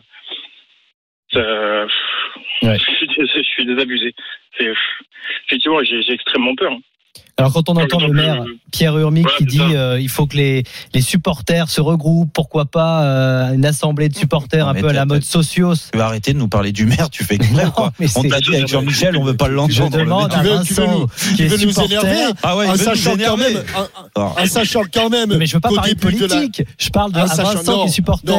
Ça, 1.32 1.86
Ouais. 2.63 2.77
je, 2.80 2.95
suis, 2.95 3.08
je 3.17 3.41
suis 3.43 3.65
désabusé. 3.65 4.15
Effectivement, 5.45 5.84
j'ai 5.84 6.01
j'ai 6.01 6.13
extrêmement 6.13 6.56
peur. 6.56 6.71
Alors 7.39 7.54
quand 7.54 7.69
on 7.69 7.76
entend 7.76 8.00
le 8.00 8.12
maire 8.13 8.43
Pierre 8.71 8.97
Urmic 8.97 9.23
Voilà, 9.23 9.38
qui 9.38 9.45
dit 9.45 9.62
euh, 9.62 10.00
il 10.00 10.10
faut 10.10 10.26
que 10.26 10.36
les, 10.36 10.63
les 10.93 11.02
supporters 11.02 11.69
se 11.69 11.80
regroupent, 11.82 12.32
pourquoi 12.34 12.65
pas 12.65 13.04
euh, 13.04 13.54
une 13.54 13.65
assemblée 13.65 14.10
de 14.10 14.15
supporters 14.17 14.65
Non, 14.65 14.71
un 14.71 14.73
peu 14.82 14.88
à 14.89 14.93
la 14.93 15.06
mode 15.06 15.23
socios. 15.23 15.76
Tu 15.91 15.97
vas 15.97 16.06
arrêter 16.08 16.34
de 16.34 16.39
nous 16.39 16.47
parler 16.47 16.71
du 16.71 16.86
maire, 16.86 17.10
tu 17.12 17.23
fais 17.23 17.36
exprès 17.36 17.67
quoi. 17.76 17.91
mais 18.00 18.08
On 18.15 18.23
t'a 18.23 18.39
dit 18.39 18.56
avec 18.56 18.67
Jean-Michel, 18.67 19.15
on 19.17 19.23
veut 19.23 19.38
pas 19.38 19.47
le 19.47 19.54
Je 19.69 19.82
l'entendre. 19.84 19.97
demande 19.97 20.30
tu 20.32 20.36
à 20.38 20.41
veux- 20.41 20.63
tu 20.63 20.73
veux 20.73 20.84
Vincent 20.86 21.00
nous- 21.00 21.36
qui 21.36 21.43
est 21.43 21.58
supporter. 21.58 22.32
Ah 22.43 22.58
ouais, 22.58 22.67
en 22.67 22.71
veut 22.73 22.78
nous 22.80 22.84
sachant 22.84 23.10
quand 23.12 23.15
énerver. 23.17 23.54
même, 23.54 23.63
en- 24.15 24.34
Ah. 24.36 24.47
sachant 24.47 24.82
quand 24.91 25.10
même 25.10 25.36
Mais 25.38 25.45
je 25.45 25.54
veux 25.56 25.60
pas 25.62 25.69
parler 25.73 25.95
politique. 25.95 26.63
Je 26.80 26.89
parle 26.89 27.12
de 27.12 27.19
Vincent 27.19 27.63
non, 27.63 27.84
qui 27.84 27.88
est 27.89 27.91
supporter. 27.91 28.34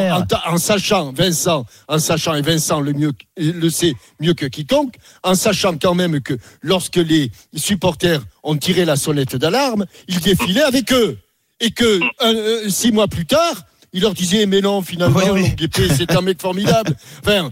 en 0.46 0.58
sachant, 0.58 1.12
Vincent, 1.12 1.64
en 1.86 1.98
sachant, 1.98 2.34
et 2.34 2.42
Vincent 2.42 2.80
le, 2.80 2.92
mieux, 2.92 3.12
le 3.36 3.70
sait 3.70 3.94
mieux 4.20 4.34
que 4.34 4.46
quiconque, 4.46 4.94
en 5.22 5.34
sachant 5.36 5.76
quand 5.80 5.94
même 5.94 6.20
que 6.20 6.34
lorsque 6.62 6.96
les 6.96 7.30
supporters 7.54 8.20
ont 8.48 8.56
tiré 8.56 8.84
la 8.84 8.96
sonnette 8.96 9.36
d'alarme, 9.36 9.84
il 10.08 10.20
défilait 10.20 10.62
avec 10.62 10.92
eux. 10.92 11.18
Et 11.60 11.70
que 11.70 12.00
euh, 12.22 12.68
six 12.68 12.92
mois 12.92 13.08
plus 13.08 13.26
tard, 13.26 13.64
il 13.92 14.02
leur 14.02 14.14
disait, 14.14 14.46
mais 14.46 14.60
non, 14.60 14.82
finalement, 14.82 15.20
Oui, 15.32 15.54
c'est 15.96 16.14
un 16.14 16.20
mec 16.20 16.40
formidable. 16.40 16.94
Enfin, 17.26 17.50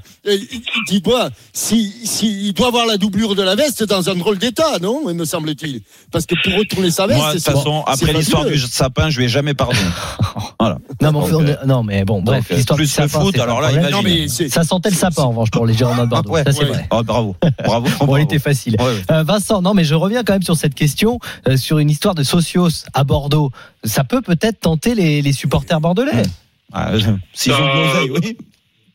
dis-moi, 0.89 1.31
si, 1.53 1.93
si, 2.05 2.47
il 2.49 2.53
doit 2.53 2.69
avoir 2.69 2.87
la 2.87 2.97
doublure 2.97 3.35
de 3.35 3.43
la 3.43 3.55
veste 3.55 3.85
dans 3.85 4.09
un 4.09 4.15
drôle 4.15 4.39
d'état, 4.39 4.79
non, 4.81 5.13
me 5.13 5.25
semble-t-il. 5.25 5.81
Parce 6.11 6.27
que 6.27 6.35
pour 6.43 6.59
retourner 6.59 6.91
sa 6.91 7.07
veste, 7.07 7.19
Moi, 7.21 7.29
de 7.35 7.39
toute 7.39 7.45
façon, 7.45 7.83
après 7.87 8.13
l'histoire 8.13 8.45
du 8.45 8.59
sapin, 8.59 9.11
je 9.11 9.19
lui 9.19 9.27
ai 9.27 9.29
jamais 9.29 9.55
pardonné. 9.55 9.81
Voilà. 10.59 10.79
Non, 11.03 11.13
mais, 11.13 11.31
Donc, 11.31 11.43
euh, 11.43 11.57
non, 11.67 11.83
mais 11.83 12.05
bon, 12.05 12.23
bref, 12.23 12.47
euh, 12.51 12.57
l'histoire 12.57 12.77
plus 12.79 12.87
du 12.87 12.91
sapin, 12.93 13.21
foot, 13.21 13.39
alors 13.39 13.61
là, 13.61 13.69
problème. 13.69 13.91
Non, 13.91 14.01
imagine. 14.01 14.21
mais 14.23 14.29
c'est- 14.29 14.49
Ça 14.49 14.65
sentait 14.65 14.89
le 14.91 14.97
sapin 14.97 15.23
en 15.23 15.29
revanche 15.31 15.51
pour 15.51 15.67
les 15.67 15.75
Girondins 15.75 16.05
de 16.05 16.11
Bordeaux. 16.11 16.31
Ouais, 16.31 16.45
ça 16.45 16.53
c'est 16.53 16.61
ouais. 16.61 16.65
vrai. 16.71 16.87
Oh, 16.91 17.03
bravo, 17.03 17.37
bravo. 17.65 17.87
Bon, 17.99 18.07
bravo. 18.07 18.17
elle 18.17 18.23
était 18.25 18.39
facile. 18.39 18.77
Ouais, 18.79 18.87
ouais. 18.87 19.03
Euh, 19.11 19.23
Vincent, 19.23 19.61
non, 19.61 19.75
mais 19.75 19.85
je 19.85 19.95
reviens 19.95 20.25
quand 20.25 20.33
même 20.33 20.43
sur 20.43 20.57
cette 20.57 20.75
question, 20.75 21.19
euh, 21.47 21.57
sur 21.59 21.79
une 21.79 21.91
histoire 21.91 22.15
de 22.15 22.23
socios 22.23 22.69
à 22.95 23.05
Bordeaux. 23.05 23.51
Ça 23.85 24.03
peut 24.05 24.23
peut-être 24.23 24.61
tenter 24.61 24.95
les, 24.95 25.21
les 25.23 25.33
supporters 25.33 25.81
bordelais. 25.81 26.23
Ah, 26.73 26.93
euh, 26.93 26.97
ont 26.97 27.13
de 27.13 27.53
Euh, 27.53 28.19
oui. 28.21 28.37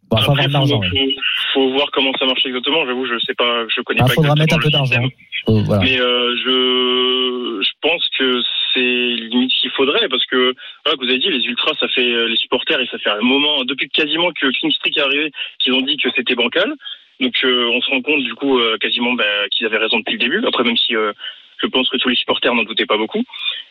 Bon, 0.10 0.18
il 0.18 0.24
faut 0.24 0.32
avoir 0.32 0.46
Après, 0.46 0.68
faut, 0.68 0.78
ouais. 0.78 0.90
faut, 0.90 1.54
faut 1.54 1.70
voir 1.72 1.90
comment 1.92 2.12
ça 2.20 2.26
marche 2.26 2.46
exactement. 2.46 2.86
J'avoue, 2.86 3.06
je 3.06 3.18
sais 3.26 3.34
pas, 3.34 3.66
je 3.74 3.82
connais 3.82 4.02
Il 4.02 4.08
pas. 4.08 4.14
faudra 4.14 4.36
mettre 4.36 4.56
un 4.56 4.60
peu 4.60 4.70
d'argent. 4.70 5.08
Oh, 5.48 5.62
voilà. 5.64 5.84
Mais 5.84 6.00
euh, 6.02 6.36
je, 6.44 7.62
je 7.64 7.72
pense 7.82 8.08
que 8.20 8.42
c'est 8.74 8.80
limite 8.82 9.52
ce 9.52 9.62
qu'il 9.62 9.72
faudrait 9.72 10.10
parce 10.10 10.26
que 10.26 10.54
voilà, 10.84 10.98
que 10.98 11.04
vous 11.06 11.10
avez 11.10 11.20
dit 11.20 11.30
les 11.30 11.46
ultras, 11.46 11.72
ça 11.80 11.88
fait 11.88 12.12
euh, 12.14 12.28
les 12.28 12.36
supporters 12.36 12.80
et 12.82 12.88
ça 12.88 12.98
fait 13.00 13.10
un 13.10 13.22
moment 13.22 13.64
depuis 13.64 13.90
quasiment 13.90 14.32
que 14.34 14.48
King 14.52 14.72
Street 14.72 14.92
est 14.96 15.02
arrivé 15.02 15.32
qu'ils 15.60 15.74
ont 15.74 15.82
dit 15.82 15.96
que 15.98 16.10
c'était 16.16 16.36
bancal. 16.36 16.74
Donc 17.22 17.34
euh, 17.46 17.70
on 17.74 17.82
se 17.82 17.90
rend 17.90 18.02
compte 18.02 18.24
du 18.24 18.34
coup 18.36 18.60
euh, 18.60 18.78
quasiment 18.80 19.14
bah, 19.14 19.24
qu'ils 19.52 19.66
avaient 19.66 19.78
raison 19.78 20.00
depuis 20.00 20.14
le 20.14 20.20
début. 20.20 20.44
Après 20.46 20.64
même 20.64 20.78
si 20.78 20.96
euh, 20.96 21.14
je 21.62 21.68
pense 21.68 21.88
que 21.90 21.98
tous 21.98 22.10
les 22.10 22.16
supporters 22.16 22.54
n'en 22.54 22.64
doutaient 22.64 22.86
pas 22.86 22.98
beaucoup. 22.98 23.24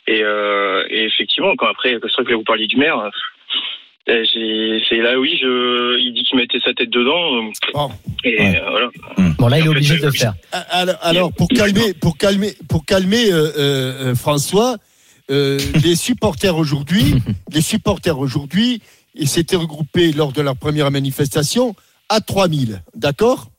Et, 0.06 0.22
euh, 0.22 0.84
et 0.88 1.04
effectivement 1.04 1.54
quand 1.56 1.66
après 1.66 1.98
c'est 2.02 2.22
vrai 2.22 2.24
que 2.24 2.34
vous 2.34 2.44
parliez 2.44 2.66
du 2.66 2.76
maire. 2.78 3.10
C'est 4.88 4.96
là 4.96 5.18
oui, 5.18 5.38
je, 5.40 5.98
il 6.00 6.12
dit 6.14 6.22
qu'il 6.24 6.38
mettait 6.38 6.58
sa 6.64 6.72
tête 6.74 6.90
dedans. 6.90 7.36
euh. 7.36 7.88
Et 8.24 8.38
Ouais. 8.38 8.60
euh, 8.60 8.70
voilà. 8.70 9.32
Bon, 9.38 9.48
là, 9.48 9.58
il 9.58 9.64
est 9.66 9.68
obligé 9.68 9.96
de 9.98 10.06
le 10.06 10.12
faire. 10.12 10.34
Alors, 10.70 10.96
alors, 11.02 11.32
pour 11.32 11.48
calmer, 11.48 11.94
pour 11.94 12.16
calmer, 12.18 12.52
pour 12.68 12.84
calmer 12.84 13.30
euh, 13.32 13.50
euh, 13.58 14.14
François, 14.14 14.76
euh, 15.30 15.58
les 15.84 15.96
supporters 15.96 16.56
aujourd'hui, 16.56 17.14
les 17.52 17.60
supporters 17.62 18.18
aujourd'hui, 18.18 18.82
ils 19.14 19.28
s'étaient 19.28 19.56
regroupés 19.56 20.12
lors 20.12 20.32
de 20.32 20.42
leur 20.42 20.56
première 20.56 20.90
manifestation 20.90 21.74
à 22.08 22.20
3000, 22.20 22.82
d'accord? 22.94 23.50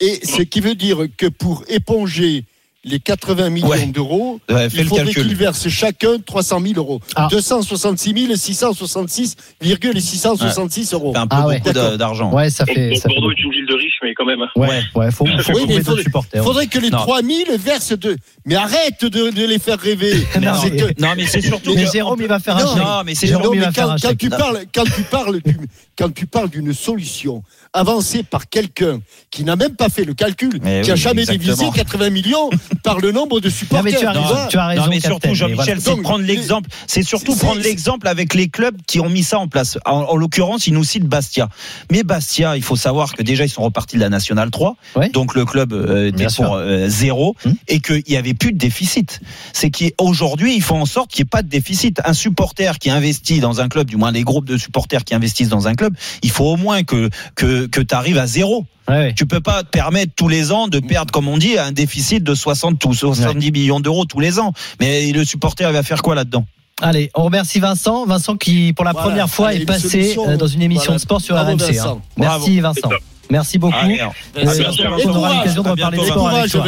Et 0.00 0.14
ce 0.26 0.42
qui 0.42 0.60
veut 0.60 0.74
dire 0.74 0.98
que 1.16 1.26
pour 1.26 1.64
éponger 1.68 2.44
les 2.84 2.98
80 2.98 3.50
millions 3.50 3.68
Ouais. 3.68 3.86
d'euros, 3.86 4.40
Ouais, 4.50 4.66
il 4.74 4.84
faudrait 4.86 5.12
qu'ils 5.12 5.36
versent 5.36 5.68
chacun 5.68 6.16
300 6.24 6.60
000 6.60 6.74
euros. 6.78 7.00
Ah. 7.14 7.28
266 7.30 8.36
666,666 8.36 10.92
euros. 10.92 11.12
C'est 11.14 11.20
un 11.20 11.26
peu 11.26 11.36
Ah 11.38 11.46
ouais. 11.46 11.60
beaucoup 11.60 11.72
d'argent. 11.96 12.32
Ouais, 12.32 12.50
ça 12.50 12.66
fait. 12.66 12.94
Ça 12.96 13.02
fait 13.02 13.08
Bordeaux 13.14 13.28
beaucoup. 13.28 13.40
est 13.40 13.44
une 13.44 13.52
ville 13.52 13.66
de 13.66 13.74
riches, 13.74 13.98
mais 14.02 14.14
quand 14.14 14.24
même. 14.24 14.40
Ouais, 14.56 14.82
ouais, 14.96 15.10
faut, 15.10 15.12
faut 15.12 15.24
Oui, 15.24 15.30
mais 15.36 15.42
trouver 15.42 15.62
il 15.62 15.68
d'autres 15.84 16.02
faudrait- 16.42 16.66
que 16.66 16.78
les 16.78 16.90
Non. 16.90 16.98
3000 16.98 17.46
versent 17.58 17.92
de. 17.98 18.16
Mais 18.46 18.54
arrête 18.56 19.04
de, 19.04 19.30
de 19.30 19.44
les 19.46 19.58
faire 19.58 19.78
rêver. 19.78 20.12
Non, 20.40 20.52
mais- 20.64 20.70
que- 20.76 21.00
Non, 21.00 21.10
mais 21.16 21.26
c'est 21.26 21.40
surtout 21.40 21.74
Mais 21.74 21.84
que- 21.84 21.92
Jérôme, 21.92 22.18
il 22.20 22.26
va 22.26 22.40
faire 22.40 22.56
un 22.56 22.76
Non, 22.76 23.02
mais 23.04 23.14
c'est 23.14 23.26
Jérôme, 23.28 23.54
il 23.54 23.60
va 23.60 23.70
faire 23.72 23.86
quand, 23.86 23.92
un 23.92 23.96
quand 23.98 24.16
tu 24.18 24.28
parles, 24.30 24.58
quand 24.74 24.84
tu 24.84 25.02
parles, 25.02 25.40
du- 25.44 25.56
quand 25.98 26.12
tu 26.12 26.26
parles 26.26 26.48
d'une 26.50 26.72
solution 26.72 27.42
avancée 27.72 28.22
par 28.22 28.48
quelqu'un 28.48 29.00
qui 29.30 29.44
n'a 29.44 29.56
même 29.56 29.76
pas 29.76 29.88
fait 29.88 30.04
le 30.04 30.14
calcul, 30.14 30.58
Mais 30.62 30.82
qui 30.82 30.90
a 30.90 30.94
oui, 30.94 31.00
jamais 31.00 31.22
exactement. 31.22 31.54
divisé 31.56 31.70
80 31.74 32.10
millions 32.10 32.50
par 32.82 32.98
le 33.00 33.12
nombre 33.12 33.40
de 33.40 33.48
Non, 33.48 33.54
supporters. 33.54 33.84
mais 33.84 33.98
tu 33.98 34.04
as 34.06 34.12
raison, 34.12 34.48
tu 34.50 34.58
as 34.58 34.66
raison. 34.66 34.82
Non, 34.82 34.88
mais 34.90 35.00
surtout, 35.00 35.34
Jean-Michel, 35.34 35.78
voilà. 35.78 35.96
c'est 35.96 36.02
prendre 36.02 36.24
l'exemple. 36.24 36.68
C'est 36.86 37.02
surtout 37.02 37.34
prendre 37.36 37.60
l'exemple 37.62 38.08
avec 38.08 38.34
les 38.34 38.48
clubs 38.48 38.76
qui 38.86 39.00
ont 39.00 39.08
mis 39.08 39.22
ça 39.22 39.38
en 39.38 39.48
place. 39.48 39.78
En, 39.86 39.92
en 40.02 40.16
l'occurrence, 40.16 40.66
il 40.66 40.74
nous 40.74 40.84
cite 40.84 41.04
Bastia. 41.04 41.48
Mais 41.90 42.02
Bastia, 42.02 42.56
il 42.56 42.62
faut 42.62 42.76
savoir 42.76 43.14
que 43.14 43.22
déjà, 43.22 43.44
ils 43.44 43.48
sont 43.50 43.62
repartis 43.62 43.96
de 43.96 44.00
la 44.02 44.08
Nationale 44.10 44.50
3. 44.50 44.76
Ouais. 44.96 45.08
Donc, 45.10 45.34
le 45.34 45.44
club 45.44 45.72
euh, 45.72 46.08
était 46.08 46.26
pour 46.34 46.54
euh, 46.54 46.88
zéro 46.88 47.34
Hum. 47.44 47.54
et 47.68 47.80
qu'il 47.80 48.02
n'y 48.08 48.16
avait 48.16 48.34
plus 48.34 48.52
de 48.52 48.58
déficit. 48.58 49.20
C'est 49.52 49.70
qu'aujourd'hui, 49.70 50.54
il 50.54 50.62
faut 50.62 50.74
en 50.76 50.86
sorte 50.86 51.10
qu'il 51.10 51.22
n'y 51.22 51.26
ait 51.26 51.30
pas 51.30 51.42
de 51.42 51.48
déficit. 51.48 52.00
Un 52.04 52.12
supporter 52.12 52.78
qui 52.78 52.90
investit 52.90 53.40
dans 53.40 53.60
un 53.60 53.68
club, 53.68 53.88
du 53.88 53.96
moins 53.96 54.12
les 54.12 54.22
groupes 54.22 54.44
de 54.44 54.56
supporters 54.58 55.04
qui 55.04 55.14
investissent 55.14 55.48
dans 55.48 55.66
un 55.68 55.74
club, 55.74 55.81
il 56.22 56.30
faut 56.30 56.44
au 56.44 56.56
moins 56.56 56.82
que, 56.82 57.08
que, 57.34 57.66
que 57.66 57.80
tu 57.80 57.94
arrives 57.94 58.18
à 58.18 58.26
zéro. 58.26 58.64
Ouais, 58.88 58.94
ouais. 58.96 59.14
Tu 59.14 59.26
peux 59.26 59.40
pas 59.40 59.62
te 59.62 59.68
permettre 59.68 60.12
tous 60.16 60.28
les 60.28 60.50
ans 60.52 60.66
de 60.68 60.80
perdre, 60.80 61.12
comme 61.12 61.28
on 61.28 61.38
dit, 61.38 61.56
un 61.58 61.72
déficit 61.72 62.22
de 62.24 62.34
60 62.34 62.84
ou 62.84 62.94
70 62.94 63.52
millions 63.52 63.80
d'euros 63.80 64.04
tous 64.04 64.18
les 64.20 64.38
ans. 64.40 64.52
Mais 64.80 65.12
le 65.12 65.24
supporter 65.24 65.68
il 65.68 65.72
va 65.72 65.82
faire 65.82 66.02
quoi 66.02 66.14
là-dedans? 66.14 66.44
Allez, 66.80 67.10
on 67.14 67.22
remercie 67.24 67.60
Vincent. 67.60 68.06
Vincent 68.06 68.36
qui, 68.36 68.72
pour 68.72 68.84
la 68.84 68.90
Voilà. 68.92 69.06
première 69.08 69.30
fois, 69.30 69.48
Allez, 69.48 69.62
est 69.62 69.66
passé 69.66 69.88
solution. 69.88 70.28
euh, 70.28 70.36
dans 70.36 70.48
une 70.48 70.62
émission 70.62 70.86
Voilà. 70.86 70.96
de 70.96 71.02
sport 71.02 71.20
sur 71.20 71.36
Bravo, 71.36 71.52
RMC. 71.52 71.78
hein. 71.78 71.98
Merci 72.16 72.58
Vincent. 72.60 72.88
Merci 73.32 73.56
beaucoup. 73.58 73.74
Euh, 73.78 74.44
Vincent. 74.44 74.82
on 75.06 75.16
aura 75.16 75.34
l'occasion 75.36 75.62
de 75.62 75.68
reparler 75.70 75.96
de 75.96 76.02
bientôt, 76.02 76.12
sport 76.12 76.28
avec 76.28 76.50
toi. 76.52 76.64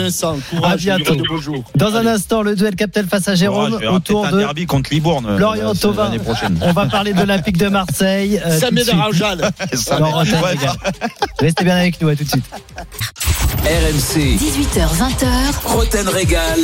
À 0.64 0.76
bientôt. 0.76 1.16
Dans 1.74 1.94
un 1.94 2.06
instant, 2.06 2.40
le 2.40 2.56
duel 2.56 2.74
captel 2.74 3.06
face 3.06 3.28
à 3.28 3.34
Jérôme 3.34 3.78
autour 3.90 4.26
de 4.28 4.38
derby 4.38 4.64
contre 4.64 4.90
Libourne 4.90 5.26
euh, 5.28 5.36
Florian 5.36 5.68
la- 5.74 5.78
Thauvin. 5.78 6.10
On 6.62 6.72
va 6.72 6.86
parler 6.86 7.12
de 7.12 7.18
l'Olympique 7.18 7.58
de 7.58 7.68
Marseille. 7.68 8.40
euh, 8.46 8.58
Ouais, 8.70 10.48
Régal. 10.48 10.72
Restez 11.38 11.64
bien 11.64 11.76
avec 11.76 12.00
nous, 12.00 12.08
à 12.08 12.16
tout 12.16 12.24
de 12.24 12.30
suite. 12.30 12.44
RMC, 13.64 14.36
18h20h, 14.38 15.66
Roten 15.66 16.08
Régal. 16.08 16.60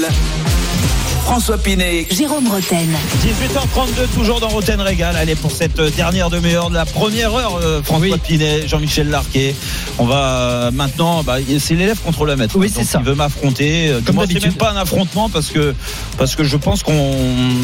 François 1.25 1.59
Pinet, 1.59 2.07
Jérôme 2.11 2.49
Roten. 2.49 2.89
18h32, 3.23 4.09
toujours 4.15 4.41
dans 4.41 4.49
Roten 4.49 4.81
Régal. 4.81 5.15
Allez, 5.17 5.37
pour 5.37 5.53
cette 5.53 5.79
euh, 5.79 5.89
dernière 5.91 6.29
demi-heure 6.29 6.71
de 6.71 6.75
la 6.75 6.85
première 6.85 7.33
heure, 7.35 7.59
euh, 7.63 7.83
François 7.85 8.19
Pinet, 8.19 8.67
Jean-Michel 8.67 9.09
Larquet. 9.11 9.55
On 9.99 10.07
va 10.07 10.17
euh, 10.17 10.71
maintenant, 10.73 11.23
bah, 11.23 11.37
c'est 11.61 11.75
l'élève 11.75 11.99
contre 12.01 12.25
le 12.25 12.35
maître. 12.35 12.55
Oui, 12.59 12.71
c'est 12.75 12.83
ça. 12.85 12.99
Il 13.01 13.07
veut 13.07 13.15
m'affronter. 13.15 13.93
Comme 14.05 14.17
Moi, 14.17 14.25
c'est 14.31 14.43
même 14.43 14.55
pas 14.55 14.73
un 14.73 14.77
affrontement 14.77 15.29
parce 15.29 15.49
que, 15.51 15.75
parce 16.19 16.35
que 16.35 16.43
je 16.43 16.57
pense 16.57 16.83
qu'on 16.83 17.15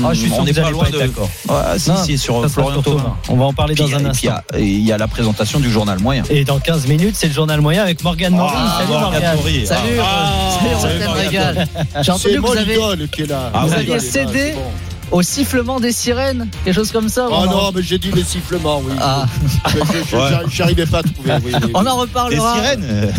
Ah, 0.05 0.12
je 0.12 0.21
suis 0.21 0.29
sûr 0.29 0.38
on 0.38 0.45
n'est 0.45 0.53
pas 0.53 0.71
loin 0.71 0.85
pas 0.85 0.90
de. 0.90 0.99
d'accord. 0.99 1.29
Ouais, 1.49 1.57
si, 1.79 1.90
Non, 1.90 1.97
si, 2.05 2.19
sur 2.19 2.49
Florian. 2.49 2.83
Thauvin. 2.83 3.16
On 3.29 3.37
va 3.37 3.47
en 3.47 3.53
parler 3.53 3.75
dans 3.75 3.92
un 3.95 4.05
instant. 4.05 4.12
il 4.23 4.27
y 4.27 4.29
a- 4.29 4.45
et 4.59 4.62
il 4.64 4.85
y 4.87 4.92
a 4.92 4.99
la 4.99 5.09
présentation 5.09 5.59
du 5.59 5.71
journal 5.71 5.99
moyen. 5.99 6.23
Et 6.31 6.45
dans 6.45 6.61
15 6.61 6.87
minutes, 6.87 7.16
c'est 7.16 7.27
le 7.29 7.33
journal 7.35 7.61
moyen 7.61 7.83
avec 7.83 8.05
Morgane 8.05 8.35
Maury. 8.37 8.53
Ah, 8.57 8.77
Salut 8.79 8.92
Morgane 8.92 9.12
Morgane. 9.12 9.37
Maury. 9.37 9.66
Salut, 9.66 9.99
Ah, 10.01 10.51
salut, 10.61 10.75
salut, 10.81 10.92
Rotten 10.95 11.07
Morgane. 11.07 11.27
Régal. 11.27 11.69
J'ai 11.97 12.03
C'est 12.05 12.11
entendu 12.11 12.35
que 12.35 12.40
mon 12.40 12.49
vous 12.49 12.57
avez, 12.57 12.75
idole 12.75 13.09
qui 13.11 13.23
est 13.23 13.27
là. 13.27 13.45
Ah, 13.54 13.66
vous 13.66 13.72
aviez 13.72 13.98
cédé 14.00 14.54
au 15.12 15.22
sifflement 15.22 15.78
des 15.78 15.92
sirènes, 15.92 16.48
quelque 16.64 16.74
chose 16.74 16.90
comme 16.90 17.09
ça. 17.09 17.28
Oh 17.30 17.44
non 17.46 17.70
mais 17.72 17.80
j'ai 17.82 17.96
dit 17.98 18.11
les 18.11 18.24
sifflements, 18.24 18.80
oui. 18.85 18.92
Ah. 19.00 19.24
Ouais. 20.12 20.30
J'arrivais 20.50 20.87
pas 20.87 20.98
à 20.98 21.02
trouver. 21.02 21.32
oui, 21.44 21.52
oui, 21.54 21.61
oui. 21.66 21.70
On 21.74 21.80
en 21.80 21.82
Les 21.85 21.90
reparlera. 21.90 22.54
sirènes 22.54 22.85
euh, 22.85 23.11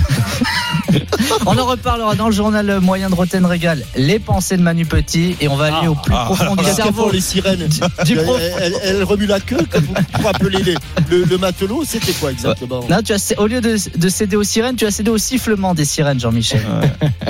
On 1.45 1.57
en 1.57 1.65
reparlera 1.65 2.15
dans 2.15 2.27
le 2.27 2.33
journal 2.33 2.79
moyen 2.81 3.09
de 3.09 3.15
Roten 3.15 3.45
Régal. 3.45 3.83
Les 3.95 4.19
pensées 4.19 4.57
de 4.57 4.61
Manu 4.61 4.85
Petit 4.85 5.35
et 5.41 5.47
on 5.47 5.55
va 5.55 5.77
aller 5.77 5.87
au 5.87 5.95
plus 5.95 6.13
ah, 6.15 6.25
profond 6.25 6.55
du 6.55 6.63
cerveau. 6.65 7.09
les 7.11 7.21
sirènes 7.21 7.67
du 8.05 8.15
prof- 8.15 8.41
elles 8.83 9.03
remuent 9.03 9.25
la 9.27 9.39
queue 9.39 9.59
comme 9.69 9.83
vous, 9.83 9.93
pour 10.19 10.29
appeler 10.29 10.61
les- 10.63 10.75
le, 11.09 11.23
le 11.25 11.37
matelot. 11.37 11.83
C'était 11.85 12.13
quoi 12.13 12.31
exactement 12.31 12.81
Non, 12.89 13.01
tu 13.03 13.13
as, 13.13 13.33
au 13.37 13.47
lieu 13.47 13.61
de, 13.61 13.75
de 13.97 14.09
céder 14.09 14.35
aux 14.35 14.43
sirènes, 14.43 14.75
tu 14.75 14.85
as 14.85 14.91
cédé 14.91 15.09
au 15.11 15.17
sifflement 15.17 15.73
des 15.73 15.85
sirènes, 15.85 16.19
Jean-Michel. 16.19 16.61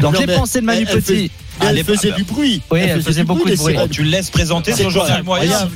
Donc 0.02 0.14
Non, 0.14 0.20
les 0.20 0.36
pensées 0.36 0.62
de 0.62 0.66
Manu 0.66 0.86
elle- 0.90 0.96
elle 0.98 1.02
Petit. 1.02 1.32
Elle 1.62 1.84
faisait 1.84 2.12
du 2.12 2.24
bruit. 2.24 2.62
Oui, 2.72 2.80
elle 2.82 3.02
faisait 3.02 3.24
beaucoup 3.24 3.50
de 3.50 3.56
bruit. 3.56 3.74
sirènes. 3.74 3.90
Tu 3.90 4.04
le 4.04 4.10
laisses 4.10 4.30
présenter 4.30 4.74
son 4.74 4.90
journal 4.90 5.24
moyen. 5.24 5.68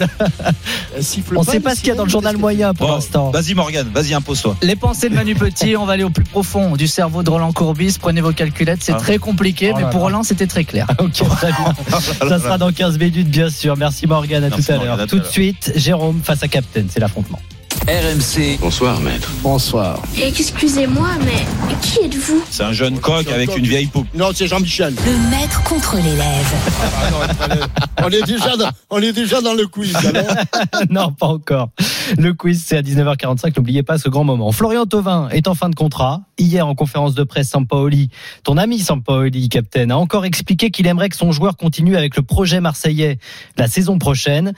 On 1.35 1.39
ne 1.41 1.45
sait 1.45 1.59
pas 1.59 1.75
ce 1.75 1.79
qu'il 1.79 1.89
y 1.89 1.91
a 1.91 1.95
dans 1.95 2.03
le 2.03 2.09
journal 2.09 2.37
moyen 2.37 2.73
pour 2.73 2.87
Bon, 2.87 2.93
l'instant. 2.95 3.31
Vas-y 3.31 3.53
Morgane, 3.53 3.89
vas-y 3.93 4.13
impose-toi. 4.13 4.55
Les 4.61 4.75
pensées 4.75 5.09
de 5.09 5.15
Manu 5.15 5.35
Petit, 5.35 5.75
on 5.77 5.85
va 5.85 5.93
aller 5.93 6.03
au 6.03 6.09
plus 6.09 6.23
profond 6.23 6.75
du 6.75 6.87
cerveau 6.87 7.23
de 7.23 7.29
Roland 7.29 7.51
Courbis. 7.51 7.97
Prenez 7.99 8.21
vos 8.21 8.31
calculettes, 8.33 8.83
c'est 8.83 8.93
Ah. 8.93 8.97
très 8.97 9.17
compliqué, 9.17 9.71
Oh 9.73 9.77
mais 9.77 9.83
là 9.83 9.89
pour. 9.89 10.01
Roland, 10.01 10.23
c'était 10.23 10.47
très 10.47 10.63
clair. 10.63 10.87
Ok, 10.99 11.13
très 11.13 11.47
bien. 11.51 11.73
Ça 12.29 12.39
sera 12.39 12.57
dans 12.57 12.71
15 12.71 12.97
minutes, 12.99 13.29
bien 13.29 13.49
sûr. 13.49 13.75
Merci 13.77 14.07
Morgane, 14.07 14.43
à 14.43 14.49
Merci, 14.49 14.65
tout 14.65 14.71
à 14.73 14.77
l'heure. 14.83 15.07
tout 15.07 15.19
de 15.19 15.25
suite, 15.25 15.71
Jérôme 15.75 16.21
face 16.23 16.43
à 16.43 16.47
Captain, 16.47 16.83
c'est 16.89 16.99
l'affrontement. 16.99 17.39
RMC, 17.87 18.59
Bonsoir, 18.59 18.99
maître. 18.99 19.31
Bonsoir. 19.41 19.99
Excusez-moi, 20.15 21.09
mais 21.25 21.75
qui 21.81 22.05
êtes-vous? 22.05 22.43
C'est 22.51 22.61
un 22.61 22.73
jeune 22.73 22.99
coq 22.99 23.27
avec 23.27 23.57
une 23.57 23.65
vieille 23.65 23.87
poupe. 23.87 24.05
Non, 24.13 24.29
c'est 24.35 24.45
Jean-Michel. 24.45 24.93
Le 25.03 25.29
maître 25.31 25.63
contre 25.63 25.95
l'élève. 25.95 26.53
on, 28.03 28.09
est 28.09 28.21
déjà 28.21 28.55
dans, 28.55 28.69
on 28.91 29.01
est 29.01 29.13
déjà 29.13 29.41
dans 29.41 29.55
le 29.55 29.65
quiz. 29.65 29.95
alors. 29.95 30.35
non, 30.91 31.11
pas 31.11 31.25
encore. 31.25 31.69
Le 32.19 32.33
quiz, 32.33 32.63
c'est 32.63 32.77
à 32.77 32.83
19h45. 32.83 33.57
N'oubliez 33.57 33.81
pas 33.81 33.97
ce 33.97 34.09
grand 34.09 34.25
moment. 34.25 34.51
Florian 34.51 34.85
Thauvin 34.85 35.29
est 35.29 35.47
en 35.47 35.55
fin 35.55 35.69
de 35.69 35.75
contrat. 35.75 36.21
Hier, 36.37 36.67
en 36.67 36.75
conférence 36.75 37.15
de 37.15 37.23
presse, 37.23 37.49
Sampaoli, 37.49 38.09
ton 38.43 38.57
ami 38.57 38.77
Sampaoli, 38.77 39.49
capitaine, 39.49 39.89
a 39.89 39.97
encore 39.97 40.25
expliqué 40.25 40.69
qu'il 40.69 40.85
aimerait 40.85 41.09
que 41.09 41.17
son 41.17 41.31
joueur 41.31 41.57
continue 41.57 41.97
avec 41.97 42.15
le 42.15 42.21
projet 42.21 42.59
marseillais 42.61 43.17
la 43.57 43.67
saison 43.67 43.97
prochaine. 43.97 44.53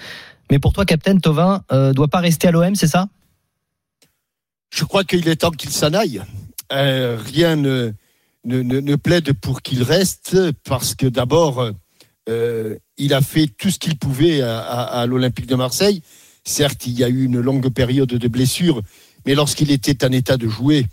Mais 0.53 0.59
pour 0.59 0.71
toi, 0.71 0.85
capitaine, 0.85 1.19
Thauvin 1.19 1.63
euh, 1.71 1.93
doit 1.93 2.09
pas 2.09 2.19
rester 2.19 2.47
à 2.47 2.51
l'OM, 2.51 2.75
c'est 2.75 2.85
ça? 2.85 3.07
Je 4.69 4.83
crois 4.83 5.03
qu'il 5.03 5.27
est 5.27 5.37
temps 5.37 5.49
qu'il 5.49 5.71
s'en 5.71 5.95
aille. 5.95 6.21
Euh, 6.71 7.17
rien 7.19 7.55
ne, 7.55 8.95
plaide 8.97 9.33
pour 9.33 9.63
qu'il 9.63 9.81
reste 9.81 10.37
parce 10.63 10.93
que 10.93 11.07
d'abord, 11.07 11.71
euh, 12.29 12.77
il 12.99 13.15
a 13.15 13.21
fait 13.21 13.47
tout 13.47 13.71
ce 13.71 13.79
qu'il 13.79 13.97
pouvait 13.97 14.41
à 14.43 15.03
l'Olympique 15.07 15.47
de 15.47 15.55
Marseille. 15.55 16.03
Certes, 16.43 16.85
il 16.85 16.99
y 16.99 17.03
a 17.03 17.09
eu 17.09 17.23
une 17.23 17.39
longue 17.39 17.73
période 17.73 18.09
de 18.09 18.27
blessure, 18.27 18.83
mais 19.25 19.33
lorsqu'il 19.33 19.71
était 19.71 20.05
en 20.05 20.11
état 20.11 20.37
de 20.37 20.47
jouer, 20.47 20.85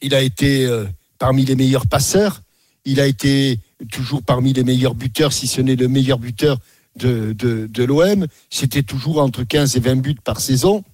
il 0.00 0.14
a 0.14 0.22
été 0.22 0.64
euh, 0.64 0.84
parmi 1.18 1.44
les 1.44 1.56
meilleurs 1.56 1.88
passeurs. 1.88 2.42
Il 2.84 3.00
a 3.00 3.06
été 3.08 3.58
toujours 3.90 4.22
parmi 4.22 4.52
les 4.52 4.62
meilleurs 4.62 4.94
buteurs, 4.94 5.32
si 5.32 5.48
ce 5.48 5.60
n'est 5.60 5.74
le 5.74 5.88
meilleur 5.88 6.20
buteur 6.20 6.60
de, 6.98 7.32
de, 7.32 7.84
l'OM. 7.84 8.26
C'était 8.50 8.82
toujours 8.82 9.20
entre 9.20 9.44
15 9.44 9.76
et 9.76 9.80
20 9.80 9.96
buts 9.96 10.16
par 10.22 10.40
saison. 10.40 10.84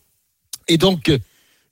Et 0.68 0.78
donc, 0.78 1.10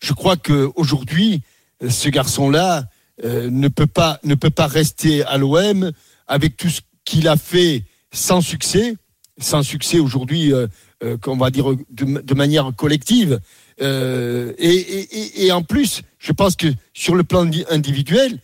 je 0.01 0.13
crois 0.13 0.37
qu'aujourd'hui, 0.37 1.43
ce 1.89 2.09
garçon-là 2.09 2.85
euh, 3.25 3.51
ne, 3.51 3.69
peut 3.69 3.87
pas, 3.87 4.19
ne 4.25 4.35
peut 4.35 4.51
pas 4.51 4.67
rester 4.67 5.25
à 5.25 5.39
l'OM 5.39 5.93
avec 6.27 6.57
tout 6.57 6.69
ce 6.69 6.81
qu'il 7.05 7.29
a 7.29 7.37
fait 7.37 7.85
sans 8.13 8.41
succès, 8.41 8.97
sans 9.39 9.63
succès 9.63 9.99
aujourd'hui, 9.99 10.53
euh, 10.53 10.67
euh, 11.03 11.17
qu'on 11.17 11.37
va 11.37 11.51
dire 11.51 11.67
de, 11.91 12.35
manière 12.35 12.71
collective. 12.77 13.41
Euh, 13.81 14.53
et, 14.59 15.45
et- 15.47 15.53
en 15.53 15.63
plus, 15.63 16.03
je 16.19 16.33
pense 16.33 16.57
que 16.57 16.69
sur 16.93 17.15
le 17.15 17.25
plan 17.25 17.45
di- 17.45 17.65
individuel, 17.71 18.39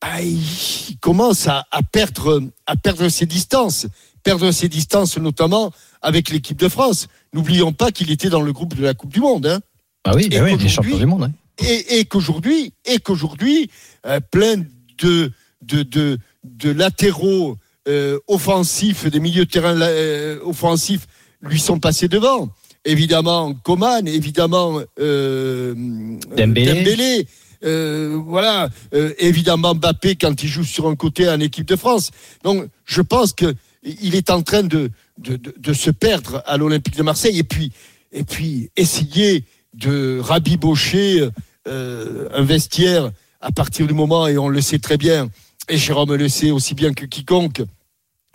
ah, 0.00 0.20
il 0.22 0.98
commence 1.00 1.46
à 1.46 1.64
perdre, 1.92 2.42
à 2.66 2.76
perdre 2.76 3.08
ses 3.08 3.26
distances, 3.26 3.86
perdre 4.24 4.50
ses 4.50 4.68
distances 4.68 5.16
notamment 5.18 5.70
avec 6.02 6.30
l'équipe 6.30 6.58
de 6.58 6.68
France. 6.68 7.06
N'oublions 7.32 7.72
pas 7.72 7.92
qu'il 7.92 8.10
était 8.10 8.30
dans 8.30 8.40
le 8.40 8.52
groupe 8.52 8.74
de 8.74 8.82
la 8.82 8.94
Coupe 8.94 9.12
du 9.12 9.20
Monde. 9.20 9.46
Hein 9.46 9.60
Ah 10.04 10.14
oui, 10.16 10.28
Et 10.32 10.38
bah 10.40 10.44
oui, 10.44 10.68
champions 10.68 10.98
du 10.98 11.06
monde. 11.06 11.22
ouais. 11.60 11.68
et, 11.70 11.98
et 12.00 12.04
qu'aujourd'hui, 12.06 12.72
et 12.84 12.98
qu'aujourd'hui, 12.98 13.70
euh, 14.06 14.18
plein 14.30 14.56
de 14.98 15.30
de 15.62 15.82
de, 15.82 16.18
de 16.42 16.70
latéraux 16.70 17.56
euh, 17.88 18.18
offensifs, 18.26 19.06
des 19.06 19.20
milieux 19.20 19.44
de 19.44 19.50
terrain 19.50 19.78
euh, 19.80 20.38
offensifs 20.44 21.06
lui 21.42 21.60
sont 21.60 21.78
passés 21.78 22.08
devant. 22.08 22.48
Évidemment, 22.86 23.54
Coman, 23.54 24.06
évidemment 24.06 24.80
Dembélé. 26.36 27.26
euh, 27.64 28.20
voilà, 28.26 28.68
euh, 28.94 29.12
évidemment 29.18 29.74
Mbappé 29.74 30.16
quand 30.16 30.42
il 30.42 30.48
joue 30.48 30.64
sur 30.64 30.86
un 30.88 30.94
côté 30.96 31.28
en 31.28 31.40
équipe 31.40 31.66
de 31.66 31.76
France. 31.76 32.10
Donc, 32.42 32.66
je 32.84 33.00
pense 33.00 33.32
que 33.32 33.54
il 33.84 34.14
est 34.14 34.30
en 34.30 34.42
train 34.42 34.62
de 34.62 34.90
se 35.72 35.90
perdre 35.90 36.42
à 36.46 36.56
l'Olympique 36.56 36.96
de 36.96 37.02
Marseille 37.02 37.38
et 37.38 37.44
puis 37.44 37.72
et 38.14 38.24
puis 38.24 38.70
essayer 38.76 39.44
de 39.74 40.20
rabibocher 40.20 41.28
euh, 41.66 42.28
un 42.32 42.42
vestiaire 42.42 43.10
à 43.40 43.50
partir 43.50 43.86
du 43.86 43.92
moment 43.92 44.26
et 44.26 44.38
on 44.38 44.48
le 44.48 44.60
sait 44.60 44.78
très 44.78 44.96
bien 44.96 45.28
et 45.68 45.76
Jérôme 45.76 46.14
le 46.14 46.28
sait 46.28 46.50
aussi 46.50 46.74
bien 46.74 46.92
que 46.92 47.04
quiconque, 47.04 47.62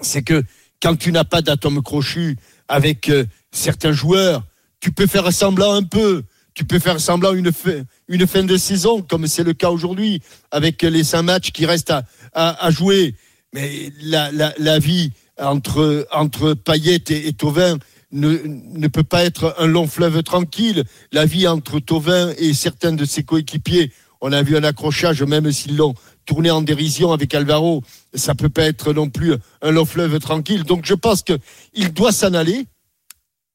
c'est 0.02 0.22
que 0.22 0.44
quand 0.82 0.96
tu 0.96 1.12
n'as 1.12 1.24
pas 1.24 1.42
d'atome 1.42 1.82
crochu 1.82 2.38
avec 2.68 3.10
euh, 3.10 3.26
certains 3.52 3.92
joueurs, 3.92 4.44
tu 4.82 4.92
peux 4.92 5.08
faire 5.08 5.32
semblant 5.32 5.74
un 5.74 5.84
peu, 5.84 6.24
tu 6.54 6.66
peux 6.66 6.80
faire 6.80 7.00
semblant 7.00 7.34
une 7.34 7.52
fin, 7.52 7.84
une 8.08 8.28
fin 8.28 8.44
de 8.44 8.58
saison, 8.58 9.02
comme 9.02 9.28
c'est 9.28 9.44
le 9.44 9.54
cas 9.54 9.70
aujourd'hui, 9.70 10.22
avec 10.52 10.82
les 10.82 11.04
cinq 11.04 11.24
matchs 11.24 11.52
qui 11.52 11.66
restent 11.66 11.94
à, 12.34 12.72
jouer. 12.72 13.16
Mais 13.54 13.92
la 14.02 14.80
vie 14.80 15.12
entre, 15.40 16.08
entre 16.12 16.56
et, 16.76 17.34
Thauvin 17.34 17.78
ne, 18.12 18.38
ne 18.46 18.88
peut 18.88 19.04
pas 19.04 19.24
être 19.24 19.56
un 19.58 19.68
long 19.68 19.88
fleuve 19.88 20.24
tranquille. 20.24 20.84
La 21.12 21.26
vie 21.26 21.48
entre 21.48 21.80
Thauvin 21.80 22.34
et 22.38 22.54
certains 22.54 22.94
de 22.94 23.06
ses 23.06 23.24
coéquipiers, 23.24 23.92
on 24.22 24.32
a 24.32 24.42
vu 24.42 24.58
un 24.58 24.64
accrochage, 24.64 25.24
même 25.24 25.52
s'ils 25.52 25.78
l'ont 25.78 25.96
tourné 26.26 26.52
en 26.52 26.62
dérision 26.62 27.12
avec 27.12 27.34
Alvaro, 27.34 27.82
ça 28.14 28.36
peut 28.36 28.50
pas 28.50 28.64
être 28.64 28.94
non 28.94 29.10
plus 29.10 29.34
un 29.62 29.72
long 29.72 29.86
fleuve 29.86 30.20
tranquille. 30.20 30.64
Donc 30.64 30.86
je 30.86 30.94
pense 30.94 31.24
qu'il 31.24 31.94
doit 31.94 32.12
s'en 32.12 32.34
aller. 32.34 32.68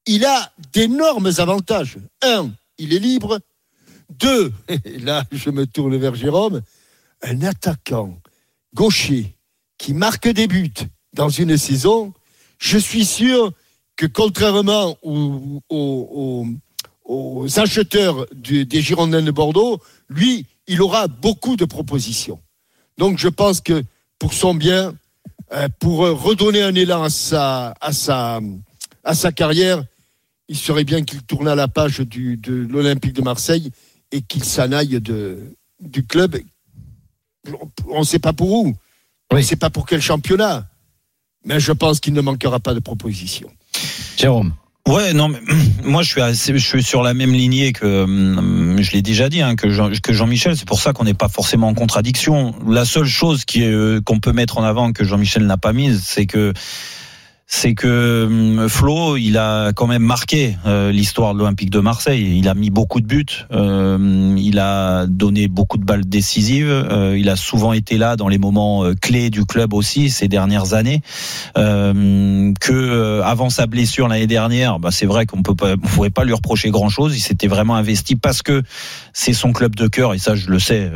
Il 0.07 0.25
a 0.25 0.51
d'énormes 0.73 1.31
avantages. 1.37 1.97
Un, 2.21 2.51
il 2.77 2.93
est 2.93 2.99
libre. 2.99 3.39
Deux, 4.09 4.51
et 4.67 4.99
là 4.99 5.23
je 5.31 5.49
me 5.49 5.65
tourne 5.65 5.95
vers 5.97 6.15
Jérôme, 6.15 6.61
un 7.23 7.41
attaquant 7.43 8.19
gaucher 8.73 9.35
qui 9.77 9.93
marque 9.93 10.27
des 10.27 10.47
buts 10.47 10.73
dans 11.15 11.29
une 11.29 11.57
saison, 11.57 12.13
je 12.59 12.77
suis 12.77 13.05
sûr 13.05 13.51
que 13.95 14.05
contrairement 14.05 14.97
aux, 15.01 15.61
aux- 15.69 16.45
aux- 17.05 17.43
aux 17.43 17.59
acheteurs 17.59 18.25
des 18.33 18.81
Girondins 18.81 19.21
de 19.21 19.31
Bordeaux, 19.31 19.79
lui, 20.09 20.45
il 20.67 20.81
aura 20.81 21.07
beaucoup 21.07 21.55
de 21.55 21.65
propositions. 21.65 22.39
Donc 22.97 23.17
je 23.17 23.27
pense 23.29 23.61
que 23.61 23.83
pour 24.19 24.33
son 24.33 24.53
bien, 24.55 24.93
euh, 25.53 25.69
pour 25.79 25.99
redonner 25.99 26.61
un 26.63 26.73
élan 26.75 27.03
à 27.03 27.09
sa, 27.09 27.73
à 27.79 27.93
sa, 27.93 28.41
à 29.03 29.13
sa 29.13 29.31
carrière, 29.31 29.83
il 30.47 30.57
serait 30.57 30.83
bien 30.83 31.03
qu'il 31.03 31.21
tourne 31.23 31.47
à 31.47 31.55
la 31.55 31.67
page 31.67 31.99
du, 32.01 32.37
de 32.37 32.53
l'Olympique 32.53 33.13
de 33.13 33.21
Marseille 33.21 33.71
et 34.11 34.21
qu'il 34.21 34.43
s'en 34.43 34.71
aille 34.71 34.99
de, 34.99 35.39
du 35.79 36.05
club. 36.05 36.37
On 37.87 37.99
ne 37.99 38.05
sait 38.05 38.19
pas 38.19 38.33
pour 38.33 38.51
où, 38.51 38.75
on 39.31 39.35
ne 39.37 39.41
sait 39.41 39.55
pas 39.55 39.69
pour 39.69 39.85
quel 39.85 40.01
championnat, 40.01 40.67
mais 41.45 41.59
je 41.59 41.71
pense 41.71 41.99
qu'il 41.99 42.13
ne 42.13 42.21
manquera 42.21 42.59
pas 42.59 42.73
de 42.73 42.79
propositions. 42.79 43.49
Jérôme. 44.17 44.53
Ouais, 44.87 45.13
non, 45.13 45.29
mais 45.29 45.39
moi 45.83 46.03
je 46.03 46.09
suis 46.09 46.21
assez, 46.21 46.53
je 46.53 46.65
suis 46.65 46.83
sur 46.83 47.01
la 47.01 47.13
même 47.13 47.31
lignée 47.31 47.73
que 47.73 48.03
hum, 48.03 48.77
je 48.79 48.91
l'ai 48.91 49.01
déjà 49.01 49.29
dit, 49.29 49.41
hein, 49.41 49.55
que 49.55 49.69
Jean, 49.69 49.89
que 50.01 50.13
Jean-Michel. 50.13 50.55
C'est 50.55 50.67
pour 50.67 50.79
ça 50.79 50.93
qu'on 50.93 51.05
n'est 51.05 51.15
pas 51.15 51.29
forcément 51.29 51.67
en 51.67 51.73
contradiction. 51.73 52.53
La 52.67 52.85
seule 52.85 53.07
chose 53.07 53.45
qui 53.45 53.63
est, 53.63 53.71
euh, 53.71 53.99
qu'on 54.01 54.19
peut 54.19 54.33
mettre 54.33 54.57
en 54.57 54.63
avant 54.63 54.91
que 54.91 55.03
Jean-Michel 55.03 55.45
n'a 55.45 55.57
pas 55.57 55.73
mise, 55.73 56.03
c'est 56.05 56.27
que 56.27 56.53
c'est 57.55 57.73
que 57.73 58.25
hum, 58.25 58.67
Flo, 58.67 59.15
il 59.15 59.37
a 59.37 59.71
quand 59.71 59.87
même 59.87 60.03
marqué 60.03 60.57
euh, 60.65 60.91
l'histoire 60.91 61.33
de 61.33 61.39
l'Olympique 61.39 61.69
de 61.69 61.79
Marseille. 61.79 62.37
Il 62.37 62.49
a 62.49 62.53
mis 62.53 62.69
beaucoup 62.69 62.99
de 62.99 63.05
buts, 63.07 63.25
euh, 63.53 64.35
il 64.37 64.59
a 64.59 65.05
donné 65.07 65.47
beaucoup 65.47 65.77
de 65.77 65.85
balles 65.85 66.05
décisives. 66.05 66.67
euh, 66.69 67.17
il 67.17 67.29
a 67.29 67.37
souvent 67.37 67.71
été 67.71 67.97
là 67.97 68.17
dans 68.17 68.27
les 68.27 68.37
moments 68.37 68.83
euh, 68.83 68.93
clés 68.93 69.29
du 69.29 69.45
club 69.45 69.73
aussi 69.73 70.09
ces 70.09 70.27
dernières 70.27 70.73
années. 70.73 71.01
Euh, 71.57 72.51
que 72.59 72.73
euh, 72.73 73.23
avant 73.23 73.49
sa 73.49 73.67
blessure 73.67 74.09
l'année 74.09 74.27
dernière, 74.27 74.77
bah, 74.79 74.89
c'est 74.91 75.05
vrai 75.05 75.25
qu'on 75.25 75.41
peut 75.41 75.55
pas, 75.55 75.75
on 75.75 75.87
pourrait 75.87 76.09
pas 76.09 76.25
lui 76.25 76.33
reprocher 76.33 76.71
grand 76.71 76.89
chose. 76.89 77.15
Il 77.15 77.21
s'était 77.21 77.47
vraiment 77.47 77.75
investi 77.75 78.17
parce 78.17 78.41
que 78.41 78.63
c'est 79.13 79.33
son 79.33 79.53
club 79.53 79.75
de 79.75 79.87
cœur 79.87 80.13
et 80.13 80.17
ça 80.17 80.35
je 80.35 80.49
le 80.49 80.59
sais 80.59 80.91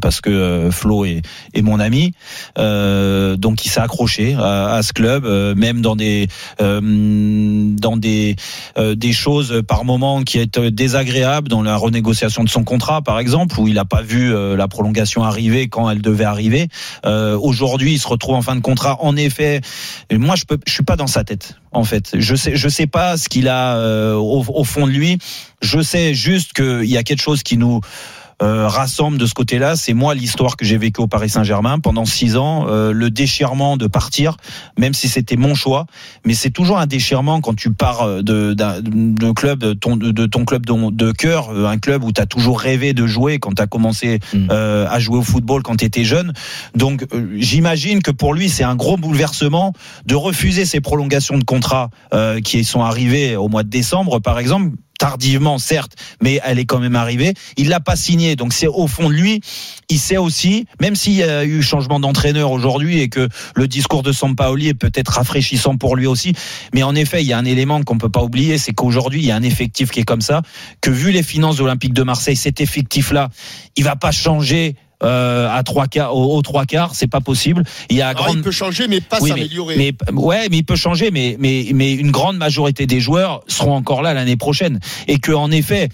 parce 0.00 0.22
que 0.22 0.70
Flo 0.72 1.04
est, 1.04 1.20
est 1.52 1.60
mon 1.60 1.78
ami. 1.80 2.12
Donc 2.56 3.66
il 3.66 3.68
s'est 3.68 3.80
accroché 3.80 4.34
à, 4.38 4.72
à 4.72 4.82
ce 4.82 4.94
club, 4.94 5.26
même 5.56 5.82
dans 5.82 5.97
des 5.98 6.28
euh, 6.62 6.80
dans 6.82 7.98
des 7.98 8.36
euh, 8.78 8.94
des 8.94 9.12
choses 9.12 9.62
par 9.68 9.84
moment 9.84 10.22
qui 10.22 10.38
étaient 10.38 10.70
désagréables 10.70 11.48
dans 11.48 11.62
la 11.62 11.76
renégociation 11.76 12.42
de 12.44 12.48
son 12.48 12.64
contrat 12.64 13.02
par 13.02 13.18
exemple 13.18 13.60
où 13.60 13.68
il 13.68 13.74
n'a 13.74 13.84
pas 13.84 14.00
vu 14.00 14.34
euh, 14.34 14.56
la 14.56 14.68
prolongation 14.68 15.24
arriver 15.24 15.68
quand 15.68 15.90
elle 15.90 16.00
devait 16.00 16.24
arriver. 16.24 16.68
Euh, 17.04 17.36
Aujourd'hui 17.38 17.92
il 17.92 17.98
se 17.98 18.08
retrouve 18.08 18.36
en 18.36 18.42
fin 18.42 18.56
de 18.56 18.60
contrat. 18.60 18.96
En 19.00 19.16
effet, 19.16 19.60
et 20.08 20.16
moi 20.16 20.36
je 20.36 20.44
peux 20.44 20.58
je 20.66 20.72
suis 20.72 20.84
pas 20.84 20.96
dans 20.96 21.06
sa 21.06 21.24
tête 21.24 21.56
en 21.72 21.84
fait. 21.84 22.12
Je 22.18 22.34
sais 22.34 22.56
je 22.56 22.68
sais 22.68 22.86
pas 22.86 23.16
ce 23.16 23.28
qu'il 23.28 23.48
a 23.48 23.76
euh, 23.76 24.14
au, 24.14 24.44
au 24.48 24.64
fond 24.64 24.86
de 24.86 24.92
lui. 24.92 25.18
Je 25.60 25.80
sais 25.80 26.14
juste 26.14 26.52
qu'il 26.52 26.84
y 26.84 26.96
a 26.96 27.02
quelque 27.02 27.20
chose 27.20 27.42
qui 27.42 27.56
nous 27.56 27.76
euh, 27.78 27.80
rassemble 28.40 29.18
de 29.18 29.26
ce 29.26 29.34
côté-là, 29.34 29.76
c'est 29.76 29.94
moi 29.94 30.14
l'histoire 30.14 30.56
que 30.56 30.64
j'ai 30.64 30.78
vécue 30.78 31.00
au 31.00 31.06
Paris 31.06 31.28
Saint-Germain 31.28 31.78
pendant 31.78 32.04
six 32.04 32.36
ans, 32.36 32.66
euh, 32.68 32.92
le 32.92 33.10
déchirement 33.10 33.76
de 33.76 33.86
partir, 33.86 34.36
même 34.78 34.94
si 34.94 35.08
c'était 35.08 35.36
mon 35.36 35.54
choix, 35.54 35.86
mais 36.24 36.34
c'est 36.34 36.50
toujours 36.50 36.78
un 36.78 36.86
déchirement 36.86 37.40
quand 37.40 37.54
tu 37.54 37.72
pars 37.72 38.02
euh, 38.02 38.22
de 38.22 38.54
d'un 38.54 39.34
club 39.34 39.60
de 39.60 39.72
ton, 39.72 39.96
de 39.96 40.26
ton 40.26 40.44
club 40.44 40.66
de, 40.66 40.90
de 40.90 41.12
cœur, 41.12 41.50
euh, 41.50 41.66
un 41.66 41.78
club 41.78 42.04
où 42.04 42.12
tu 42.12 42.20
as 42.20 42.26
toujours 42.26 42.60
rêvé 42.60 42.92
de 42.92 43.06
jouer 43.06 43.38
quand 43.38 43.54
tu 43.54 43.62
as 43.62 43.66
commencé 43.66 44.20
euh, 44.34 44.86
à 44.88 44.98
jouer 44.98 45.18
au 45.18 45.22
football 45.22 45.62
quand 45.62 45.76
tu 45.76 45.84
étais 45.84 46.04
jeune. 46.04 46.32
Donc 46.74 47.06
euh, 47.12 47.36
j'imagine 47.36 48.02
que 48.02 48.10
pour 48.10 48.34
lui 48.34 48.48
c'est 48.48 48.64
un 48.64 48.76
gros 48.76 48.96
bouleversement 48.96 49.72
de 50.06 50.14
refuser 50.14 50.64
ces 50.64 50.80
prolongations 50.80 51.38
de 51.38 51.44
contrat 51.44 51.90
euh, 52.12 52.40
qui 52.40 52.64
sont 52.64 52.82
arrivées 52.82 53.36
au 53.36 53.48
mois 53.48 53.62
de 53.62 53.68
décembre 53.68 54.20
par 54.20 54.38
exemple 54.38 54.70
tardivement 54.98 55.58
certes, 55.58 55.92
mais 56.20 56.40
elle 56.44 56.58
est 56.58 56.66
quand 56.66 56.80
même 56.80 56.96
arrivée. 56.96 57.34
Il 57.56 57.68
l'a 57.68 57.80
pas 57.80 57.96
signé, 57.96 58.36
donc 58.36 58.52
c'est 58.52 58.66
au 58.66 58.86
fond 58.86 59.08
de 59.08 59.14
lui. 59.14 59.40
Il 59.88 59.98
sait 59.98 60.16
aussi, 60.16 60.66
même 60.80 60.96
s'il 60.96 61.14
y 61.14 61.22
a 61.22 61.44
eu 61.44 61.62
changement 61.62 62.00
d'entraîneur 62.00 62.50
aujourd'hui 62.50 63.00
et 63.00 63.08
que 63.08 63.28
le 63.54 63.68
discours 63.68 64.02
de 64.02 64.12
Sampaoli 64.12 64.68
est 64.68 64.74
peut-être 64.74 65.12
rafraîchissant 65.12 65.76
pour 65.76 65.96
lui 65.96 66.06
aussi, 66.06 66.34
mais 66.74 66.82
en 66.82 66.94
effet, 66.94 67.22
il 67.22 67.26
y 67.28 67.32
a 67.32 67.38
un 67.38 67.44
élément 67.44 67.82
qu'on 67.82 67.98
peut 67.98 68.10
pas 68.10 68.22
oublier, 68.22 68.58
c'est 68.58 68.72
qu'aujourd'hui 68.72 69.20
il 69.20 69.26
y 69.26 69.30
a 69.30 69.36
un 69.36 69.42
effectif 69.42 69.90
qui 69.90 70.00
est 70.00 70.04
comme 70.04 70.20
ça, 70.20 70.42
que 70.80 70.90
vu 70.90 71.12
les 71.12 71.22
finances 71.22 71.56
de 71.56 71.62
l'Olympique 71.62 71.94
de 71.94 72.02
Marseille, 72.02 72.36
cet 72.36 72.60
effectif-là, 72.60 73.30
il 73.76 73.84
va 73.84 73.96
pas 73.96 74.10
changer. 74.10 74.74
Euh, 75.04 75.48
à 75.48 75.62
trois 75.62 75.86
quarts, 75.86 76.16
aux, 76.16 76.36
aux 76.36 76.42
trois 76.42 76.64
quarts, 76.64 76.96
c'est 76.96 77.06
pas 77.06 77.20
possible. 77.20 77.62
Il 77.88 77.96
y 77.96 78.02
a 78.02 78.14
grande... 78.14 78.38
il 78.38 78.42
peut 78.42 78.50
changer, 78.50 78.88
mais 78.88 79.00
pas 79.00 79.18
Oui, 79.20 79.30
mais- 79.30 79.42
s'améliorer. 79.42 79.76
Mais, 79.76 79.94
ouais, 80.12 80.48
mais 80.50 80.56
il 80.56 80.64
peut 80.64 80.74
changer, 80.74 81.12
mais, 81.12 81.36
mais, 81.38 81.68
mais 81.72 81.92
une 81.92 82.10
grande 82.10 82.36
majorité 82.36 82.86
des 82.88 82.98
joueurs 82.98 83.42
seront 83.46 83.74
encore 83.76 84.02
là 84.02 84.12
l'année 84.12 84.36
prochaine. 84.36 84.80
Et 85.06 85.20
que, 85.20 85.30
en 85.30 85.52
effet, 85.52 85.88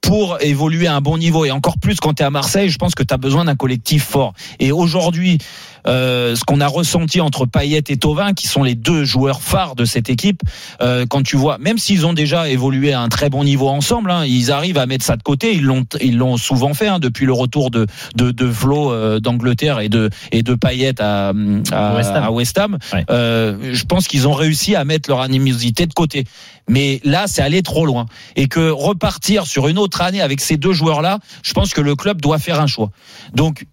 pour 0.00 0.38
évoluer 0.40 0.88
à 0.88 0.96
un 0.96 1.00
bon 1.00 1.16
niveau, 1.16 1.44
et 1.44 1.52
encore 1.52 1.78
plus 1.78 1.96
quand 2.00 2.14
tu 2.14 2.22
es 2.24 2.26
à 2.26 2.30
Marseille, 2.30 2.70
je 2.70 2.76
pense 2.78 2.96
que 2.96 3.04
tu 3.04 3.14
as 3.14 3.18
besoin 3.18 3.44
d'un 3.44 3.54
collectif 3.54 4.04
fort. 4.04 4.34
Et 4.58 4.72
aujourd'hui, 4.72 5.38
euh, 5.86 6.34
ce 6.36 6.44
qu'on 6.44 6.60
a 6.60 6.66
ressenti 6.66 7.20
entre 7.20 7.46
Payet 7.46 7.84
et 7.88 7.96
Tovin, 7.96 8.32
qui 8.32 8.46
sont 8.46 8.62
les 8.62 8.74
deux 8.74 9.04
joueurs 9.04 9.42
phares 9.42 9.74
de 9.74 9.84
cette 9.84 10.10
équipe, 10.10 10.40
euh, 10.82 11.06
quand 11.08 11.22
tu 11.22 11.36
vois, 11.36 11.58
même 11.58 11.78
s'ils 11.78 12.06
ont 12.06 12.12
déjà 12.12 12.48
évolué 12.48 12.92
à 12.92 13.00
un 13.00 13.08
très 13.08 13.30
bon 13.30 13.44
niveau 13.44 13.68
ensemble, 13.68 14.10
hein, 14.10 14.24
ils 14.24 14.50
arrivent 14.50 14.78
à 14.78 14.86
mettre 14.86 15.04
ça 15.04 15.16
de 15.16 15.22
côté. 15.22 15.54
Ils 15.54 15.64
l'ont, 15.64 15.86
ils 16.00 16.16
l'ont 16.16 16.36
souvent 16.36 16.74
fait 16.74 16.88
hein, 16.88 16.98
depuis 16.98 17.26
le 17.26 17.32
retour 17.32 17.70
de 17.70 17.86
de, 18.16 18.30
de 18.30 18.50
Flo 18.50 18.92
euh, 18.92 19.20
d'Angleterre 19.20 19.80
et 19.80 19.88
de 19.88 20.10
et 20.32 20.42
de 20.42 20.54
Payet 20.54 21.00
à 21.00 21.32
à 21.72 21.94
West 21.94 22.10
Ham. 22.10 22.24
à 22.24 22.30
West 22.30 22.58
Ham. 22.58 22.78
Euh, 23.10 23.72
je 23.72 23.84
pense 23.84 24.08
qu'ils 24.08 24.28
ont 24.28 24.32
réussi 24.32 24.74
à 24.74 24.84
mettre 24.84 25.08
leur 25.10 25.20
animosité 25.20 25.86
de 25.86 25.92
côté. 25.92 26.24
Mais 26.68 27.00
là, 27.04 27.24
c'est 27.26 27.42
aller 27.42 27.62
trop 27.62 27.86
loin. 27.86 28.06
Et 28.36 28.48
que 28.48 28.70
repartir 28.70 29.46
sur 29.46 29.68
une 29.68 29.78
autre 29.78 30.00
année 30.00 30.20
avec 30.20 30.40
ces 30.40 30.56
deux 30.56 30.72
joueurs-là, 30.72 31.18
je 31.42 31.52
pense 31.52 31.74
que 31.74 31.80
le 31.80 31.94
club 31.94 32.20
doit 32.20 32.38
faire 32.38 32.60
un 32.60 32.66
choix. 32.66 32.90
Donc, 33.34 33.66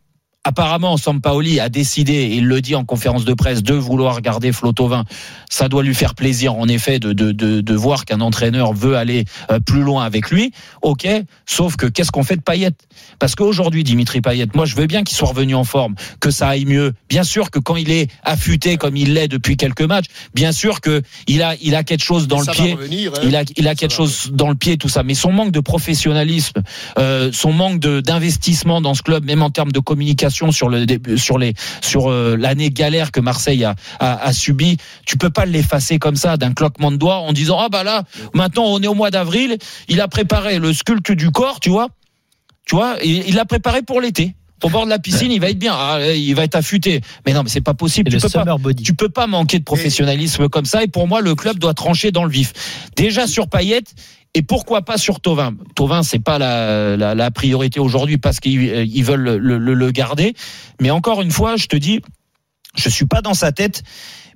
apparemment, 0.43 0.97
Sampaoli 0.97 1.59
a 1.59 1.69
décidé, 1.69 2.13
et 2.13 2.35
il 2.35 2.47
le 2.47 2.61
dit 2.61 2.73
en 2.73 2.83
conférence 2.83 3.25
de 3.25 3.33
presse, 3.33 3.61
de 3.61 3.75
vouloir 3.75 4.21
garder 4.21 4.51
Flotovin. 4.51 5.03
Ça 5.49 5.69
doit 5.69 5.83
lui 5.83 5.93
faire 5.93 6.15
plaisir, 6.15 6.55
en 6.55 6.67
effet, 6.67 6.97
de, 6.97 7.13
de, 7.13 7.31
de, 7.31 7.61
de 7.61 7.73
voir 7.75 8.05
qu'un 8.05 8.21
entraîneur 8.21 8.73
veut 8.73 8.95
aller 8.95 9.25
euh, 9.51 9.59
plus 9.59 9.81
loin 9.81 10.03
avec 10.03 10.31
lui. 10.31 10.51
Ok, 10.81 11.07
sauf 11.45 11.75
que 11.75 11.85
qu'est-ce 11.85 12.11
qu'on 12.11 12.23
fait 12.23 12.37
de 12.37 12.41
Payet? 12.41 12.71
Parce 13.19 13.35
qu'aujourd'hui, 13.35 13.83
Dimitri 13.83 14.21
Payet, 14.21 14.47
moi, 14.55 14.65
je 14.65 14.75
veux 14.75 14.87
bien 14.87 15.03
qu'il 15.03 15.15
soit 15.15 15.27
revenu 15.27 15.53
en 15.53 15.63
forme, 15.63 15.93
que 16.19 16.31
ça 16.31 16.47
aille 16.47 16.65
mieux. 16.65 16.93
Bien 17.07 17.23
sûr 17.23 17.51
que 17.51 17.59
quand 17.59 17.75
il 17.75 17.91
est 17.91 18.09
affûté 18.23 18.77
comme 18.77 18.97
il 18.97 19.13
l'est 19.13 19.27
depuis 19.27 19.57
quelques 19.57 19.81
matchs, 19.81 20.07
bien 20.33 20.51
sûr 20.51 20.81
que 20.81 21.03
il 21.27 21.43
a, 21.43 21.55
il 21.61 21.75
a 21.75 21.83
quelque 21.83 22.03
chose 22.03 22.27
dans 22.27 22.39
le 22.39 22.51
pied. 22.51 22.73
revenir, 22.73 23.13
hein. 23.13 23.21
Il 23.23 23.35
a, 23.35 23.43
il 23.57 23.67
a 23.67 23.75
quelque 23.75 23.93
chose 23.93 24.31
dans 24.33 24.49
le 24.49 24.55
pied, 24.55 24.77
tout 24.77 24.89
ça. 24.89 25.03
Mais 25.03 25.13
son 25.13 25.31
manque 25.31 25.51
de 25.51 25.59
professionnalisme, 25.59 26.63
euh, 26.97 27.29
son 27.31 27.53
manque 27.53 27.79
d'investissement 27.79 28.81
dans 28.81 28.95
ce 28.95 29.03
club, 29.03 29.25
même 29.25 29.43
en 29.43 29.51
termes 29.51 29.71
de 29.71 29.79
communication 29.79 30.30
sur 30.32 30.69
le 30.69 30.86
sur 31.17 31.38
les 31.38 31.53
sur 31.82 32.09
euh, 32.09 32.36
l'année 32.38 32.69
galère 32.69 33.11
que 33.11 33.19
Marseille 33.19 33.63
a, 33.63 33.75
a, 33.99 34.23
a 34.23 34.34
subi, 34.34 34.77
tu 35.05 35.17
peux 35.17 35.29
pas 35.29 35.45
l'effacer 35.45 35.99
comme 35.99 36.15
ça 36.15 36.38
d'un 36.38 36.53
cloquement 36.53 36.91
de 36.91 36.97
doigts 36.97 37.17
en 37.17 37.34
disant 37.34 37.57
ah 37.59 37.69
bah 37.69 37.84
là 37.84 38.03
maintenant 38.34 38.65
on 38.65 38.82
est 38.82 38.88
au 38.88 38.95
mois 38.95 39.11
d'avril, 39.11 39.57
il 39.88 40.01
a 40.01 40.07
préparé 40.07 40.59
le 40.59 40.73
sculpte 40.73 41.11
du 41.11 41.32
corps, 41.32 41.59
tu 41.59 41.69
vois, 41.69 41.89
tu 42.65 42.75
vois, 42.75 43.03
et 43.03 43.27
il 43.27 43.36
l'a 43.36 43.45
préparé 43.45 43.82
pour 43.82 44.01
l'été. 44.01 44.36
Au 44.63 44.69
bord 44.69 44.86
de 44.86 44.89
la 44.91 44.99
piscine, 44.99 45.32
il 45.32 45.41
va 45.41 45.49
être 45.49 45.57
bien, 45.57 45.73
Ah, 45.75 45.99
il 46.13 46.36
va 46.36 46.43
être 46.43 46.55
affûté. 46.55 47.01
Mais 47.25 47.34
non, 47.34 47.41
mais 47.43 47.49
c'est 47.49 47.61
pas 47.61 47.73
possible. 47.73 48.11
Tu 48.11 48.17
peux 48.17 48.29
pas, 48.29 48.29
summer 48.29 48.59
body. 48.59 48.84
tu 48.84 48.93
peux 48.93 49.09
pas 49.09 49.25
manquer 49.25 49.57
de 49.57 49.63
professionnalisme 49.63 50.49
comme 50.49 50.65
ça. 50.65 50.84
Et 50.84 50.88
pour 50.88 51.07
moi, 51.07 51.21
le 51.21 51.34
club 51.34 51.57
doit 51.57 51.73
trancher 51.73 52.11
dans 52.11 52.23
le 52.23 52.29
vif. 52.29 52.53
Déjà 52.95 53.25
sur 53.25 53.47
Payet. 53.47 53.82
Et 54.34 54.43
pourquoi 54.43 54.84
pas 54.84 54.97
sur 54.97 55.19
Tovin? 55.19 55.55
Tovin, 55.75 56.03
c'est 56.03 56.19
pas 56.19 56.38
la, 56.39 56.95
la, 56.95 57.15
la 57.15 57.32
priorité 57.32 57.79
aujourd'hui 57.82 58.17
parce 58.17 58.39
qu'ils 58.39 58.69
euh, 58.69 59.03
veulent 59.03 59.38
le, 59.39 59.57
le- 59.57 59.73
le 59.73 59.91
garder. 59.91 60.34
Mais 60.79 60.89
encore 60.89 61.21
une 61.21 61.32
fois, 61.32 61.57
je 61.57 61.65
te 61.67 61.75
dis, 61.75 62.01
je 62.77 62.88
suis 62.88 63.05
pas 63.05 63.21
dans 63.21 63.34
sa 63.34 63.51
tête. 63.51 63.84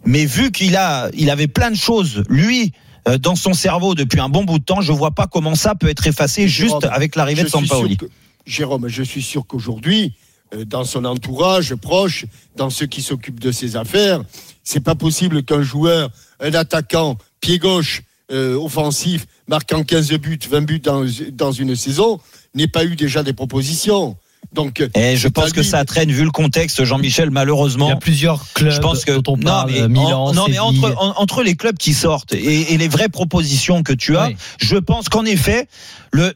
Mais 0.05 0.25
vu 0.25 0.51
qu'il 0.51 0.75
a, 0.75 1.09
il 1.13 1.29
avait 1.29 1.47
plein 1.47 1.71
de 1.71 1.75
choses, 1.77 2.23
lui, 2.29 2.73
euh, 3.07 3.17
dans 3.17 3.35
son 3.35 3.53
cerveau 3.53 3.95
depuis 3.95 4.19
un 4.19 4.27
bon 4.29 4.43
bout 4.43 4.59
de 4.59 4.63
temps, 4.65 4.81
je 4.81 4.91
vois 4.91 5.11
pas 5.11 5.27
comment 5.27 5.55
ça 5.55 5.75
peut 5.75 5.87
être 5.87 6.05
effacé 6.07 6.47
juste 6.47 6.73
avec 6.91 7.15
l'arrivée 7.15 7.43
de 7.43 7.47
Sampaoli. 7.69 7.97
que- 7.97 8.05
Jérôme, 8.45 8.87
je 8.89 9.01
suis 9.01 9.23
sûr 9.23 9.47
qu'aujourd'hui, 9.47 10.13
euh, 10.53 10.65
dans 10.65 10.83
son 10.83 11.05
entourage 11.05 11.73
proche, 11.73 12.25
dans 12.57 12.69
ceux 12.69 12.85
qui 12.85 13.01
s'occupent 13.01 13.39
de 13.39 13.51
ses 13.51 13.77
affaires, 13.77 14.21
c'est 14.63 14.83
pas 14.83 14.93
possible 14.95 15.41
qu'un 15.43 15.61
joueur, 15.63 16.09
un 16.41 16.53
attaquant, 16.53 17.17
pied 17.41 17.57
gauche, 17.59 18.01
euh, 18.31 18.55
offensif, 18.55 19.25
marquant 19.47 19.83
15 19.83 20.11
buts, 20.13 20.39
20 20.49 20.61
buts 20.61 20.79
dans, 20.79 21.05
dans 21.31 21.51
une 21.51 21.75
saison, 21.75 22.19
n'ait 22.53 22.67
pas 22.67 22.85
eu 22.85 22.95
déjà 22.95 23.23
des 23.23 23.33
propositions. 23.33 24.17
Donc, 24.53 24.79
Et 24.79 24.89
Eh, 25.13 25.17
je 25.17 25.27
pense 25.27 25.51
que 25.51 25.63
ça 25.63 25.83
traîne 25.85 26.11
vu 26.11 26.23
le 26.23 26.31
contexte, 26.31 26.83
Jean-Michel, 26.85 27.29
malheureusement. 27.29 27.87
Il 27.87 27.89
y 27.89 27.93
a 27.93 27.97
plusieurs 27.97 28.45
clubs 28.53 28.71
Je 28.71 28.79
pense 28.79 29.03
que 29.03 29.11
dont 29.11 29.33
on 29.33 29.37
non, 29.37 29.43
parle, 29.43 29.71
mais, 29.71 29.87
Milan, 29.89 30.25
en- 30.27 30.33
non, 30.33 30.45
mais 30.47 30.53
Séville. 30.53 30.59
entre, 30.85 30.93
en- 30.97 31.13
entre 31.21 31.43
les 31.43 31.55
clubs 31.55 31.77
qui 31.77 31.93
sortent 31.93 32.33
et, 32.33 32.73
et 32.73 32.77
les 32.77 32.87
vraies 32.87 33.09
propositions 33.09 33.83
que 33.83 33.91
tu 33.91 34.15
as, 34.15 34.27
Oui. 34.27 34.37
je 34.61 34.77
pense 34.77 35.09
qu'en 35.09 35.25
effet, 35.25 35.67
le- 36.13 36.33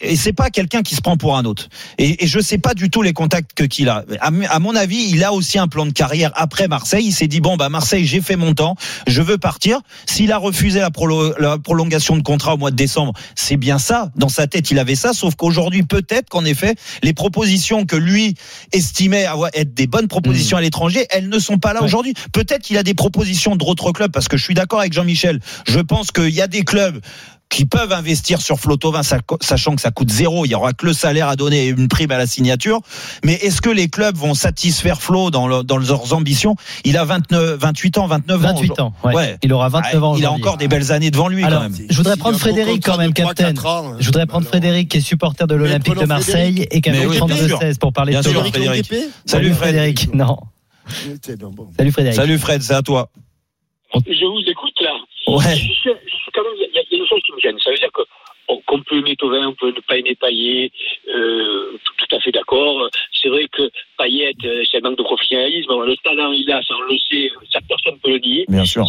et 0.00 0.16
c'est 0.16 0.32
pas 0.32 0.50
quelqu'un 0.50 0.82
qui 0.82 0.94
se 0.94 1.00
prend 1.00 1.16
pour 1.16 1.36
un 1.36 1.44
autre. 1.44 1.68
Et, 1.98 2.24
et 2.24 2.26
je 2.26 2.40
sais 2.40 2.58
pas 2.58 2.74
du 2.74 2.90
tout 2.90 3.02
les 3.02 3.12
contacts 3.12 3.52
que 3.54 3.64
qu'il 3.64 3.88
a. 3.88 4.04
À, 4.20 4.58
mon 4.60 4.76
avis, 4.76 5.08
il 5.10 5.24
a 5.24 5.32
aussi 5.32 5.58
un 5.58 5.68
plan 5.68 5.86
de 5.86 5.92
carrière 5.92 6.30
après 6.34 6.68
Marseille. 6.68 7.04
Il 7.06 7.12
s'est 7.12 7.26
dit 7.28 7.40
bon 7.40 7.56
bah 7.56 7.68
Marseille, 7.68 8.06
j'ai 8.06 8.20
fait 8.20 8.36
mon 8.36 8.54
temps, 8.54 8.76
je 9.06 9.22
veux 9.22 9.38
partir. 9.38 9.80
S'il 10.06 10.32
a 10.32 10.38
refusé 10.38 10.80
la, 10.80 10.90
prolo- 10.90 11.34
la 11.38 11.58
prolongation 11.58 12.16
de 12.16 12.22
contrat 12.22 12.54
au 12.54 12.56
mois 12.58 12.70
de 12.70 12.76
décembre, 12.76 13.12
c'est 13.34 13.56
bien 13.56 13.78
ça. 13.78 14.10
Dans 14.16 14.28
sa 14.28 14.46
tête, 14.46 14.70
il 14.70 14.78
avait 14.78 14.94
ça. 14.94 15.12
Sauf 15.12 15.34
qu'aujourd'hui, 15.34 15.82
peut-être 15.82 16.28
qu'en 16.28 16.44
effet, 16.44 16.74
les 17.02 17.12
propositions 17.12 17.86
que 17.86 17.96
lui 17.96 18.34
estimait 18.72 19.24
avoir 19.24 19.50
être 19.54 19.74
des 19.74 19.86
bonnes 19.86 20.08
propositions 20.08 20.56
à 20.56 20.60
l'étranger, 20.60 21.06
elles 21.10 21.28
ne 21.28 21.38
sont 21.38 21.58
pas 21.58 21.72
là 21.72 21.80
Ouais. 21.80 21.86
aujourd'hui. 21.86 22.14
Peut-être 22.32 22.62
qu'il 22.62 22.76
a 22.76 22.82
des 22.82 22.94
propositions 22.94 23.56
d'autres 23.56 23.92
clubs 23.92 24.12
parce 24.12 24.28
que 24.28 24.36
je 24.36 24.44
suis 24.44 24.54
d'accord 24.54 24.80
avec 24.80 24.92
Jean-Michel. 24.92 25.40
Je 25.66 25.80
pense 25.80 26.10
qu'il 26.12 26.28
y 26.30 26.42
a 26.42 26.46
des 26.46 26.62
clubs 26.64 27.00
qui 27.50 27.66
peuvent 27.66 27.92
investir 27.92 28.40
sur 28.40 28.58
Flotovin, 28.60 29.02
sachant 29.02 29.74
que 29.74 29.80
ça 29.82 29.90
coûte 29.90 30.08
zéro, 30.10 30.44
il 30.46 30.50
y 30.50 30.54
aura 30.54 30.72
que 30.72 30.86
le 30.86 30.92
salaire 30.92 31.28
à 31.28 31.34
donner 31.36 31.66
et 31.66 31.68
une 31.68 31.88
prime 31.88 32.10
à 32.12 32.16
la 32.16 32.26
signature. 32.26 32.80
Mais 33.24 33.34
est-ce 33.34 33.60
que 33.60 33.68
les 33.70 33.88
clubs 33.88 34.16
vont 34.16 34.34
satisfaire 34.34 35.02
Flo 35.02 35.30
dans, 35.32 35.48
le- 35.48 35.62
dans 35.64 35.76
leurs 35.76 36.12
ambitions? 36.14 36.54
Il 36.84 36.96
a 36.96 37.04
29, 37.04 37.58
28 37.58 37.98
ans, 37.98 38.06
29 38.06 38.44
ans. 38.44 38.48
28 38.54 38.80
ans. 38.80 38.94
ouais. 39.04 39.14
Ouais. 39.14 39.38
Il 39.42 39.52
aura 39.52 39.68
29 39.68 40.04
ans. 40.04 40.16
Il 40.16 40.24
a 40.24 40.32
encore 40.32 40.56
des 40.58 40.68
belles 40.68 40.92
années 40.92 41.10
devant 41.10 41.26
lui 41.28 41.42
Alors, 41.44 41.62
quand 41.64 41.70
même. 41.70 41.86
je 41.90 41.96
voudrais 41.96 42.16
prendre 42.16 42.38
Frédéric 42.38 42.84
quand 42.84 42.96
même, 42.96 43.12
capitaine. 43.12 43.58
ans, 43.58 43.94
Je 43.98 44.06
voudrais 44.06 44.26
prendre 44.26 44.44
alors. 44.44 44.50
Frédéric 44.50 44.88
qui 44.88 44.98
est 44.98 45.00
supporter 45.00 45.46
de 45.48 45.54
l'Olympique 45.56 45.98
de 45.98 46.06
Marseille 46.06 46.52
Frédéric. 46.54 46.74
et 46.74 46.80
qui 46.80 46.88
a 46.88 46.92
oui, 46.92 46.98
le 47.02 47.08
bien 47.08 47.18
32 47.18 47.48
sûr. 47.48 47.58
16 47.58 47.78
pour 47.78 47.92
parler 47.92 48.14
de 48.14 48.22
Frédéric. 48.22 48.54
Frédéric. 48.54 48.86
Frédéric. 48.86 49.12
Salut. 49.26 49.52
Frédéric. 49.54 50.14
Non. 50.14 50.38
Salut 51.76 51.90
Frédéric. 51.92 52.16
Salut 52.16 52.38
Fred, 52.38 52.62
c'est 52.62 52.74
à 52.74 52.82
toi. 52.82 53.10
Je 53.94 54.00
vous 54.00 54.50
écoute 54.50 54.74
là. 54.80 54.90
Ouais. 55.34 55.54
Je, 55.54 55.60
suis, 55.60 55.70
je 55.84 55.90
suis 56.14 56.30
quand 56.34 56.42
même, 56.42 56.69
une 57.00 57.06
chose 57.08 57.22
qui 57.24 57.32
me 57.32 57.40
gêne. 57.40 57.58
Ça 57.58 57.70
veut 57.70 57.76
dire 57.78 57.92
que 57.92 58.02
qu'on 58.66 58.82
peut 58.82 58.96
aimer 58.98 59.14
Tovin, 59.14 59.46
on 59.46 59.54
peut 59.54 59.68
ne 59.68 59.80
pas 59.80 59.96
aimer 59.96 60.16
Payet, 60.16 60.72
euh, 61.08 61.78
tout, 61.84 61.92
tout 61.98 62.16
à 62.16 62.18
fait 62.20 62.32
d'accord. 62.32 62.88
C'est 63.12 63.28
vrai 63.28 63.46
que 63.46 63.70
Payet, 63.96 64.34
euh, 64.44 64.64
c'est 64.68 64.78
un 64.78 64.80
manque 64.88 64.98
de 64.98 65.04
professionnalisme. 65.04 65.70
Le 65.84 65.96
talent, 65.98 66.32
il 66.32 66.50
a, 66.50 66.60
ça 66.62 66.74
on 66.76 66.82
le 66.92 66.98
sait, 66.98 67.30
ça 67.52 67.60
personne 67.68 67.94
ne 67.94 67.98
peut 67.98 68.10
le 68.10 68.18
nier. 68.18 68.44
Bien 68.48 68.64
sûr. 68.64 68.84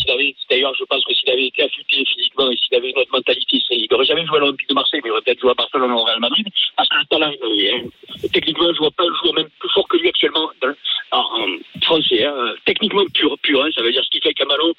D'ailleurs, 0.49 0.73
je 0.73 0.83
pense 0.85 1.03
que 1.05 1.13
s'il 1.13 1.29
avait 1.29 1.45
été 1.45 1.61
affûté 1.63 2.03
physiquement 2.05 2.49
et 2.49 2.57
s'il 2.57 2.75
avait 2.75 2.89
une 2.89 2.97
autre 2.97 3.11
mentalité, 3.11 3.61
il 3.69 3.87
n'aurait 3.91 4.05
jamais 4.05 4.25
joué 4.25 4.37
à 4.37 4.39
l'Olympique 4.39 4.69
de 4.69 4.73
Marseille, 4.73 4.99
mais 5.03 5.09
il 5.09 5.11
aurait 5.11 5.21
peut-être 5.21 5.41
joué 5.41 5.51
à 5.51 5.53
Barcelone 5.53 5.91
ou 5.91 5.97
au 5.99 6.03
Real 6.05 6.19
Madrid, 6.19 6.47
parce 6.75 6.89
que 6.89 6.97
le 6.97 7.05
talent, 7.05 7.31
hein. 7.31 7.87
techniquement, 8.33 8.73
je 8.73 8.79
vois 8.79 8.91
pas 8.91 9.05
le 9.05 9.13
joueur 9.21 9.33
même 9.35 9.49
plus 9.59 9.69
fort 9.69 9.87
que 9.87 9.97
lui 9.97 10.09
actuellement, 10.09 10.49
dans- 10.61 10.73
en, 11.11 11.19
en 11.19 11.47
français, 11.83 12.23
hein. 12.25 12.55
techniquement 12.65 13.03
pur, 13.13 13.37
pur, 13.39 13.63
hein. 13.63 13.69
ça 13.75 13.81
veut 13.81 13.91
dire 13.91 14.03
ce 14.03 14.09
qu'il 14.09 14.21
fait 14.21 14.33
ballon, 14.45 14.73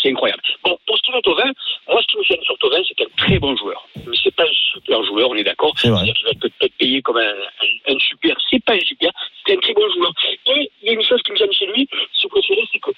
c'est 0.00 0.10
incroyable. 0.10 0.42
Bon, 0.64 0.78
pour 0.86 0.96
ce 0.96 1.02
qui 1.02 1.10
est 1.10 1.14
de 1.14 1.20
Tovin, 1.20 1.52
moi, 1.88 2.00
ce 2.02 2.06
qui 2.06 2.18
me 2.18 2.22
gêne 2.22 2.42
sur 2.42 2.56
Tovin, 2.58 2.82
c'est 2.86 3.00
un 3.02 3.08
très 3.16 3.38
bon 3.38 3.56
joueur. 3.56 3.86
Mais 3.96 4.16
c'est 4.22 4.34
pas 4.34 4.44
un 4.44 4.72
super 4.72 5.02
joueur, 5.04 5.30
on 5.30 5.34
est 5.34 5.44
d'accord. 5.44 5.72
C'est 5.76 5.90
vrai. 5.90 6.04
Qu'il 6.12 6.24
va 6.24 6.30
être 6.30 6.40
peut-être 6.40 6.74
payé 6.78 7.02
comme 7.02 7.16
un, 7.16 7.32
un, 7.32 7.94
un 7.94 7.98
super. 7.98 8.36
C'est 8.50 8.62
pas 8.64 8.74
un 8.74 8.80
super, 8.80 9.10
c'est 9.46 9.56
un 9.56 9.60
très 9.60 9.74
bon 9.74 9.88
joueur. 9.92 10.12
Et 10.46 10.70
il 10.82 10.86
y 10.86 10.90
a 10.90 10.92
une 10.92 11.02
chose 11.02 11.22
qui 11.22 11.32
me 11.32 11.36
gêne 11.36 11.52
chez 11.52 11.66
lui, 11.66 11.88
ce 12.12 12.26
que 12.26 12.40
c'est, 12.46 12.62
c'est 12.72 12.78
que 12.78 12.90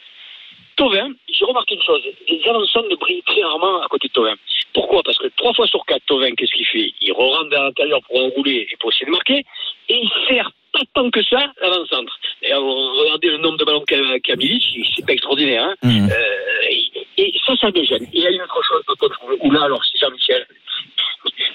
Tovin, 0.76 1.10
j'ai 1.28 1.44
remarqué 1.44 1.74
une 1.74 1.82
chose, 1.82 2.02
les 2.26 2.42
avançons 2.48 2.82
ne 2.88 2.96
brillent 2.96 3.22
très 3.22 3.42
rarement 3.42 3.82
à 3.82 3.88
côté 3.88 4.08
de 4.08 4.12
Tovin. 4.12 4.34
Pourquoi? 4.72 5.02
Parce 5.02 5.18
que 5.18 5.26
trois 5.36 5.52
fois 5.52 5.66
sur 5.66 5.84
quatre, 5.84 6.04
Tovin, 6.06 6.34
qu'est-ce 6.34 6.52
qu'il 6.52 6.66
fait? 6.66 6.92
Il 7.02 7.12
rentre 7.12 7.50
vers 7.50 7.64
l'intérieur 7.64 8.00
pour 8.06 8.16
enrouler 8.16 8.66
et 8.70 8.76
pour 8.78 8.90
essayer 8.90 9.06
de 9.06 9.10
marquer, 9.10 9.44
et 9.88 10.00
il 10.02 10.10
sert 10.28 10.50
pas 10.80 11.00
tant 11.00 11.10
que 11.10 11.22
ça 11.24 11.52
l'avant-centre. 11.60 12.18
Et 12.42 12.54
regardez 12.54 13.28
le 13.28 13.38
nombre 13.38 13.58
de 13.58 13.64
ballons 13.64 13.84
qu'a 13.86 14.18
qu'a 14.20 14.36
Milic, 14.36 14.62
c'est 14.94 15.06
pas 15.06 15.12
extraordinaire. 15.12 15.64
Hein 15.64 15.74
Mmh. 15.82 16.08
Euh, 16.10 16.68
et, 16.70 16.90
et 17.16 17.34
ça, 17.44 17.56
ça 17.56 17.70
me 17.70 17.84
gêne. 17.84 18.02
Et 18.04 18.08
il 18.12 18.22
y 18.22 18.26
a 18.26 18.30
une 18.30 18.42
autre 18.42 18.62
chose, 18.62 18.82
où 19.40 19.50
là, 19.50 19.64
alors, 19.64 19.82
c'est 19.84 19.98
Jean-Michel 19.98 20.46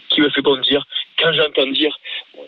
qui 0.10 0.22
me 0.22 0.30
fait 0.30 0.42
bondir, 0.42 0.84
quand 1.18 1.32
j'entends 1.34 1.68
dire 1.68 1.96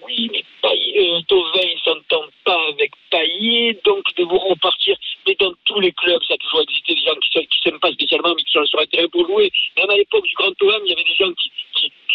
oui, 0.05 0.29
mais 0.31 0.43
Payet, 0.61 1.11
euh, 1.11 1.21
Thauvin, 1.27 1.61
il 1.63 1.79
s'entend 1.83 2.25
pas 2.43 2.59
avec 2.69 2.91
Payet, 3.09 3.79
donc 3.83 4.03
ils 4.11 4.23
devront 4.23 4.49
repartir. 4.49 4.95
Mais 5.25 5.35
dans 5.39 5.53
tous 5.65 5.79
les 5.79 5.91
clubs, 5.91 6.21
ça 6.27 6.35
a 6.35 6.37
toujours 6.37 6.61
existé 6.61 6.95
des 6.95 7.01
gens 7.01 7.15
qui 7.15 7.39
ne 7.39 7.43
s'aiment 7.63 7.79
pas 7.79 7.91
spécialement, 7.91 8.33
mais 8.35 8.43
qui 8.43 8.51
sont 8.51 8.65
sur 8.65 8.79
un 8.79 8.85
terrain 8.85 9.07
pour 9.09 9.25
jouer. 9.25 9.51
Même 9.77 9.89
à 9.89 9.95
l'époque 9.95 10.23
du 10.23 10.33
Grand 10.35 10.51
Thauvin, 10.53 10.77
il 10.85 10.89
y 10.89 10.93
avait 10.93 11.03
des 11.03 11.15
gens 11.15 11.31
qui, 11.33 11.51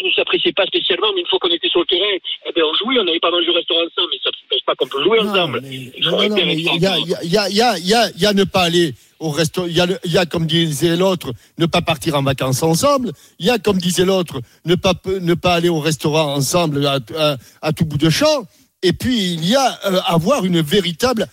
qui, 0.02 0.08
ne 0.08 0.12
s'appréciaient 0.12 0.52
pas 0.52 0.66
spécialement, 0.66 1.06
mais 1.14 1.22
une 1.22 1.26
fois 1.26 1.38
qu'on 1.40 1.48
était 1.50 1.68
sur 1.68 1.80
le 1.80 1.86
terrain, 1.86 2.16
eh 2.46 2.52
ben, 2.54 2.62
on 2.64 2.74
jouait, 2.74 2.98
on 3.00 3.04
n'avait 3.04 3.20
pas 3.20 3.30
mangé 3.30 3.48
au 3.48 3.54
restaurant 3.54 3.80
ensemble, 3.80 4.08
mais 4.12 4.18
ça 4.22 4.30
ne 4.30 4.60
pas 4.66 4.74
qu'on 4.74 4.86
peut 4.88 5.02
jouer 5.02 5.20
ensemble. 5.20 5.60
Il 5.64 5.92
Non, 6.04 6.22
y 6.22 8.24
a, 8.26 8.32
ne 8.32 8.44
pas 8.44 8.62
aller 8.62 8.94
au 9.18 9.30
resto. 9.30 9.66
Il 9.66 9.76
y 9.76 9.80
a, 9.80 9.86
il 10.04 10.12
y 10.12 10.18
a, 10.18 10.26
comme 10.26 10.46
disait 10.46 10.96
l'autre, 10.96 11.32
ne 11.58 11.66
pas 11.66 11.82
partir 11.82 12.14
en 12.16 12.22
vacances 12.22 12.62
ensemble. 12.62 13.12
Il 13.38 13.46
y 13.46 13.50
a, 13.50 13.58
comme 13.58 13.78
disait 13.78 14.04
l'autre, 14.04 14.40
ne 14.64 14.74
pas, 14.74 14.94
ne 15.20 15.34
pas 15.34 15.54
aller 15.54 15.68
au 15.68 15.80
restaurant 15.80 16.34
ensemble 16.34 16.86
à, 16.86 16.98
à- 17.18 17.36
à 17.62 17.72
tout 17.72 17.84
bout 17.84 17.98
de 17.98 18.10
champ. 18.10 18.46
Et 18.82 18.92
puis, 18.92 19.34
il 19.34 19.48
y 19.48 19.54
a 19.54 19.78
euh, 19.86 20.00
avoir 20.06 20.44
une 20.44 20.60
véritable 20.60 21.26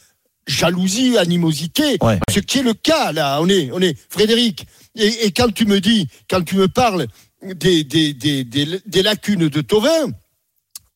jalousie, 0.48 1.18
animosité, 1.18 1.98
ce 2.30 2.40
qui 2.40 2.60
est 2.60 2.64
le 2.64 2.74
cas 2.74 3.12
là. 3.12 3.40
On 3.42 3.50
est, 3.50 3.70
on 3.72 3.82
est 3.82 3.96
Frédéric. 4.10 4.66
Et, 4.96 5.26
et 5.26 5.32
quand 5.32 5.54
tu 5.54 5.66
me 5.66 5.80
dis, 5.80 6.08
quand 6.30 6.42
tu 6.44 6.56
me 6.56 6.68
parles 6.68 7.06
des, 7.44 7.84
des, 7.84 8.14
des, 8.14 8.44
des, 8.44 8.66
des 8.86 9.02
lacunes 9.04 9.48
de 9.48 9.62
Tovin, 9.62 10.12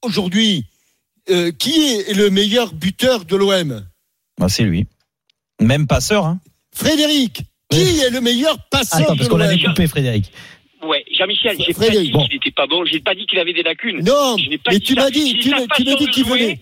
aujourd'hui, 0.02 0.66
euh, 1.30 1.52
qui 1.52 1.72
est 1.72 2.14
le 2.14 2.30
meilleur 2.30 2.74
buteur 2.74 3.26
de 3.26 3.36
l'OM 3.36 3.86
Bah, 4.38 4.50
c'est 4.50 4.64
lui. 4.64 4.86
Même 5.62 5.88
passeur. 5.88 6.26
Hein. 6.26 6.39
Frédéric, 6.74 7.41
qui 7.70 7.80
est 7.80 8.10
le 8.10 8.20
meilleur 8.22 8.58
passeur 8.70 9.02
Attends, 9.02 9.14
de 9.14 9.18
parce 9.20 9.30
qu'on 9.30 9.38
l'avait 9.38 9.60
coupé, 9.62 9.88
Frédéric. 9.88 10.32
Ouais, 10.86 11.06
Jean-Michel, 11.18 11.56
j'ai 11.60 11.74
pas 11.74 11.84
Frédéric, 11.86 12.08
dit 12.08 12.12
bon. 12.12 12.26
qu'il 12.26 12.34
n'était 12.34 12.52
pas 12.52 12.68
bon, 12.68 12.84
j'ai 12.86 13.00
pas 13.00 13.16
dit 13.16 13.26
qu'il 13.26 13.39
avait 13.39 13.54
des 13.54 13.64
lacunes. 13.64 14.04
Non, 14.04 14.36
Je 14.38 14.50
n'ai 14.50 14.58
pas 14.58 14.72
mais 14.72 14.80
dit 14.80 14.86
tu 14.86 14.96
m'as 14.96 15.10
dit, 15.10 15.34
tu 15.36 15.39
tu 15.39 15.50
m'as 15.86 15.96
dit 15.96 16.08
qu'il 16.08 16.26
venait. 16.26 16.60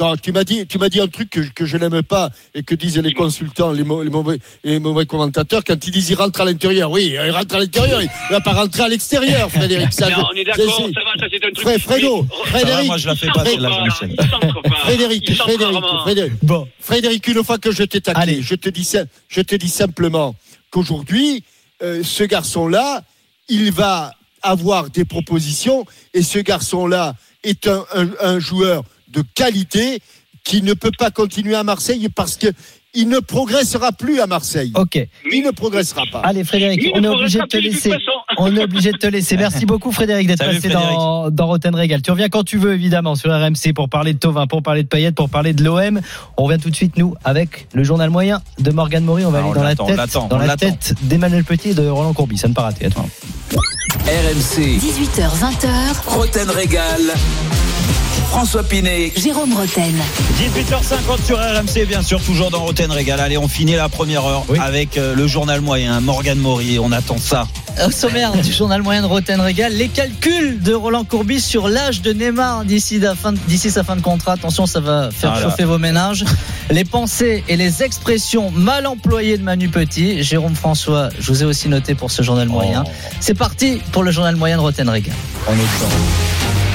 Non, 0.00 0.16
tu 0.16 0.32
m'as 0.32 0.44
dit, 0.44 0.66
tu 0.66 0.78
m'as 0.78 0.88
dit 0.88 1.00
un 1.00 1.06
truc 1.06 1.30
que, 1.30 1.40
que 1.40 1.64
je 1.66 1.76
n'aime 1.76 2.02
pas 2.02 2.30
et 2.54 2.62
que 2.62 2.74
disent 2.74 2.98
les 2.98 3.12
consultants, 3.12 3.72
les, 3.72 3.84
mau- 3.84 4.02
les 4.02 4.10
mauvais, 4.10 4.38
les 4.64 4.78
mauvais 4.78 5.06
commentateurs 5.06 5.62
quand 5.64 5.86
ils 5.86 5.90
disent 5.90 6.10
il 6.10 6.14
rentre 6.14 6.40
à 6.40 6.44
l'intérieur. 6.44 6.90
Oui, 6.90 7.12
il 7.14 7.30
rentre 7.30 7.54
à 7.54 7.58
l'intérieur, 7.60 8.00
il 8.02 8.08
va 8.30 8.40
pas 8.40 8.52
rentrer 8.52 8.82
à 8.84 8.88
l'extérieur, 8.88 9.50
Frédéric. 9.50 9.92
Ça, 9.92 10.08
Non, 10.16 10.24
on 10.32 10.36
est 10.36 10.44
d'accord, 10.44 10.64
c'est- 10.86 10.92
ça 10.94 11.00
va, 11.04 11.12
ça 11.20 11.26
c'est 11.30 11.44
un 11.44 11.50
truc. 11.50 11.58
Fré- 11.66 11.78
Frédéric, 12.46 12.86
moi, 12.86 12.96
je 12.96 13.06
la 13.08 13.16
fais 13.16 13.26
pas, 13.28 13.44
celle-là, 13.44 13.68
Jean-Michel. 13.70 14.16
Il 14.18 14.28
centre 14.30 14.62
pas. 14.62 14.76
Frédéric, 14.76 15.32
Frédéric. 16.02 16.32
Bon. 16.42 16.68
Frédéric, 16.80 17.28
une 17.28 17.44
fois 17.44 17.58
que 17.58 17.70
je 17.70 17.82
t'ai 17.84 18.00
taqué, 18.00 18.18
je 18.42 18.54
te 18.54 18.68
dis, 18.70 18.90
je 19.28 19.40
te 19.40 19.54
dis 19.54 19.68
simplement 19.68 20.34
qu'aujourd'hui, 20.70 21.44
euh, 21.82 22.02
ce 22.02 22.24
garçon-là, 22.24 23.02
il 23.48 23.70
va 23.72 24.12
avoir 24.42 24.90
des 24.90 25.04
propositions 25.04 25.84
et 26.14 26.22
ce 26.22 26.38
garçon-là 26.38 27.14
est 27.44 27.66
un, 27.68 27.84
un- 27.94 28.08
un 28.20 28.38
joueur 28.38 28.82
de 29.12 29.22
qualité 29.34 30.00
qui 30.44 30.62
ne 30.62 30.74
peut 30.74 30.90
pas 30.98 31.10
continuer 31.10 31.54
à 31.54 31.62
Marseille 31.62 32.08
parce 32.14 32.36
que 32.36 32.48
il 32.94 33.08
ne 33.08 33.20
progressera 33.20 33.90
plus 33.92 34.20
à 34.20 34.26
Marseille. 34.26 34.70
Ok. 34.74 34.98
Il 35.32 35.42
ne 35.44 35.50
progressera 35.50 36.02
pas. 36.12 36.20
Allez 36.24 36.44
Frédéric, 36.44 36.82
Il 36.84 36.90
on 36.94 37.02
est 37.02 37.08
obligé 37.08 37.38
de 37.38 37.46
te 37.46 37.56
laisser. 37.56 37.90
On 38.38 38.54
est 38.54 38.62
obligé 38.62 38.92
de 38.92 38.96
te 38.98 39.06
laisser. 39.06 39.36
Merci 39.38 39.64
beaucoup 39.66 39.92
Frédéric 39.92 40.26
d'être 40.26 40.44
passé 40.44 40.68
dans, 40.68 41.30
dans 41.30 41.46
Rotten 41.46 41.74
Régal. 41.74 42.00
Tu 42.02 42.10
reviens 42.10 42.28
quand 42.30 42.44
tu 42.44 42.56
veux 42.58 42.72
évidemment 42.74 43.14
sur 43.14 43.30
RMC 43.30 43.72
pour 43.74 43.88
parler 43.88 44.12
de 44.14 44.18
Tovin, 44.18 44.46
pour 44.46 44.62
parler 44.62 44.82
de 44.82 44.88
Payet, 44.88 45.12
pour 45.12 45.28
parler 45.30 45.52
de 45.54 45.62
l'OM. 45.64 46.00
On 46.36 46.44
revient 46.44 46.60
tout 46.60 46.68
de 46.70 46.74
suite 46.76 46.96
nous 46.98 47.14
avec 47.24 47.66
le 47.72 47.82
journal 47.84 48.08
moyen 48.10 48.42
de 48.58 48.70
Morgan 48.72 49.04
Maury. 49.04 49.24
On 49.26 49.30
va 49.30 49.38
Ah, 49.38 49.40
aller 49.40 49.50
on 49.50 49.54
dans 49.54 49.62
la 49.62 49.74
tête, 49.74 50.14
dans 50.14 50.28
on 50.36 50.38
la 50.38 50.56
tête 50.56 50.94
d'Emmanuel 51.02 51.44
Petit 51.44 51.70
et 51.70 51.74
de 51.74 51.86
Roland 51.86 52.12
Courbis. 52.14 52.38
Ça 52.38 52.48
ne 52.48 52.54
pas 52.54 52.62
rater. 52.62 52.86
Attends. 52.86 53.08
RMC, 54.06 54.78
18h, 54.78 55.30
20h, 55.38 55.68
Roten 56.06 56.50
Régal, 56.50 57.00
François 58.32 58.62
Pinet, 58.62 59.12
Jérôme 59.14 59.52
Roten. 59.52 59.92
18h50 60.38 61.26
sur 61.26 61.36
RMC, 61.36 61.86
bien 61.86 62.00
sûr, 62.00 62.18
toujours 62.22 62.50
dans 62.50 62.60
Roten 62.60 62.90
Régal. 62.90 63.20
Allez, 63.20 63.36
on 63.36 63.46
finit 63.46 63.74
la 63.74 63.90
première 63.90 64.24
heure 64.24 64.46
avec 64.58 64.96
euh, 64.96 65.14
le 65.14 65.26
journal 65.26 65.60
moyen, 65.60 66.00
Morgan 66.00 66.38
Maury. 66.38 66.78
On 66.78 66.92
attend 66.92 67.18
ça. 67.18 67.46
Au 67.86 67.90
sommaire 67.90 68.32
du 68.32 68.50
journal 68.50 68.80
moyen 68.80 69.02
de 69.02 69.06
Roten 69.06 69.38
Régal, 69.38 69.74
les 69.74 69.88
calculs 69.88 70.62
de 70.62 70.72
Roland 70.72 71.04
Courbis 71.04 71.42
sur 71.42 71.68
l'âge 71.68 72.00
de 72.00 72.14
Neymar 72.14 72.64
d'ici 72.64 73.00
sa 73.00 73.84
fin 73.84 73.96
de 73.96 74.00
contrat. 74.00 74.32
Attention, 74.32 74.64
ça 74.64 74.80
va 74.80 75.10
faire 75.10 75.34
Ah 75.36 75.42
chauffer 75.42 75.64
vos 75.64 75.78
ménages. 75.78 76.24
Les 76.70 76.86
pensées 76.86 77.44
et 77.48 77.56
les 77.58 77.82
expressions 77.82 78.50
mal 78.50 78.86
employées 78.86 79.36
de 79.36 79.42
Manu 79.42 79.68
Petit. 79.68 80.22
Jérôme 80.22 80.54
François, 80.54 81.10
je 81.18 81.28
vous 81.28 81.42
ai 81.42 81.44
aussi 81.44 81.68
noté 81.68 81.94
pour 81.94 82.10
ce 82.10 82.22
journal 82.22 82.48
moyen. 82.48 82.84
C'est 83.20 83.34
parti 83.34 83.82
pour 83.92 84.02
le 84.02 84.10
journal 84.10 84.36
moyen 84.36 84.56
de 84.56 84.62
Roten 84.62 84.88
Régal. 84.88 85.14
On 85.46 85.52
est 85.52 86.71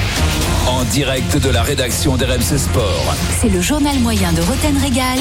en 0.68 0.84
direct 0.84 1.38
de 1.38 1.48
la 1.48 1.62
rédaction 1.62 2.16
d'RMC 2.16 2.58
Sport. 2.58 3.14
C'est 3.40 3.48
le 3.48 3.62
journal 3.62 3.98
moyen 4.00 4.32
de 4.34 4.42
Roten 4.42 4.76
Régal. 4.76 5.18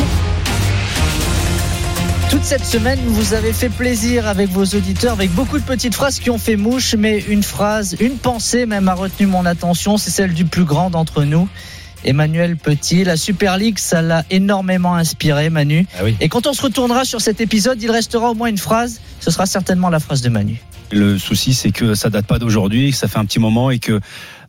Toute 2.30 2.44
cette 2.44 2.66
semaine, 2.66 3.00
vous 3.06 3.34
avez 3.34 3.54
fait 3.54 3.70
plaisir 3.70 4.28
avec 4.28 4.50
vos 4.50 4.66
auditeurs, 4.66 5.14
avec 5.14 5.32
beaucoup 5.32 5.58
de 5.58 5.64
petites 5.64 5.96
phrases 5.96 6.20
qui 6.20 6.30
ont 6.30 6.38
fait 6.38 6.58
mouche, 6.58 6.96
mais 6.96 7.20
une 7.30 7.44
phrase, 7.44 7.96
une 8.02 8.18
pensée 8.18 8.66
même 8.66 8.90
a 8.90 8.94
retenu 8.94 9.26
mon 9.26 9.46
attention, 9.46 9.98
c'est 9.98 10.12
celle 10.12 10.34
du 10.34 10.44
plus 10.44 10.66
grand 10.66 10.90
d'entre 10.90 11.24
nous. 11.24 11.48
Emmanuel 12.04 12.58
Petit, 12.58 13.06
la 13.06 13.16
Super 13.16 13.58
League, 13.58 13.80
ça 13.80 14.02
l'a 14.02 14.26
énormément 14.30 14.96
inspiré, 14.96 15.50
Manu. 15.50 15.88
Et 16.20 16.28
quand 16.28 16.46
on 16.46 16.54
se 16.54 16.62
retournera 16.62 17.06
sur 17.06 17.22
cet 17.22 17.40
épisode, 17.40 17.82
il 17.82 17.90
restera 17.90 18.32
au 18.32 18.34
moins 18.34 18.50
une 18.50 18.58
phrase. 18.58 19.00
Ce 19.22 19.32
sera 19.32 19.46
certainement 19.46 19.90
la 19.90 20.00
phrase 20.00 20.22
de 20.22 20.30
Manu. 20.30 20.62
Le 20.92 21.18
souci, 21.18 21.54
c'est 21.54 21.72
que 21.72 21.96
ça 21.96 22.10
date 22.10 22.26
pas 22.26 22.40
d'aujourd'hui, 22.40 22.92
que 22.92 22.98
ça 22.98 23.08
fait 23.08 23.18
un 23.18 23.26
petit 23.26 23.40
moment 23.40 23.72
et 23.72 23.80
que 23.80 24.00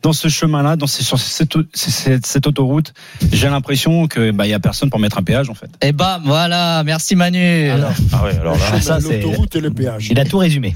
dans 0.03 0.13
ce 0.13 0.29
chemin-là, 0.29 0.77
dans 0.77 0.87
ces- 0.87 1.03
sur 1.05 1.19
cette, 1.19 1.55
cette- 1.75 2.27
cette 2.27 2.47
autoroute, 2.47 2.93
j'ai 3.33 3.49
l'impression 3.49 4.07
que 4.07 4.31
bah 4.31 4.47
il 4.47 4.51
y 4.51 4.55
a 4.55 4.61
personne 4.61 4.91
pour 4.91 5.01
mettre 5.01 5.19
un 5.19 5.23
péage 5.23 5.51
en 5.51 5.55
fait. 5.55 5.71
Eh 5.83 5.93
ben 5.93 6.21
voilà, 6.25 6.83
merci 6.85 7.17
Manu. 7.17 7.71
Ah 8.13 8.25
ouais, 8.25 8.37
alors 8.39 8.57
là, 8.57 8.81
ça, 8.81 9.01
c'est- 9.01 9.21
L'autoroute 9.23 9.57
et 9.57 9.61
le 9.61 9.71
péage. 9.71 10.09
Il 10.11 10.19
a 10.21 10.25
tout 10.25 10.39
résumé. 10.39 10.75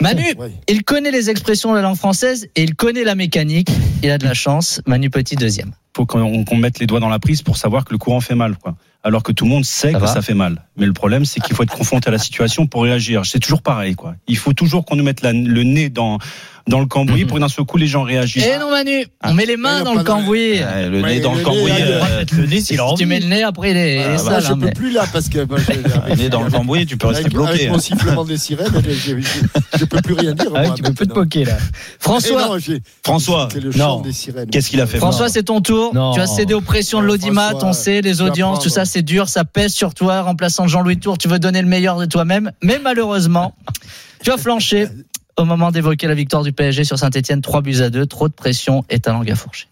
Manu, 0.00 0.24
il 0.68 0.84
connaît 0.84 1.10
les 1.10 1.30
expressions 1.30 1.70
de 1.70 1.76
la 1.76 1.82
langue 1.82 1.96
française 1.96 2.48
et 2.56 2.62
il 2.62 2.74
connaît 2.74 3.04
la 3.04 3.14
mécanique. 3.14 3.70
Il 4.02 4.10
a 4.10 4.18
de 4.18 4.24
la 4.24 4.34
chance. 4.34 4.80
Manu 4.86 5.10
Petit, 5.10 5.36
deuxième. 5.36 5.72
faut 5.96 6.06
qu'on 6.06 6.56
mette 6.56 6.78
les 6.78 6.86
doigts 6.86 7.00
dans 7.00 7.08
la 7.08 7.18
prise 7.18 7.42
pour 7.42 7.56
savoir 7.56 7.84
que 7.84 7.92
le 7.92 7.98
courant 7.98 8.20
fait 8.20 8.36
mal, 8.36 8.56
quoi. 8.56 8.76
Alors 9.04 9.22
que 9.22 9.30
tout 9.32 9.44
le 9.44 9.50
monde 9.50 9.64
sait 9.64 9.92
Ça 9.92 9.98
que 9.98 10.04
va 10.04 10.06
ça 10.12 10.22
fait 10.22 10.34
mal. 10.34 10.64
Mais 10.76 10.84
le 10.86 10.92
problème, 10.92 11.24
c'est 11.24 11.40
qu'il 11.40 11.54
faut 11.56 11.62
être 11.62 11.74
confronté 11.76 12.08
à 12.08 12.10
la 12.12 12.18
situation 12.18 12.66
pour 12.66 12.82
réagir. 12.82 13.24
C'est 13.26 13.38
toujours 13.38 13.62
pareil, 13.62 13.94
quoi. 13.94 14.14
Il 14.26 14.36
faut 14.36 14.52
toujours 14.52 14.84
qu'on 14.84 14.96
nous 14.96 15.04
mette 15.04 15.22
la- 15.22 15.32
le 15.32 15.62
nez 15.62 15.88
dans 15.88 16.18
dans 16.68 16.80
le 16.80 16.86
cambouis 16.86 17.24
pour 17.24 17.36
que 17.36 17.40
d'un 17.40 17.48
seul 17.48 17.64
coup 17.64 17.76
les 17.78 17.86
gens 17.86 18.02
réagissent. 18.02 18.44
Eh 18.46 18.58
non 18.58 18.70
Manu, 18.70 19.06
on 19.24 19.34
met 19.34 19.46
les 19.46 19.56
mains 19.56 19.78
Eh, 19.80 19.84
dans 19.84 19.92
pas 19.94 19.98
le 20.00 20.04
dans- 20.04 20.14
cambouis. 20.16 20.58
Le 20.58 21.00
nez 21.02 21.20
dans 21.20 21.32
le 21.32 21.38
le 21.38 21.44
cambouis. 21.44 21.70
euh, 21.70 22.00
euh, 22.04 22.24
le 22.36 22.46
nez, 22.46 22.58
a 22.58 22.60
Si 22.60 22.76
tu 22.96 23.06
mets 23.06 23.20
le 23.20 23.26
nez, 23.26 23.42
après 23.42 23.70
il 23.72 23.76
est 23.76 24.04
Ah, 24.04 24.18
sale, 24.18 24.30
moi, 24.30 24.40
je 24.40 24.46
hein, 24.52 24.58
peux 24.58 24.66
mais- 24.66 24.72
plus 24.72 24.90
là 24.92 25.04
parce 25.12 25.28
que 25.28 25.38
le 26.08 26.14
nez 26.16 26.28
dans 26.28 26.42
le 26.42 26.50
cambouis, 26.50 26.86
tu 26.86 26.96
peux 26.96 27.06
rester 27.08 27.24
avec, 27.24 27.32
bloqué. 27.34 27.50
avec 27.50 27.68
hein. 27.68 27.72
mon 27.72 27.78
sifflement 27.78 28.24
des 28.24 28.36
sirènes, 28.38 28.68
je, 28.84 28.90
je, 28.92 29.20
je- 29.20 29.78
je 29.78 29.84
peux 29.84 30.00
plus 30.02 30.14
rien 30.14 30.32
dire. 30.32 30.50
Ah 30.54 30.70
tu 30.70 30.82
peux 30.82 30.92
plus 30.92 31.06
te 31.08 31.12
poquer 31.14 31.44
là. 31.44 31.56
François, 31.98 32.58
Eh 32.68 32.80
François, 33.04 33.48
non. 33.76 34.02
qu'est-ce 34.50 34.70
qu'il 34.70 34.80
a 34.80 34.86
fait 34.86 34.98
François, 34.98 35.28
c'est 35.28 35.44
ton 35.44 35.60
tour. 35.60 35.94
Non. 35.94 36.12
Tu 36.14 36.20
as 36.20 36.26
cédé 36.26 36.54
aux 36.54 36.60
pressions 36.60 37.00
de 37.00 37.06
l'audimat, 37.06 37.52
on 37.62 37.72
sait, 37.72 38.00
les 38.02 38.20
audiences, 38.22 38.60
tout 38.62 38.68
ça 38.68 38.84
c'est 38.84 39.02
dur, 39.02 39.28
ça 39.28 39.44
pèse 39.44 39.72
sur 39.72 39.94
toi. 39.94 40.22
Remplaçant 40.22 40.66
Jean-Louis 40.68 40.98
Tour, 40.98 41.18
tu 41.18 41.28
veux 41.28 41.38
donner 41.38 41.62
le 41.62 41.68
meilleur 41.68 41.98
de 41.98 42.04
toi-même, 42.06 42.52
mais 42.62 42.78
malheureusement, 42.82 43.54
tu 44.22 44.30
as 44.30 44.36
flanché 44.36 44.88
au 45.38 45.44
moment 45.44 45.70
d'évoquer 45.70 46.06
la 46.08 46.14
victoire 46.14 46.42
du 46.42 46.52
PSG 46.52 46.84
sur 46.84 46.98
Saint-Etienne, 46.98 47.40
3 47.40 47.60
buts 47.62 47.80
à 47.82 47.90
2, 47.90 48.06
trop 48.06 48.28
de 48.28 48.32
pression 48.34 48.84
et 48.90 48.98
ta 49.00 49.12
langue 49.12 49.30
à 49.30 49.34
fourcher. 49.34 49.66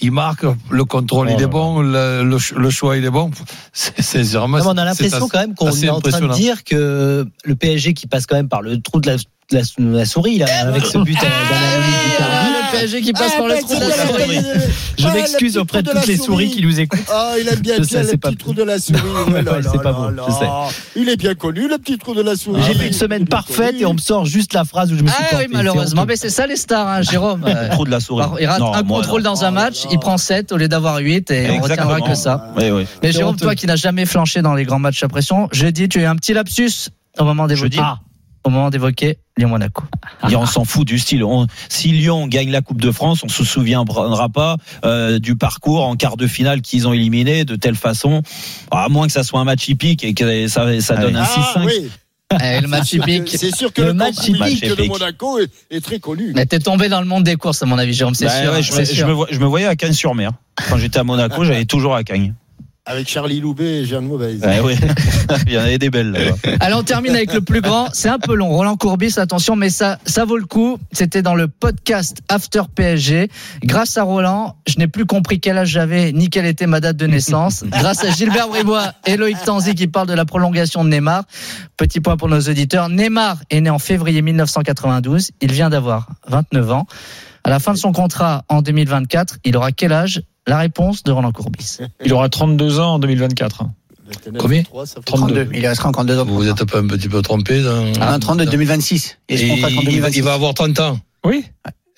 il 0.00 0.12
marque, 0.12 0.44
le 0.70 0.84
contrôle 0.84 1.28
il 1.30 1.42
est 1.42 1.46
bon, 1.46 1.80
le, 1.80 2.22
le 2.24 2.38
ch- 2.38 2.54
le 2.56 2.70
choix 2.70 2.96
il 2.96 3.04
est 3.04 3.10
bon. 3.10 3.30
C'est 3.72 4.00
c'est 4.00 4.22
vraiment. 4.22 4.58
Non, 4.58 4.64
on 4.68 4.76
a 4.78 4.84
l'impression 4.84 5.18
quand 5.28 5.40
même 5.40 5.54
qu'on 5.54 5.66
est 5.70 5.88
en 5.90 6.00
train 6.00 6.20
de 6.20 6.26
dire 6.34 6.64
que 6.64 7.26
le 7.44 7.54
PSG 7.56 7.94
qui 7.94 8.06
passe 8.06 8.26
quand 8.26 8.36
même 8.36 8.48
par 8.48 8.62
le 8.62 8.80
trou 8.80 9.00
de 9.00 9.08
la, 9.10 9.16
de 9.16 9.22
la- 9.52 9.62
de 9.78 9.96
la 9.96 10.04
souris 10.06 10.38
là, 10.38 10.46
avec 10.68 10.84
ce 10.86 10.98
but 10.98 11.16
à 11.18 11.24
la 11.24 11.30
Cardi. 11.30 12.45
PSG 12.80 13.00
qui 13.02 13.12
passe 13.12 13.32
Ah, 13.34 13.38
par 13.38 13.48
le 13.48 13.58
trou 13.58 13.74
de 13.74 13.80
la 13.80 14.06
souris. 14.06 14.46
Je 14.98 15.08
m'excuse 15.08 15.58
auprès 15.58 15.82
de 15.82 15.88
trou 15.90 15.98
toutes 15.98 16.08
les 16.08 16.16
souris 16.16 16.50
qui 16.50 16.62
nous 16.62 16.80
écoutent. 16.80 17.00
Ah, 17.12 17.34
il 17.40 17.48
aime 17.48 17.60
bien 17.60 17.78
le 17.78 18.16
petit 18.16 18.36
trou 18.36 18.54
de 18.54 18.62
la 18.62 18.78
souris. 18.78 19.00
Oh 19.46 19.52
c'est 19.62 19.82
pas 19.82 20.12
je 20.26 20.32
sais. 20.32 21.00
Il 21.00 21.08
est 21.08 21.16
bien 21.16 21.34
connu, 21.34 21.68
le 21.68 21.78
petit 21.78 21.98
trou 21.98 22.14
de 22.14 22.22
la 22.22 22.36
souris. 22.36 22.62
J'ai 22.66 22.74
fait 22.74 22.86
une 22.88 22.92
semaine 22.92 23.26
parfaite 23.26 23.76
et 23.78 23.86
on 23.86 23.94
me 23.94 23.98
sort 23.98 24.24
juste 24.24 24.54
la 24.54 24.64
phrase 24.64 24.92
où 24.92 24.96
je 24.96 25.02
me 25.02 25.08
suis 25.08 25.16
Ah 25.32 25.36
oui, 25.38 25.46
malheureusement, 25.50 26.02
C'est 26.02 26.06
mais 26.08 26.16
c'est 26.16 26.30
ça 26.30 26.46
les 26.46 26.56
stars, 26.56 26.88
hein, 26.88 27.02
Jérôme. 27.02 27.44
Trop 27.72 27.84
de 27.84 27.90
la 27.90 28.00
souris. 28.00 28.24
Il 28.40 28.46
rate 28.46 28.62
un 28.62 28.82
contrôle 28.82 29.22
dans 29.22 29.44
un 29.44 29.50
match, 29.50 29.84
il 29.90 29.98
prend 29.98 30.18
7 30.18 30.52
au 30.52 30.56
lieu 30.56 30.68
d'avoir 30.68 30.98
8 30.98 31.30
et 31.30 31.50
on 31.50 31.60
retiendra 31.60 32.00
que 32.00 32.14
ça. 32.14 32.52
Mais 33.02 33.12
Jérôme, 33.12 33.36
toi 33.36 33.54
qui 33.54 33.66
n'as 33.66 33.76
jamais 33.76 34.06
flanché 34.06 34.42
dans 34.42 34.54
les 34.54 34.64
grands 34.64 34.78
matchs 34.78 35.02
à 35.02 35.08
pression, 35.08 35.48
je 35.52 35.66
dis, 35.66 35.88
tu 35.88 35.98
as 36.00 36.02
eu 36.02 36.06
un 36.06 36.16
petit 36.16 36.32
lapsus 36.32 36.90
au 37.18 37.24
moment 37.24 37.46
d'évoquer. 37.46 37.78
Ah, 37.80 37.98
au 38.46 38.50
moment 38.50 38.70
d'évoquer 38.70 39.18
Lyon-Monaco. 39.36 39.82
Et 40.30 40.36
on 40.36 40.46
s'en 40.46 40.64
fout 40.64 40.86
du 40.86 40.98
style. 40.98 41.22
On- 41.24 41.46
si 41.68 41.88
Lyon 41.88 42.26
gagne 42.26 42.50
la 42.50 42.62
Coupe 42.62 42.80
de 42.80 42.90
France, 42.90 43.20
on 43.24 43.28
se 43.28 43.44
souviendra 43.44 44.28
pas 44.28 44.56
euh, 44.84 45.18
du 45.18 45.36
parcours 45.36 45.84
en 45.86 45.96
quart 45.96 46.16
de 46.16 46.26
finale 46.26 46.62
qu'ils 46.62 46.88
ont 46.88 46.92
éliminé 46.92 47.44
de 47.44 47.56
telle 47.56 47.74
façon, 47.76 48.22
à 48.70 48.88
moins 48.88 49.06
que 49.06 49.12
ça 49.12 49.22
soit 49.24 49.40
un 49.40 49.44
match 49.44 49.68
hippique 49.68 50.04
et 50.04 50.14
que 50.14 50.48
ça, 50.48 50.80
ça 50.80 50.96
donne 50.96 51.16
un 51.16 51.24
Ah 51.24 51.52
6-5. 51.58 51.64
oui. 51.66 51.90
Eh, 52.42 52.60
le 52.60 52.66
match 52.66 52.88
C'est 52.90 52.96
sûr 52.96 53.04
que- 53.04 53.10
hippique. 53.10 53.36
C'est 53.38 53.54
sûr 53.54 53.72
que 53.72 53.80
Le 53.82 53.86
le, 53.88 53.92
match 53.94 54.14
hippique. 54.26 54.64
de 54.76 54.82
Monaco 54.88 55.38
est, 55.38 55.48
est 55.70 55.80
très 55.84 56.00
connu. 56.00 56.32
Mais 56.34 56.44
t'es 56.44 56.58
tombé 56.58 56.88
dans 56.88 57.00
le 57.00 57.06
monde 57.06 57.22
des 57.22 57.36
courses, 57.36 57.62
à 57.62 57.66
mon 57.66 57.78
avis, 57.78 57.94
Jérôme, 57.94 58.14
c'est 58.14 58.24
Bah 58.24 58.42
sûr. 58.42 58.52
ouais, 58.52 58.62
je, 58.62 59.04
me, 59.04 59.26
je 59.30 59.38
me 59.38 59.46
voyais 59.46 59.66
à 59.66 59.76
Cagnes-sur-Mer. 59.76 60.32
Quand 60.68 60.76
j'étais 60.76 60.98
à 60.98 61.04
Monaco, 61.04 61.44
j'allais 61.44 61.66
toujours 61.66 61.94
à 61.94 62.02
Cagnes. 62.02 62.34
Avec 62.88 63.08
Charlie 63.08 63.40
Loubet 63.40 63.80
et 63.80 63.84
Jeanne 63.84 64.06
Mauvaise. 64.06 64.40
Ouais, 64.42 64.60
ouais. 64.60 64.76
Il 65.48 65.52
y 65.54 65.58
en 65.58 65.62
avait 65.62 65.76
des 65.76 65.90
belles 65.90 66.12
là-bas. 66.12 66.36
Allez, 66.60 66.74
on 66.74 66.84
termine 66.84 67.16
avec 67.16 67.34
le 67.34 67.40
plus 67.40 67.60
grand. 67.60 67.88
C'est 67.92 68.08
un 68.08 68.20
peu 68.20 68.36
long. 68.36 68.48
Roland 68.50 68.76
Courbis, 68.76 69.18
attention, 69.18 69.56
mais 69.56 69.70
ça, 69.70 69.98
ça 70.06 70.24
vaut 70.24 70.36
le 70.36 70.44
coup. 70.44 70.78
C'était 70.92 71.20
dans 71.20 71.34
le 71.34 71.48
podcast 71.48 72.18
After 72.28 72.62
PSG. 72.72 73.28
Grâce 73.64 73.98
à 73.98 74.04
Roland, 74.04 74.54
je 74.68 74.78
n'ai 74.78 74.86
plus 74.86 75.04
compris 75.04 75.40
quel 75.40 75.58
âge 75.58 75.70
j'avais 75.70 76.12
ni 76.12 76.30
quelle 76.30 76.46
était 76.46 76.68
ma 76.68 76.78
date 76.78 76.96
de 76.96 77.08
naissance. 77.08 77.64
Grâce 77.64 78.04
à 78.04 78.10
Gilbert 78.10 78.48
Bribois 78.48 78.92
et 79.04 79.16
Loïc 79.16 79.38
Tanzi 79.44 79.74
qui 79.74 79.88
parlent 79.88 80.06
de 80.06 80.14
la 80.14 80.24
prolongation 80.24 80.84
de 80.84 80.90
Neymar. 80.90 81.24
Petit 81.76 81.98
point 81.98 82.16
pour 82.16 82.28
nos 82.28 82.40
auditeurs. 82.40 82.88
Neymar 82.88 83.38
est 83.50 83.62
né 83.62 83.70
en 83.70 83.80
février 83.80 84.22
1992. 84.22 85.32
Il 85.40 85.50
vient 85.50 85.70
d'avoir 85.70 86.08
29 86.28 86.70
ans. 86.70 86.86
À 87.42 87.50
la 87.50 87.58
fin 87.58 87.72
de 87.72 87.78
son 87.78 87.90
contrat 87.90 88.44
en 88.48 88.62
2024, 88.62 89.38
il 89.44 89.56
aura 89.56 89.72
quel 89.72 89.92
âge? 89.92 90.22
La 90.46 90.58
réponse 90.58 91.02
de 91.02 91.12
Roland 91.12 91.32
Courbis. 91.32 91.78
Il 92.04 92.12
aura 92.12 92.28
32 92.28 92.78
ans 92.80 92.94
en 92.94 92.98
2024. 92.98 93.64
Combien 94.38 94.62
32. 95.04 95.48
Il 95.52 95.66
restera 95.66 95.88
encore 95.88 96.04
deux 96.04 96.18
ans. 96.18 96.24
Vous 96.24 96.44
n'êtes 96.44 96.64
pas 96.64 96.78
un 96.78 96.86
petit 96.86 97.08
peu 97.08 97.22
trompé 97.22 97.62
dans... 97.62 97.92
Ah, 98.00 98.18
32, 98.20 98.46
2026. 98.46 99.18
Et, 99.28 99.34
Et 99.34 99.46
il, 99.54 99.60
va, 99.60 99.68
2026. 99.68 100.18
il 100.18 100.22
va 100.22 100.34
avoir 100.34 100.54
30 100.54 100.80
ans. 100.80 100.98
Oui. 101.24 101.44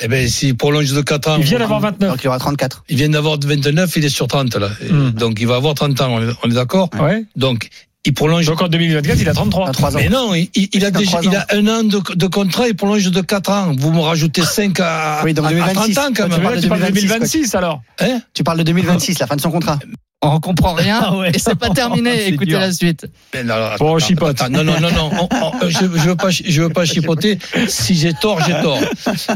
Eh 0.01 0.07
ben, 0.07 0.29
s'il 0.29 0.57
prolonge 0.57 0.93
de 0.93 1.03
4 1.03 1.29
ans. 1.29 1.37
Il 1.39 1.45
vient 1.45 1.59
d'avoir 1.59 1.81
29. 1.81 2.11
Donc 2.11 2.23
il 2.23 2.29
aura 2.29 2.39
34. 2.39 2.85
Il 2.89 2.97
vient 2.97 3.09
d'avoir 3.09 3.37
29, 3.43 3.97
il 3.97 4.05
est 4.05 4.09
sur 4.09 4.29
30 4.29 4.55
là. 4.57 4.71
Hmm. 4.89 5.11
Donc 5.11 5.41
il 5.41 5.47
va 5.47 5.57
avoir 5.57 5.75
30 5.75 6.01
ans, 6.01 6.19
on 6.43 6.51
est, 6.51 6.55
d'accord 6.55 6.89
Ouais. 7.01 7.25
Donc 7.35 7.69
il 8.05 8.15
prolonge. 8.15 8.47
Donc 8.47 8.63
en 8.63 8.69
2024, 8.69 9.21
il 9.21 9.29
a 9.29 9.35
33. 9.35 9.65
33 9.73 9.97
ans. 9.97 10.01
Mais 10.01 10.09
non, 10.09 10.35
il, 10.35 10.49
il- 10.55 10.69
il 10.73 10.85
a 10.85 10.91
déjà, 10.91 11.21
il 11.23 11.35
a 11.35 11.47
un 11.53 11.67
an 11.67 11.83
de, 11.85 12.01
de 12.15 12.27
contrat, 12.27 12.69
il 12.69 12.75
prolonge 12.75 13.11
de 13.11 13.21
4 13.21 13.51
ans. 13.51 13.73
Vous 13.77 13.93
me 13.93 14.01
rajoutez 14.01 14.43
5 14.43 14.79
à, 14.81 15.21
Oui, 15.25 15.35
donc 15.35 15.45
à- 15.47 15.49
à 15.49 15.53
2026. 15.53 15.95
30 15.95 15.99
ans 15.99 16.13
quand 16.17 16.25
Tu 16.25 16.31
même. 16.31 16.43
parles 16.43 16.57
de 16.57 16.61
tu 16.63 16.69
parles 16.69 16.81
de 16.81 16.87
2026, 16.87 17.09
2026 17.09 17.55
alors. 17.55 17.83
Hein? 18.01 18.21
Tu 18.35 18.45
parles 18.45 18.59
de 18.59 18.63
2026, 18.65 19.19
la 19.19 19.27
fin 19.27 19.37
de 19.37 19.41
son 19.41 19.51
contrat. 19.51 19.79
On 20.21 20.41
comprend 20.41 20.75
rien 20.75 20.99
Ah 21.05 21.17
ouais. 21.17 21.31
et 21.33 21.39
c'est 21.39 21.55
pas 21.55 21.71
terminé. 21.71 22.27
Écoutez 22.27 22.47
dur. 22.47 22.59
la 22.59 22.73
suite. 22.73 23.07
Mais 23.33 23.45
non, 23.45 23.55
alors, 23.55 23.77
Bon, 23.79 23.95
on 23.95 23.99
chipote. 24.01 24.41
attends, 24.41 24.51
non, 24.51 24.65
non, 24.65 24.81
non, 24.81 24.91
non. 24.91 25.11
on- 25.21 25.29
on- 25.63 25.69
je, 25.69 25.79
je 25.79 25.85
veux 25.87 26.17
pas, 26.17 26.31
je 26.31 26.63
veux 26.63 26.71
pas 26.71 26.85
chipoter. 26.85 27.39
Si 27.69 27.95
j'ai 27.95 28.13
tort, 28.15 28.41
j'ai 28.45 28.55
tort. 28.61 28.81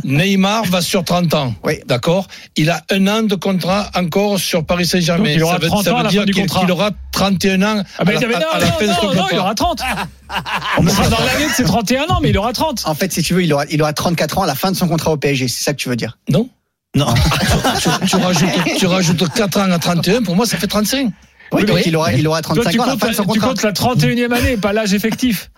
Neymar 0.03 0.65
va 0.65 0.81
sur 0.81 1.05
30 1.05 1.35
ans. 1.35 1.55
Oui. 1.63 1.75
D'accord? 1.87 2.27
Il 2.57 2.69
a 2.71 2.83
un 2.91 3.07
an 3.07 3.23
de 3.23 3.35
contrat 3.37 3.91
encore 3.95 4.41
sur 4.41 4.65
Paris 4.67 4.87
Saint-Germain. 4.87 5.25
Donc, 5.25 5.33
il 5.37 5.43
aura 5.45 5.53
ça 5.55 5.59
veut, 5.61 5.67
30 5.69 5.85
ça 5.85 5.95
veut 6.03 6.09
dire 6.09 6.25
qu'il 6.25 6.47
qu'il 6.47 6.71
aura 6.73 6.91
31 7.13 7.63
ans 7.63 7.83
Ah, 7.99 8.03
mais, 8.05 8.17
à 8.17 8.21
la, 8.21 8.27
non, 8.41 8.47
à 8.53 8.59
la 8.59 8.67
fin 8.67 8.83
de 8.85 8.89
non, 8.89 8.95
son 8.97 9.03
non, 9.07 9.09
non, 9.15 9.19
contrat. 9.21 9.29
il 9.33 9.39
aura 9.39 9.55
30. 9.55 9.81
On 10.79 10.89
sera 10.89 11.09
dans 11.09 11.19
l'année 11.25 11.47
de 11.47 11.53
ses 11.53 11.65
31 11.65 12.05
ans, 12.09 12.19
mais 12.23 12.31
il 12.31 12.39
aura 12.39 12.53
30. 12.53 12.83
En 12.87 12.95
fait, 12.95 13.13
si 13.13 13.23
tu 13.23 13.35
veux, 13.35 13.45
il 13.45 13.53
aura, 13.53 13.65
il 13.71 13.81
aura 13.83 13.93
34 13.93 14.39
ans 14.39 14.43
à 14.43 14.47
la 14.47 14.55
fin 14.57 14.73
de 14.73 14.77
son 14.77 14.89
contrat 14.89 15.13
au 15.13 15.17
PSG. 15.17 15.47
C'est 15.47 15.63
ça 15.63 15.73
que 15.73 15.79
tu 15.79 15.89
veux 15.89 15.97
dire? 15.97 16.19
Non 16.29 16.49
Non. 16.95 17.07
tu, 17.81 17.89
tu 18.07 18.17
rajoutes, 18.17 18.49
tu 18.79 18.87
rajoutes 18.87 19.29
4 19.33 19.59
ans 19.61 19.71
à 19.71 19.79
31, 19.79 20.23
pour 20.23 20.37
moi, 20.37 20.47
ça 20.47 20.59
fait 20.59 20.67
35. 20.67 21.09
Oui, 21.53 21.65
donc 21.65 21.81
il 21.87 21.97
aura, 21.97 22.13
il 22.13 22.27
aura 22.27 22.41
Toi, 22.43 22.55
35 22.65 22.71
tu 22.73 22.81
ans 22.81 22.83
à 22.83 22.87
la 22.87 22.93
comptes, 22.93 23.01
fin 23.01 23.09
de 23.09 23.15
son 23.15 23.25
tu 23.27 23.41
comptes 23.41 23.63
la 23.63 23.73
31e 23.73 24.33
année, 24.33 24.57
pas 24.57 24.73
l'âge 24.73 24.95
effectif. 24.95 25.51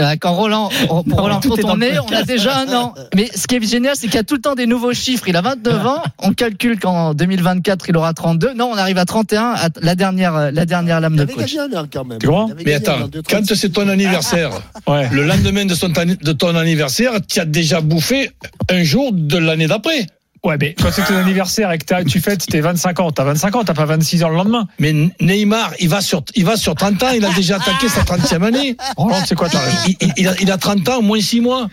Euh, 0.00 0.16
Quand 0.20 0.32
Roland, 0.32 0.70
pour 0.88 1.20
Roland 1.20 1.38
quand 1.40 1.64
on 1.64 1.76
le 1.76 1.84
est, 1.84 1.98
on 2.00 2.08
a 2.12 2.24
déjà 2.24 2.58
un 2.58 2.72
an. 2.74 2.94
Mais 3.14 3.30
ce 3.32 3.46
qui 3.46 3.54
est 3.54 3.64
génial, 3.64 3.94
c'est 3.94 4.08
qu'il 4.08 4.16
y 4.16 4.18
a 4.18 4.24
tout 4.24 4.34
le 4.34 4.40
temps 4.40 4.56
des 4.56 4.66
nouveaux 4.66 4.92
chiffres. 4.92 5.28
Il 5.28 5.36
a 5.36 5.40
29 5.40 5.86
ans. 5.86 6.02
On 6.18 6.32
calcule 6.32 6.80
qu'en 6.80 7.14
2024, 7.14 7.90
il 7.90 7.96
aura 7.96 8.12
32. 8.12 8.54
Non, 8.54 8.70
on 8.72 8.76
arrive 8.76 8.98
à 8.98 9.04
31, 9.04 9.52
à 9.52 9.68
la 9.80 9.94
dernière, 9.94 10.50
la 10.50 10.66
dernière 10.66 11.00
lame 11.00 11.14
de 11.14 11.24
coach. 11.26 11.36
gagné 11.54 11.60
un 11.60 11.78
an 11.80 11.86
quand 11.92 12.04
même. 12.04 12.18
Tu 12.18 12.26
avait 12.28 12.64
Mais 12.66 12.74
attends, 12.74 13.08
quand 13.30 13.44
c'est 13.54 13.68
ton 13.70 13.88
anniversaire, 13.88 14.50
Ouais. 14.88 15.08
le 15.12 15.22
lendemain 15.24 15.64
de, 15.64 15.74
son, 15.76 15.88
de 15.90 16.32
ton 16.32 16.56
anniversaire, 16.56 17.12
tu 17.28 17.38
as 17.38 17.44
déjà 17.44 17.80
bouffé 17.80 18.32
un 18.70 18.82
jour 18.82 19.10
de 19.12 19.38
l'année 19.38 19.68
d'après. 19.68 20.08
Ouais, 20.44 20.56
mais 20.60 20.74
quand 20.74 20.90
c'est 20.92 21.04
ton 21.04 21.16
anniversaire 21.16 21.72
et 21.72 21.78
que 21.78 21.84
t'as- 21.86 22.04
tu 22.04 22.20
fêtes 22.20 22.46
tes 22.46 22.60
25 22.60 23.00
ans, 23.00 23.10
t'as 23.10 23.24
25 23.24 23.56
ans, 23.56 23.64
t'as 23.64 23.72
pas 23.74 23.86
26 23.86 24.22
ans 24.24 24.28
le 24.28 24.36
lendemain. 24.36 24.66
Mais 24.78 24.92
Neymar, 25.20 25.72
il 25.80 25.88
va 25.88 26.00
sur, 26.02 26.22
il 26.34 26.44
va 26.44 26.56
sur 26.56 26.74
30 26.74 27.02
ans, 27.02 27.10
il 27.16 27.24
a 27.24 27.30
déjà 27.34 27.56
attaqué 27.56 27.88
sa 27.88 28.02
30e 28.02 28.42
année. 28.44 28.76
Roland, 28.96 29.22
c'est 29.26 29.34
quoi 29.34 29.48
ta 29.48 29.60
raison 29.60 29.76
Il, 30.18 30.28
a, 30.28 30.34
il 30.40 30.50
a 30.50 30.58
30 30.58 30.86
ans, 30.90 30.98
au 30.98 31.02
moins 31.02 31.20
6 31.20 31.40
mois. 31.40 31.68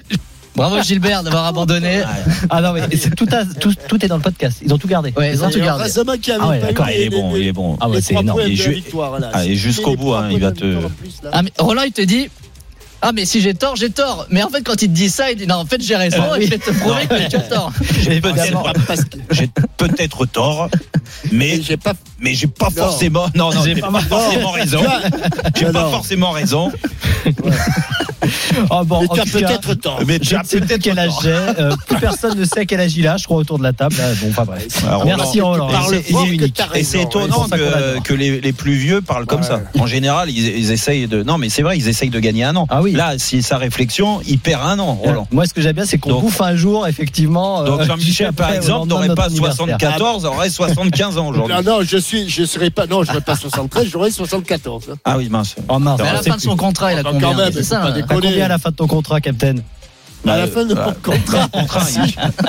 Bravo 0.56 0.82
Gilbert 0.82 1.24
d'avoir 1.24 1.46
abandonné. 1.46 2.02
Ah 2.50 2.62
non, 2.62 2.74
mais 2.74 2.82
c'est 2.98 3.16
tout, 3.16 3.28
à- 3.32 3.46
tout, 3.46 3.74
tout 3.88 4.04
est 4.06 4.08
dans 4.10 4.18
le 4.18 4.22
podcast. 4.22 4.60
Ils 4.62 4.74
ont 4.74 4.78
tout 4.78 4.88
gardé. 4.88 5.14
Ouais, 5.18 5.32
ils 5.34 5.44
ont 5.44 5.48
tout 5.50 5.60
gardé. 5.66 5.84
Ah 6.42 6.50
ouais, 6.50 6.60
d'accord, 6.60 6.90
il 6.90 7.02
est 7.02 7.10
bon, 7.10 7.34
les- 7.34 7.40
il 7.42 7.48
est 7.48 7.52
bon. 7.54 7.78
Ah 7.80 7.90
ouais, 7.90 8.02
c'est 8.02 8.14
énorme. 8.24 8.40
Il 8.48 8.60
est. 8.62 8.64
Ah, 9.34 9.44
jusqu'au 9.56 9.96
bout, 9.98 10.14
hein, 10.14 10.28
il 10.32 10.40
va 10.40 10.52
te-. 10.52 10.78
Ah, 11.32 11.42
mais 11.44 11.52
Roland, 11.58 11.84
il 11.84 11.92
te 11.94 12.02
dit. 12.02 12.30
Ah, 13.04 13.12
mais 13.14 13.26
si 13.26 13.42
j'ai 13.42 13.56
tort, 13.56 13.76
j'ai 13.76 13.90
tort. 13.90 14.28
Mais 14.30 14.44
en 14.44 14.50
fait, 14.50 14.62
quand 14.62 14.80
il 14.82 14.88
te 14.88 14.94
dit 14.94 15.10
ça, 15.10 15.32
il 15.32 15.38
dit 15.38 15.48
non, 15.48 15.56
en 15.56 15.66
fait, 15.66 15.82
j'ai 15.82 15.96
raison. 15.96 16.22
Euh, 16.22 16.36
et 16.36 16.40
oui. 16.40 16.46
je 16.46 16.50
vais 16.52 16.58
te 16.60 16.72
prouver 16.72 17.08
que 17.08 17.30
tu 17.30 17.36
as 17.36 17.40
tort. 17.40 17.72
J'ai 18.00 18.22
peut-être 19.78 20.26
tort, 20.28 20.70
mais 21.32 21.58
Et 21.58 21.62
j'ai 21.64 21.78
pas 21.78 21.94
mais 22.22 22.34
j'ai 22.34 22.48
pas 22.48 22.68
Non. 22.76 22.84
forcément 22.84 23.26
non 23.36 23.52
non 23.54 23.62
j'ai 23.64 23.76
pas 23.76 23.90
forcément 24.02 24.52
raison. 24.52 24.82
J'ai 25.58 25.66
pas 25.66 25.90
forcément 25.90 26.32
raison. 26.32 26.72
Oh, 28.70 28.84
bon, 28.86 29.02
Mais 29.02 29.08
tu 29.08 29.20
as 29.20 29.24
peut-être 29.26 29.74
tort. 29.76 30.00
Mais 30.06 30.20
je 30.22 30.36
ne 30.36 30.44
sais 30.44 30.62
plus 30.62 30.80
quel 30.80 30.98
âge 31.00 31.12
j'ai. 31.24 31.30
Euh, 31.32 31.76
plus 31.88 31.98
personne 31.98 32.38
ne 32.38 32.46
sait 32.46 32.66
quel 32.66 32.80
âge 32.80 32.96
il 32.96 33.08
a, 33.08 33.18
je 33.18 33.26
crois, 33.26 33.38
autour 33.38 33.58
de 33.58 33.64
la 33.64 33.74
table. 33.74 33.96
Ah, 34.00 34.12
Bon, 34.22 34.32
pas. 34.32 34.46
Alors, 34.88 35.06
Merci 35.06 35.42
Roland. 35.42 35.68
Et 36.76 36.84
c'est- 36.84 37.02
étonnant 37.02 37.46
ouais, 37.52 38.00
que, 38.04 38.14
les, 38.14 38.40
les 38.40 38.54
plus 38.54 38.74
vieux 38.76 39.02
parlent 39.02 39.26
comme 39.26 39.42
ça. 39.44 39.62
En 39.80 39.88
général, 39.88 40.30
ils, 40.30 40.38
ils 40.58 40.72
essayent 40.72 41.08
de. 41.08 41.24
Non, 41.24 41.38
mais 41.40 41.50
c'est 41.50 41.64
vrai, 41.64 41.78
ils 41.78 41.88
essayent 41.88 42.10
de 42.12 42.20
gagner 42.20 42.44
un 42.44 42.56
an. 42.56 42.68
Ah 42.70 42.82
oui. 42.82 42.92
Là, 42.92 43.16
si 43.18 43.42
sa 43.42 43.58
réflexion, 43.58 44.22
il 44.28 44.38
perd 44.38 44.62
un 44.64 44.78
an, 44.80 44.94
Roland. 44.94 45.28
Moi, 45.32 45.46
ce 45.48 45.54
que 45.54 45.62
j'aime 45.62 45.76
bien, 45.76 45.86
c'est 45.86 45.98
qu'on 45.98 46.12
Donc- 46.12 46.22
bouffe 46.22 46.42
un 46.42 46.56
jour, 46.56 46.88
effectivement. 46.88 47.64
Donc 47.64 47.82
euh, 47.82 47.86
Jean-Michel, 47.86 48.34
par 48.34 48.54
exemple, 48.54 48.88
n'aurait 48.88 49.08
pas 49.08 49.30
notre 49.30 49.32
anniversaire. 49.32 49.66
74, 49.80 50.26
aurait 50.26 50.50
75 50.50 51.18
ans 51.18 51.28
aujourd'hui. 51.28 51.56
Non, 51.56 51.64
non, 51.64 51.80
je 51.84 51.98
suis, 51.98 52.11
je 52.28 52.44
serais 52.46 52.70
pas, 52.70 52.86
non, 52.88 53.04
j'aurais 53.04 53.22
pas 53.22 53.36
73, 53.36 53.88
j'aurais 53.88 54.12
74. 54.12 54.90
hein. 54.92 54.96
Ah 55.06 55.18
oui, 55.18 55.30
mince. 55.30 55.56
Oh 55.68 55.80
mince, 55.80 56.00
Mais 56.02 56.08
à 56.08 56.14
la 56.14 56.22
fin 56.24 56.36
de 56.36 56.42
son 56.42 56.56
contrat, 56.56 56.94
il 56.94 57.00
a 57.00 57.04
Quand 57.04 57.12
combien 57.14 57.34
même, 57.36 57.52
C'est 57.52 57.60
faut 57.60 57.64
ça. 57.64 57.80
pas 57.80 57.88
hein. 57.88 57.92
déconner. 57.92 58.22
Combien 58.30 58.46
à 58.46 58.48
la 58.50 58.58
fin 58.60 58.70
de 58.72 58.76
ton 58.76 58.88
contrat, 58.88 59.22
Captain 59.22 59.56
À 60.28 60.38
la 60.38 60.48
fin 60.48 60.66
de 60.66 60.74
mon 60.76 60.94
contrat. 61.04 61.50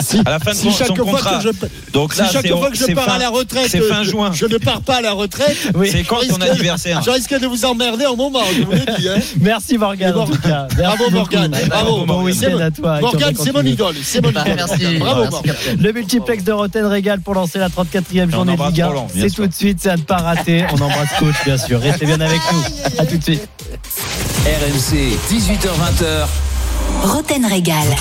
Si, 0.00 0.20
à 0.26 0.30
la 0.30 0.38
fin 0.38 0.50
de 0.50 0.56
si 0.56 0.64
son, 0.70 0.72
chaque 0.72 0.86
son 0.88 0.94
fois 0.96 1.04
contrat. 1.04 1.38
que 1.38 1.42
je, 1.42 1.92
Donc 1.92 2.12
si 2.12 2.20
là, 2.20 2.28
chaque 2.30 2.42
c'est 2.42 2.48
fois 2.50 2.70
que 2.70 2.76
je 2.76 2.92
pars 2.94 3.04
fin- 3.06 3.12
à 3.14 3.18
la 3.18 3.30
retraite, 3.30 3.68
C'est 3.70 3.80
fin 3.80 4.02
je- 4.02 4.10
juin. 4.10 4.30
Je, 4.34 4.44
ne 4.46 4.58
pars 4.58 4.82
pas 4.82 4.96
à 4.96 5.00
la 5.00 5.12
retraite. 5.12 5.56
C'est 5.90 6.04
quand 6.04 6.16
ton 6.16 6.22
risque- 6.36 6.42
anniversaire 6.42 7.02
Je 7.02 7.10
risque 7.10 7.38
de 7.40 7.46
vous 7.46 7.64
emmerder 7.64 8.04
en 8.06 8.14
moment, 8.16 8.40
je 8.56 8.62
vous 8.64 8.72
le 8.72 8.96
dis. 8.98 9.08
Hein. 9.08 9.20
Merci 9.40 9.78
Morgane, 9.78 10.14
en 10.16 10.26
tout 10.26 10.38
cas. 10.38 10.66
Merci 10.76 10.96
Bravo. 10.98 11.10
Morgane, 11.10 11.56
bravo. 11.68 12.04
Bon 12.06 12.18
C'est 12.28 12.46
week-end 12.46 12.50
mon- 12.58 12.64
à 12.64 12.70
toi. 12.70 13.00
Morgane, 13.00 13.34
c'est 13.42 13.52
mon 13.52 13.62
idole, 13.64 13.94
c'est 14.02 14.20
mon 14.22 14.30
idole. 14.30 14.44
merci. 14.54 14.96
Bravo. 14.98 15.38
Le 15.78 15.92
multiplex 15.92 16.44
de 16.44 16.52
Roten 16.52 16.84
Régal 16.86 17.20
pour 17.20 17.34
lancer 17.34 17.58
la 17.58 17.68
34e 17.68 18.28
on 18.28 18.30
journée 18.30 18.52
de 18.52 18.56
embrasse 18.56 18.72
Ligue 18.72 18.82
1. 18.82 18.86
Roland, 18.88 19.08
bien 19.14 19.24
C'est 19.28 19.34
tout 19.34 19.46
de 19.46 19.54
suite, 19.54 19.78
c'est 19.80 19.90
à 19.90 19.96
ne 19.96 20.02
pas 20.02 20.16
rater. 20.18 20.64
On 20.72 20.80
embrasse 20.80 21.08
coach, 21.18 21.34
bien 21.46 21.56
sûr. 21.56 21.80
Restez 21.80 22.04
bien 22.06 22.20
avec 22.20 22.40
nous. 22.52 22.62
À 22.98 23.06
tout 23.06 23.16
de 23.16 23.22
suite. 23.22 23.48
RMC, 24.44 25.16
18h20h. 25.30 26.51
Roten 27.03 27.44
Régal. 27.44 27.96